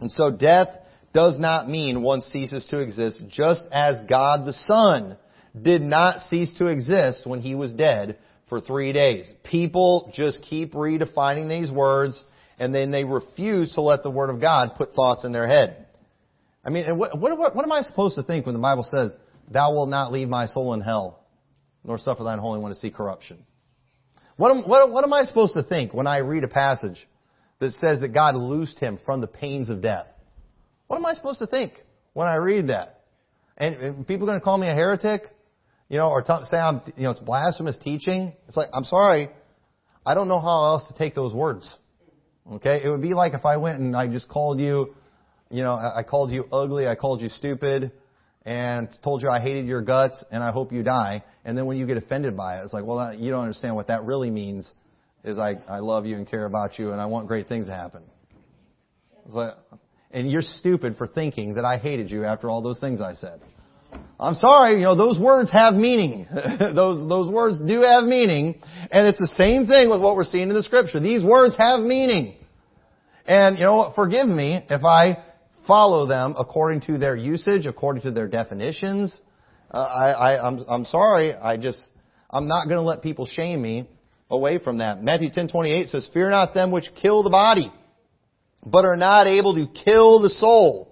And 0.00 0.10
so 0.10 0.30
death 0.30 0.68
does 1.12 1.38
not 1.38 1.68
mean 1.68 2.02
one 2.02 2.22
ceases 2.22 2.66
to 2.70 2.78
exist, 2.78 3.22
just 3.28 3.64
as 3.72 4.00
God 4.08 4.46
the 4.46 4.52
Son 4.52 5.18
did 5.60 5.82
not 5.82 6.20
cease 6.20 6.52
to 6.58 6.66
exist 6.66 7.26
when 7.26 7.40
he 7.40 7.54
was 7.54 7.72
dead 7.72 8.18
for 8.48 8.60
three 8.60 8.92
days. 8.92 9.30
People 9.44 10.10
just 10.14 10.42
keep 10.42 10.72
redefining 10.72 11.48
these 11.48 11.70
words 11.70 12.22
and 12.58 12.74
then 12.74 12.90
they 12.90 13.04
refuse 13.04 13.74
to 13.74 13.80
let 13.80 14.02
the 14.02 14.10
Word 14.10 14.30
of 14.30 14.40
God 14.40 14.72
put 14.76 14.92
thoughts 14.92 15.24
in 15.24 15.32
their 15.32 15.48
head. 15.48 15.86
I 16.64 16.68
mean, 16.68 16.98
what, 16.98 17.18
what, 17.18 17.56
what, 17.56 17.64
am 17.64 17.72
I 17.72 17.80
supposed 17.82 18.16
to 18.16 18.22
think 18.22 18.44
when 18.44 18.54
the 18.54 18.60
Bible 18.60 18.86
says, 18.94 19.12
Thou 19.50 19.72
wilt 19.72 19.88
not 19.88 20.12
leave 20.12 20.28
my 20.28 20.46
soul 20.46 20.74
in 20.74 20.82
hell, 20.82 21.24
nor 21.82 21.96
suffer 21.98 22.22
thine 22.22 22.38
Holy 22.38 22.60
One 22.60 22.70
to 22.70 22.78
see 22.78 22.90
corruption? 22.90 23.44
What 24.40 24.50
am, 24.56 24.62
what, 24.62 24.90
what 24.90 25.04
am 25.04 25.12
I 25.12 25.24
supposed 25.24 25.52
to 25.54 25.62
think 25.62 25.92
when 25.92 26.06
I 26.06 26.18
read 26.18 26.44
a 26.44 26.48
passage 26.48 27.06
that 27.58 27.72
says 27.72 28.00
that 28.00 28.14
God 28.14 28.36
loosed 28.36 28.78
him 28.78 28.98
from 29.04 29.20
the 29.20 29.26
pains 29.26 29.68
of 29.68 29.82
death? 29.82 30.06
What 30.86 30.96
am 30.96 31.04
I 31.04 31.12
supposed 31.12 31.40
to 31.40 31.46
think 31.46 31.74
when 32.14 32.26
I 32.26 32.36
read 32.36 32.68
that? 32.68 33.02
And 33.58 34.06
people 34.06 34.24
are 34.24 34.30
going 34.30 34.40
to 34.40 34.44
call 34.44 34.56
me 34.56 34.68
a 34.68 34.74
heretic? 34.74 35.24
you 35.90 35.98
know, 35.98 36.08
or 36.08 36.22
t- 36.22 36.32
say 36.44 36.56
I'm, 36.56 36.80
you 36.96 37.02
know, 37.02 37.10
it's 37.10 37.20
blasphemous 37.20 37.76
teaching. 37.76 38.32
It's 38.46 38.56
like, 38.56 38.68
I'm 38.72 38.84
sorry, 38.84 39.28
I 40.06 40.14
don't 40.14 40.28
know 40.28 40.40
how 40.40 40.64
else 40.66 40.86
to 40.88 40.94
take 40.94 41.14
those 41.14 41.34
words. 41.34 41.70
Okay? 42.50 42.80
It 42.82 42.88
would 42.88 43.02
be 43.02 43.12
like 43.12 43.34
if 43.34 43.44
I 43.44 43.56
went 43.58 43.80
and 43.80 43.94
I 43.94 44.06
just 44.06 44.28
called 44.28 44.60
you, 44.60 44.94
you 45.50 45.64
know, 45.64 45.72
I 45.72 46.04
called 46.08 46.30
you 46.30 46.46
ugly, 46.52 46.86
I 46.86 46.94
called 46.94 47.20
you 47.20 47.28
stupid, 47.28 47.90
and 48.44 48.88
told 49.02 49.22
you 49.22 49.28
I 49.28 49.40
hated 49.40 49.66
your 49.66 49.82
guts 49.82 50.22
and 50.30 50.42
I 50.42 50.50
hope 50.50 50.72
you 50.72 50.82
die. 50.82 51.22
And 51.44 51.56
then 51.56 51.66
when 51.66 51.76
you 51.76 51.86
get 51.86 51.96
offended 51.96 52.36
by 52.36 52.58
it, 52.58 52.64
it's 52.64 52.72
like, 52.72 52.84
well, 52.84 53.14
you 53.14 53.30
don't 53.30 53.42
understand 53.42 53.76
what 53.76 53.88
that 53.88 54.04
really 54.04 54.30
means 54.30 54.72
is 55.24 55.38
I, 55.38 55.56
I 55.68 55.80
love 55.80 56.06
you 56.06 56.16
and 56.16 56.28
care 56.28 56.46
about 56.46 56.78
you 56.78 56.92
and 56.92 57.00
I 57.00 57.06
want 57.06 57.28
great 57.28 57.48
things 57.48 57.66
to 57.66 57.72
happen. 57.72 58.02
It's 59.26 59.34
like, 59.34 59.54
and 60.10 60.30
you're 60.30 60.42
stupid 60.42 60.96
for 60.96 61.06
thinking 61.06 61.54
that 61.54 61.64
I 61.64 61.78
hated 61.78 62.10
you 62.10 62.24
after 62.24 62.48
all 62.50 62.62
those 62.62 62.80
things 62.80 63.00
I 63.00 63.12
said. 63.12 63.40
I'm 64.18 64.34
sorry, 64.34 64.78
you 64.78 64.84
know, 64.84 64.96
those 64.96 65.18
words 65.18 65.50
have 65.52 65.74
meaning. 65.74 66.26
those, 66.60 67.08
those 67.08 67.30
words 67.30 67.60
do 67.66 67.82
have 67.82 68.04
meaning. 68.04 68.60
And 68.90 69.06
it's 69.06 69.18
the 69.18 69.32
same 69.34 69.66
thing 69.66 69.90
with 69.90 70.00
what 70.00 70.16
we're 70.16 70.24
seeing 70.24 70.48
in 70.48 70.54
the 70.54 70.62
scripture. 70.62 71.00
These 71.00 71.24
words 71.24 71.56
have 71.58 71.80
meaning. 71.80 72.36
And, 73.26 73.58
you 73.58 73.64
know 73.64 73.76
what, 73.76 73.94
forgive 73.94 74.26
me 74.26 74.64
if 74.68 74.84
I 74.84 75.22
follow 75.66 76.06
them 76.06 76.34
according 76.38 76.82
to 76.82 76.98
their 76.98 77.16
usage, 77.16 77.66
according 77.66 78.02
to 78.02 78.10
their 78.10 78.28
definitions. 78.28 79.18
Uh, 79.70 79.78
I, 79.78 80.10
I, 80.10 80.46
I'm, 80.46 80.64
I'm 80.68 80.84
sorry, 80.84 81.34
I 81.34 81.56
just, 81.56 81.80
I'm 82.28 82.48
not 82.48 82.64
going 82.64 82.78
to 82.78 82.82
let 82.82 83.02
people 83.02 83.26
shame 83.26 83.62
me 83.62 83.88
away 84.30 84.58
from 84.58 84.78
that. 84.78 85.02
Matthew 85.02 85.30
10:28 85.30 85.88
says, 85.88 86.08
"Fear 86.12 86.30
not 86.30 86.54
them 86.54 86.70
which 86.70 86.90
kill 87.00 87.22
the 87.22 87.30
body, 87.30 87.72
but 88.64 88.84
are 88.84 88.96
not 88.96 89.26
able 89.26 89.54
to 89.54 89.66
kill 89.84 90.20
the 90.20 90.30
soul." 90.30 90.90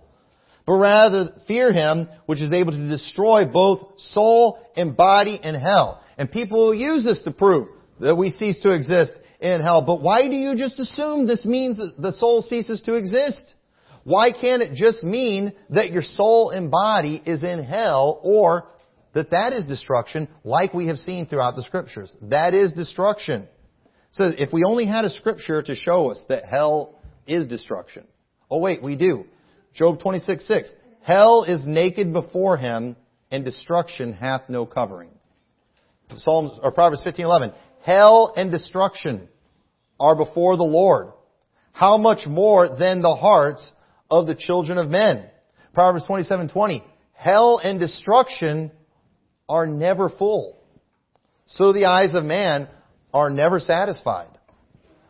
but 0.68 0.74
rather 0.74 1.30
fear 1.46 1.72
him 1.72 2.06
which 2.26 2.42
is 2.42 2.52
able 2.52 2.72
to 2.72 2.88
destroy 2.88 3.46
both 3.46 3.98
soul 3.98 4.58
and 4.76 4.94
body 4.94 5.40
in 5.42 5.54
hell. 5.54 6.02
And 6.18 6.30
people 6.30 6.58
will 6.58 6.74
use 6.74 7.04
this 7.04 7.22
to 7.22 7.30
prove 7.30 7.68
that 8.00 8.16
we 8.16 8.30
cease 8.30 8.60
to 8.60 8.74
exist 8.74 9.12
in 9.40 9.62
hell. 9.62 9.80
But 9.80 10.02
why 10.02 10.28
do 10.28 10.34
you 10.34 10.56
just 10.56 10.78
assume 10.78 11.26
this 11.26 11.46
means 11.46 11.78
that 11.78 11.94
the 11.96 12.12
soul 12.12 12.42
ceases 12.42 12.82
to 12.82 12.96
exist? 12.96 13.54
Why 14.08 14.32
can't 14.32 14.62
it 14.62 14.72
just 14.72 15.04
mean 15.04 15.52
that 15.68 15.90
your 15.90 16.00
soul 16.00 16.48
and 16.48 16.70
body 16.70 17.22
is 17.26 17.42
in 17.42 17.62
hell 17.62 18.18
or 18.22 18.66
that 19.12 19.32
that 19.32 19.52
is 19.52 19.66
destruction 19.66 20.28
like 20.44 20.72
we 20.72 20.86
have 20.86 20.96
seen 20.96 21.26
throughout 21.26 21.56
the 21.56 21.62
scriptures? 21.62 22.16
That 22.22 22.54
is 22.54 22.72
destruction. 22.72 23.48
So 24.12 24.32
if 24.38 24.50
we 24.50 24.64
only 24.64 24.86
had 24.86 25.04
a 25.04 25.10
scripture 25.10 25.60
to 25.62 25.76
show 25.76 26.10
us 26.10 26.24
that 26.30 26.46
hell 26.46 26.98
is 27.26 27.48
destruction. 27.48 28.06
Oh 28.50 28.60
wait, 28.60 28.82
we 28.82 28.96
do. 28.96 29.26
Job 29.74 30.00
26, 30.00 30.48
6. 30.48 30.72
Hell 31.02 31.44
is 31.44 31.66
naked 31.66 32.14
before 32.14 32.56
him, 32.56 32.96
and 33.30 33.44
destruction 33.44 34.14
hath 34.14 34.48
no 34.48 34.64
covering. 34.64 35.10
Psalms, 36.16 36.58
or 36.62 36.72
Proverbs 36.72 37.02
15, 37.04 37.26
11. 37.26 37.52
Hell 37.82 38.32
and 38.34 38.50
destruction 38.50 39.28
are 40.00 40.16
before 40.16 40.56
the 40.56 40.62
Lord. 40.62 41.08
How 41.72 41.98
much 41.98 42.26
more 42.26 42.74
than 42.78 43.02
the 43.02 43.14
hearts 43.14 43.70
of 44.10 44.26
the 44.26 44.34
children 44.34 44.78
of 44.78 44.88
men? 44.88 45.24
Proverbs 45.74 46.04
27:20, 46.06 46.52
20. 46.52 46.84
Hell 47.12 47.58
and 47.62 47.80
destruction 47.80 48.70
are 49.48 49.66
never 49.66 50.08
full. 50.08 50.56
So 51.46 51.72
the 51.72 51.86
eyes 51.86 52.14
of 52.14 52.24
man 52.24 52.68
are 53.12 53.30
never 53.30 53.58
satisfied. 53.58 54.28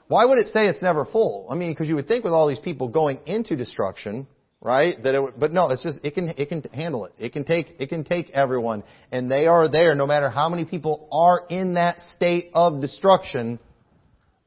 Why 0.07 0.25
would 0.25 0.39
it 0.39 0.49
say 0.49 0.69
it's 0.69 0.83
never 0.83 1.05
full? 1.05 1.47
I 1.51 1.55
mean, 1.55 1.73
because 1.73 1.89
you 1.89 1.97
would 1.97 2.09
think 2.09 2.25
with 2.25 2.33
all 2.33 2.49
these 2.49 2.61
people 2.61 2.89
going 2.89 3.21
into 3.27 3.57
destruction, 3.57 4.27
right? 4.61 5.01
That 5.03 5.15
it, 5.15 5.23
would, 5.23 5.39
but 5.39 5.53
no, 5.53 5.69
it's 5.69 5.83
just 5.83 5.99
it 6.03 6.15
can 6.15 6.31
it 6.31 6.49
can 6.49 6.63
handle 6.73 7.05
it. 7.05 7.13
It 7.19 7.33
can 7.33 7.45
take 7.45 7.77
it 7.79 7.89
can 7.89 8.05
take 8.05 8.31
everyone, 8.31 8.85
and 9.13 9.31
they 9.31 9.47
are 9.47 9.71
there. 9.71 9.95
No 9.95 10.07
matter 10.07 10.31
how 10.31 10.49
many 10.49 10.65
people 10.65 11.09
are 11.13 11.47
in 11.51 11.75
that 11.75 12.01
state 12.15 12.51
of 12.55 12.81
destruction, 12.81 13.59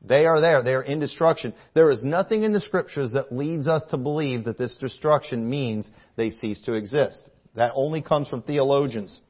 they 0.01 0.25
are 0.25 0.41
there. 0.41 0.63
They 0.63 0.73
are 0.73 0.81
in 0.81 0.99
destruction. 0.99 1.53
There 1.73 1.91
is 1.91 2.03
nothing 2.03 2.43
in 2.43 2.53
the 2.53 2.61
scriptures 2.61 3.11
that 3.13 3.31
leads 3.31 3.67
us 3.67 3.83
to 3.91 3.97
believe 3.97 4.45
that 4.45 4.57
this 4.57 4.75
destruction 4.77 5.49
means 5.49 5.89
they 6.15 6.31
cease 6.31 6.61
to 6.61 6.73
exist. 6.73 7.23
That 7.55 7.71
only 7.75 8.01
comes 8.01 8.27
from 8.27 8.41
theologians. 8.41 9.21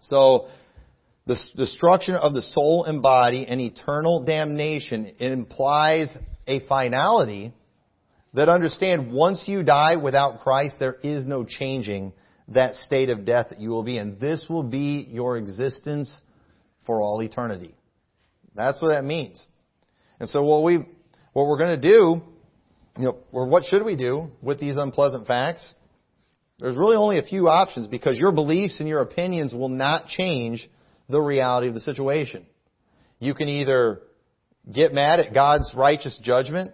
So. 0.00 0.48
The 1.24 1.38
destruction 1.56 2.16
of 2.16 2.34
the 2.34 2.42
soul 2.42 2.84
and 2.84 3.00
body 3.00 3.46
and 3.46 3.60
eternal 3.60 4.24
damnation 4.24 5.12
implies 5.20 6.18
a 6.48 6.58
finality 6.66 7.52
that 8.34 8.48
understand 8.48 9.12
once 9.12 9.44
you 9.46 9.62
die 9.62 9.96
without 9.96 10.40
Christ, 10.40 10.76
there 10.80 10.96
is 11.02 11.26
no 11.26 11.44
changing 11.44 12.12
that 12.48 12.74
state 12.74 13.08
of 13.08 13.24
death 13.24 13.50
that 13.50 13.60
you 13.60 13.70
will 13.70 13.84
be 13.84 13.98
in. 13.98 14.18
This 14.18 14.46
will 14.48 14.62
be 14.62 15.06
your 15.10 15.36
existence 15.36 16.12
for 16.86 17.00
all 17.00 17.22
eternity. 17.22 17.74
That's 18.54 18.80
what 18.82 18.88
that 18.88 19.04
means. 19.04 19.46
And 20.22 20.30
so 20.30 20.44
what 20.44 20.62
we 20.62 20.76
what 21.32 21.48
we're 21.48 21.58
going 21.58 21.80
to 21.80 21.88
do, 21.88 22.22
you 22.96 23.04
know, 23.04 23.18
or 23.32 23.48
what 23.48 23.64
should 23.64 23.84
we 23.84 23.96
do 23.96 24.30
with 24.40 24.60
these 24.60 24.76
unpleasant 24.76 25.26
facts? 25.26 25.74
There's 26.60 26.76
really 26.76 26.94
only 26.94 27.18
a 27.18 27.24
few 27.24 27.48
options 27.48 27.88
because 27.88 28.16
your 28.16 28.30
beliefs 28.30 28.78
and 28.78 28.88
your 28.88 29.00
opinions 29.00 29.52
will 29.52 29.68
not 29.68 30.06
change 30.06 30.70
the 31.08 31.20
reality 31.20 31.66
of 31.66 31.74
the 31.74 31.80
situation. 31.80 32.46
You 33.18 33.34
can 33.34 33.48
either 33.48 34.02
get 34.72 34.94
mad 34.94 35.18
at 35.18 35.34
God's 35.34 35.68
righteous 35.74 36.16
judgment 36.22 36.72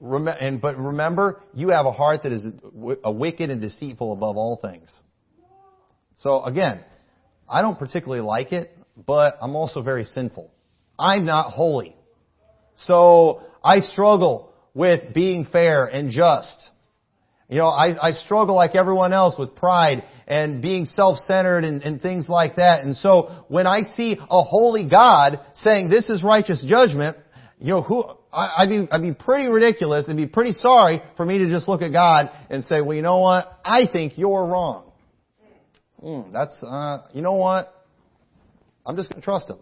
and, 0.00 0.58
but 0.58 0.78
remember, 0.78 1.42
you 1.52 1.68
have 1.68 1.84
a 1.84 1.92
heart 1.92 2.22
that 2.22 2.32
is 2.32 2.46
a 3.04 3.12
wicked 3.12 3.50
and 3.50 3.60
deceitful 3.60 4.10
above 4.14 4.38
all 4.38 4.58
things. 4.62 4.90
So 6.20 6.42
again, 6.44 6.80
I 7.46 7.60
don't 7.60 7.78
particularly 7.78 8.22
like 8.22 8.52
it, 8.52 8.74
but 8.96 9.36
I'm 9.42 9.54
also 9.54 9.82
very 9.82 10.04
sinful. 10.04 10.50
I'm 10.98 11.26
not 11.26 11.50
holy. 11.50 11.94
So 12.78 13.42
I 13.62 13.80
struggle 13.80 14.52
with 14.74 15.12
being 15.14 15.46
fair 15.50 15.86
and 15.86 16.10
just. 16.10 16.70
You 17.48 17.58
know, 17.58 17.68
I, 17.68 18.08
I 18.08 18.12
struggle 18.12 18.54
like 18.54 18.74
everyone 18.74 19.12
else 19.12 19.34
with 19.38 19.56
pride 19.56 20.04
and 20.26 20.60
being 20.60 20.84
self-centered 20.84 21.64
and, 21.64 21.82
and 21.82 22.00
things 22.00 22.28
like 22.28 22.56
that. 22.56 22.84
And 22.84 22.94
so 22.94 23.44
when 23.48 23.66
I 23.66 23.82
see 23.96 24.18
a 24.18 24.42
holy 24.42 24.84
God 24.88 25.40
saying 25.54 25.88
this 25.88 26.10
is 26.10 26.22
righteous 26.22 26.62
judgment, 26.66 27.16
you 27.58 27.72
know, 27.72 27.82
who, 27.82 28.04
I, 28.30 28.66
would 28.66 28.68
be, 28.68 28.92
I'd 28.92 29.02
be 29.02 29.14
pretty 29.14 29.50
ridiculous 29.50 30.06
and 30.06 30.16
be 30.18 30.26
pretty 30.26 30.52
sorry 30.52 31.02
for 31.16 31.24
me 31.24 31.38
to 31.38 31.48
just 31.48 31.66
look 31.66 31.80
at 31.80 31.90
God 31.90 32.30
and 32.50 32.62
say, 32.64 32.82
well, 32.82 32.94
you 32.94 33.02
know 33.02 33.18
what? 33.18 33.58
I 33.64 33.88
think 33.90 34.18
you're 34.18 34.46
wrong. 34.46 34.92
Mm, 36.04 36.32
that's, 36.32 36.56
uh, 36.62 36.98
you 37.14 37.22
know 37.22 37.32
what? 37.32 37.74
I'm 38.84 38.96
just 38.96 39.08
going 39.08 39.20
to 39.20 39.24
trust 39.24 39.48
him. 39.48 39.58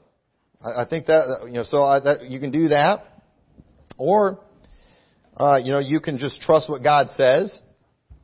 I, 0.63 0.83
I 0.83 0.87
think 0.89 1.07
that, 1.07 1.45
you 1.47 1.53
know, 1.53 1.65
so 1.65 1.83
I, 1.83 2.01
that, 2.01 2.31
you 2.31 2.41
can 2.41 2.51
do 2.51 2.69
that. 2.69 3.05
Or, 3.99 4.41
uh, 5.37 5.61
you 5.63 5.73
know, 5.73 5.79
you 5.79 6.01
can 6.01 6.19
just 6.19 6.41
trust 6.41 6.69
what 6.69 6.83
God 6.83 7.09
says, 7.17 7.61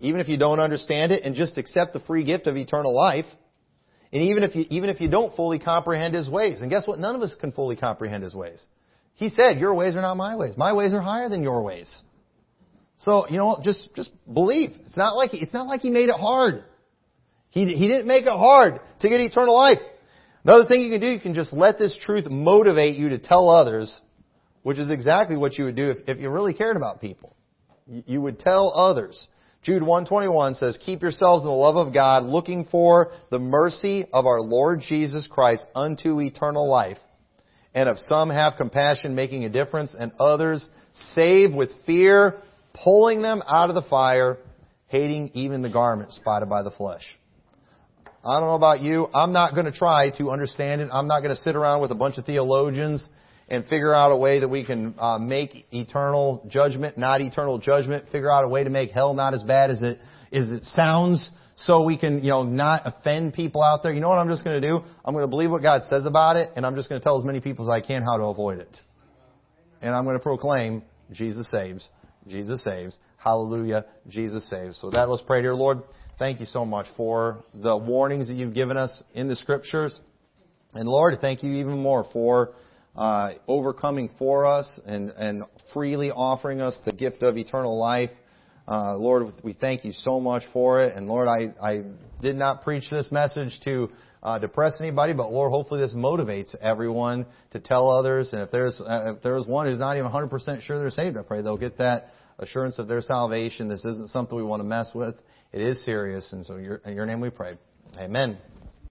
even 0.00 0.20
if 0.20 0.28
you 0.28 0.36
don't 0.36 0.60
understand 0.60 1.12
it, 1.12 1.24
and 1.24 1.34
just 1.34 1.56
accept 1.58 1.92
the 1.92 2.00
free 2.00 2.24
gift 2.24 2.46
of 2.46 2.56
eternal 2.56 2.94
life. 2.94 3.26
And 4.12 4.22
even 4.24 4.42
if 4.42 4.54
you, 4.54 4.66
even 4.68 4.90
if 4.90 5.00
you 5.00 5.08
don't 5.08 5.34
fully 5.34 5.58
comprehend 5.58 6.14
His 6.14 6.28
ways. 6.28 6.60
And 6.60 6.68
guess 6.68 6.86
what? 6.86 6.98
None 6.98 7.14
of 7.14 7.22
us 7.22 7.34
can 7.40 7.52
fully 7.52 7.76
comprehend 7.76 8.22
His 8.22 8.34
ways. 8.34 8.64
He 9.14 9.30
said, 9.30 9.58
your 9.58 9.74
ways 9.74 9.94
are 9.96 10.02
not 10.02 10.16
my 10.16 10.36
ways. 10.36 10.54
My 10.56 10.72
ways 10.72 10.92
are 10.92 11.00
higher 11.00 11.28
than 11.28 11.42
your 11.42 11.62
ways. 11.62 12.02
So, 12.98 13.28
you 13.28 13.36
know, 13.36 13.58
just, 13.62 13.94
just 13.94 14.10
believe. 14.32 14.72
It's 14.86 14.96
not 14.96 15.16
like, 15.16 15.34
it's 15.34 15.52
not 15.52 15.66
like 15.66 15.80
he 15.80 15.90
made 15.90 16.08
it 16.08 16.16
hard. 16.16 16.64
He, 17.50 17.66
he 17.66 17.88
didn't 17.88 18.06
make 18.06 18.24
it 18.24 18.30
hard 18.30 18.80
to 19.00 19.08
get 19.08 19.20
eternal 19.20 19.54
life. 19.54 19.80
Another 20.44 20.66
thing 20.66 20.80
you 20.80 20.90
can 20.90 21.00
do, 21.00 21.06
you 21.06 21.20
can 21.20 21.34
just 21.34 21.52
let 21.52 21.78
this 21.78 21.96
truth 22.04 22.26
motivate 22.28 22.96
you 22.96 23.10
to 23.10 23.18
tell 23.18 23.48
others, 23.48 24.00
which 24.62 24.78
is 24.78 24.90
exactly 24.90 25.36
what 25.36 25.56
you 25.56 25.64
would 25.64 25.76
do 25.76 25.90
if, 25.90 25.98
if 26.08 26.18
you 26.18 26.30
really 26.30 26.54
cared 26.54 26.76
about 26.76 27.00
people. 27.00 27.36
You 27.86 28.20
would 28.20 28.38
tell 28.38 28.72
others 28.74 29.28
Jude 29.62 29.82
121 29.82 30.56
says, 30.56 30.76
Keep 30.84 31.02
yourselves 31.02 31.44
in 31.44 31.48
the 31.48 31.54
love 31.54 31.76
of 31.76 31.94
God, 31.94 32.24
looking 32.24 32.66
for 32.68 33.12
the 33.30 33.38
mercy 33.38 34.06
of 34.12 34.26
our 34.26 34.40
Lord 34.40 34.80
Jesus 34.80 35.28
Christ 35.30 35.64
unto 35.74 36.20
eternal 36.20 36.68
life. 36.68 36.98
And 37.72 37.88
of 37.88 37.96
some 37.96 38.28
have 38.28 38.54
compassion, 38.58 39.14
making 39.14 39.44
a 39.44 39.48
difference, 39.48 39.94
and 39.96 40.10
others 40.18 40.68
save 41.12 41.54
with 41.54 41.70
fear, 41.86 42.42
pulling 42.74 43.22
them 43.22 43.40
out 43.48 43.68
of 43.68 43.76
the 43.76 43.88
fire, 43.88 44.38
hating 44.88 45.30
even 45.34 45.62
the 45.62 45.70
garment 45.70 46.12
spotted 46.12 46.48
by 46.48 46.62
the 46.62 46.72
flesh. 46.72 47.04
I 48.24 48.38
don't 48.38 48.48
know 48.48 48.54
about 48.54 48.80
you. 48.80 49.08
I'm 49.12 49.32
not 49.32 49.54
going 49.54 49.66
to 49.66 49.72
try 49.72 50.10
to 50.18 50.30
understand 50.30 50.80
it. 50.80 50.88
I'm 50.92 51.08
not 51.08 51.20
going 51.20 51.34
to 51.34 51.40
sit 51.40 51.56
around 51.56 51.80
with 51.80 51.90
a 51.90 51.96
bunch 51.96 52.18
of 52.18 52.24
theologians 52.24 53.08
and 53.48 53.66
figure 53.66 53.92
out 53.92 54.12
a 54.12 54.16
way 54.16 54.40
that 54.40 54.48
we 54.48 54.64
can 54.64 54.94
uh, 54.98 55.18
make 55.18 55.66
eternal 55.72 56.46
judgment 56.48 56.96
not 56.96 57.20
eternal 57.20 57.58
judgment. 57.58 58.06
Figure 58.12 58.30
out 58.30 58.44
a 58.44 58.48
way 58.48 58.62
to 58.62 58.70
make 58.70 58.92
hell 58.92 59.12
not 59.14 59.34
as 59.34 59.42
bad 59.42 59.70
as 59.70 59.82
it 59.82 59.98
as 60.32 60.48
it 60.50 60.64
sounds, 60.64 61.30
so 61.56 61.82
we 61.84 61.98
can 61.98 62.22
you 62.22 62.30
know 62.30 62.44
not 62.44 62.82
offend 62.84 63.34
people 63.34 63.62
out 63.62 63.82
there. 63.82 63.92
You 63.92 64.00
know 64.00 64.08
what 64.08 64.18
I'm 64.18 64.28
just 64.28 64.44
going 64.44 64.60
to 64.60 64.66
do? 64.66 64.80
I'm 65.04 65.14
going 65.14 65.24
to 65.24 65.28
believe 65.28 65.50
what 65.50 65.62
God 65.62 65.82
says 65.90 66.06
about 66.06 66.36
it, 66.36 66.50
and 66.54 66.64
I'm 66.64 66.76
just 66.76 66.88
going 66.88 67.00
to 67.00 67.04
tell 67.04 67.18
as 67.18 67.24
many 67.24 67.40
people 67.40 67.70
as 67.70 67.74
I 67.74 67.84
can 67.84 68.02
how 68.02 68.16
to 68.16 68.24
avoid 68.24 68.58
it. 68.60 68.78
And 69.82 69.94
I'm 69.94 70.04
going 70.04 70.16
to 70.16 70.22
proclaim 70.22 70.82
Jesus 71.10 71.50
saves, 71.50 71.88
Jesus 72.28 72.62
saves, 72.62 72.96
Hallelujah, 73.16 73.84
Jesus 74.08 74.48
saves. 74.48 74.80
So 74.80 74.90
that 74.90 75.08
let's 75.08 75.22
pray, 75.26 75.42
dear 75.42 75.54
Lord. 75.54 75.82
Thank 76.18 76.40
you 76.40 76.46
so 76.46 76.64
much 76.64 76.86
for 76.96 77.42
the 77.54 77.76
warnings 77.76 78.28
that 78.28 78.34
you've 78.34 78.54
given 78.54 78.76
us 78.76 79.02
in 79.14 79.28
the 79.28 79.36
scriptures. 79.36 79.98
And 80.74 80.88
Lord, 80.88 81.16
thank 81.20 81.42
you 81.42 81.52
even 81.54 81.82
more 81.82 82.06
for 82.12 82.54
uh, 82.94 83.30
overcoming 83.48 84.10
for 84.18 84.44
us 84.44 84.80
and, 84.84 85.10
and 85.10 85.44
freely 85.72 86.10
offering 86.10 86.60
us 86.60 86.78
the 86.84 86.92
gift 86.92 87.22
of 87.22 87.36
eternal 87.38 87.78
life. 87.78 88.10
Uh, 88.68 88.96
Lord, 88.96 89.32
we 89.42 89.54
thank 89.54 89.84
you 89.84 89.92
so 89.92 90.20
much 90.20 90.42
for 90.52 90.84
it. 90.84 90.94
And 90.94 91.06
Lord, 91.06 91.28
I, 91.28 91.54
I 91.60 91.82
did 92.20 92.36
not 92.36 92.62
preach 92.62 92.84
this 92.90 93.10
message 93.10 93.58
to 93.64 93.88
uh, 94.22 94.38
depress 94.38 94.74
anybody, 94.80 95.14
but 95.14 95.32
Lord, 95.32 95.50
hopefully 95.50 95.80
this 95.80 95.94
motivates 95.94 96.54
everyone 96.60 97.26
to 97.52 97.58
tell 97.58 97.90
others. 97.90 98.32
And 98.32 98.42
if 98.42 98.50
there's 98.50 98.80
uh, 98.80 99.14
if 99.16 99.22
there's 99.22 99.46
one 99.46 99.66
who's 99.66 99.80
not 99.80 99.96
even 99.96 100.10
100% 100.10 100.62
sure 100.62 100.78
they're 100.78 100.90
saved, 100.90 101.16
I 101.16 101.22
pray 101.22 101.42
they'll 101.42 101.56
get 101.56 101.78
that 101.78 102.10
assurance 102.38 102.78
of 102.78 102.86
their 102.86 103.00
salvation. 103.00 103.68
This 103.68 103.84
isn't 103.84 104.10
something 104.10 104.36
we 104.36 104.44
want 104.44 104.60
to 104.60 104.68
mess 104.68 104.90
with. 104.94 105.16
It 105.52 105.60
is 105.60 105.84
serious, 105.84 106.32
and 106.32 106.46
so 106.46 106.56
your, 106.56 106.76
in 106.76 106.94
your 106.94 107.06
name 107.06 107.20
we 107.20 107.30
pray. 107.30 107.56
Amen. 107.98 108.38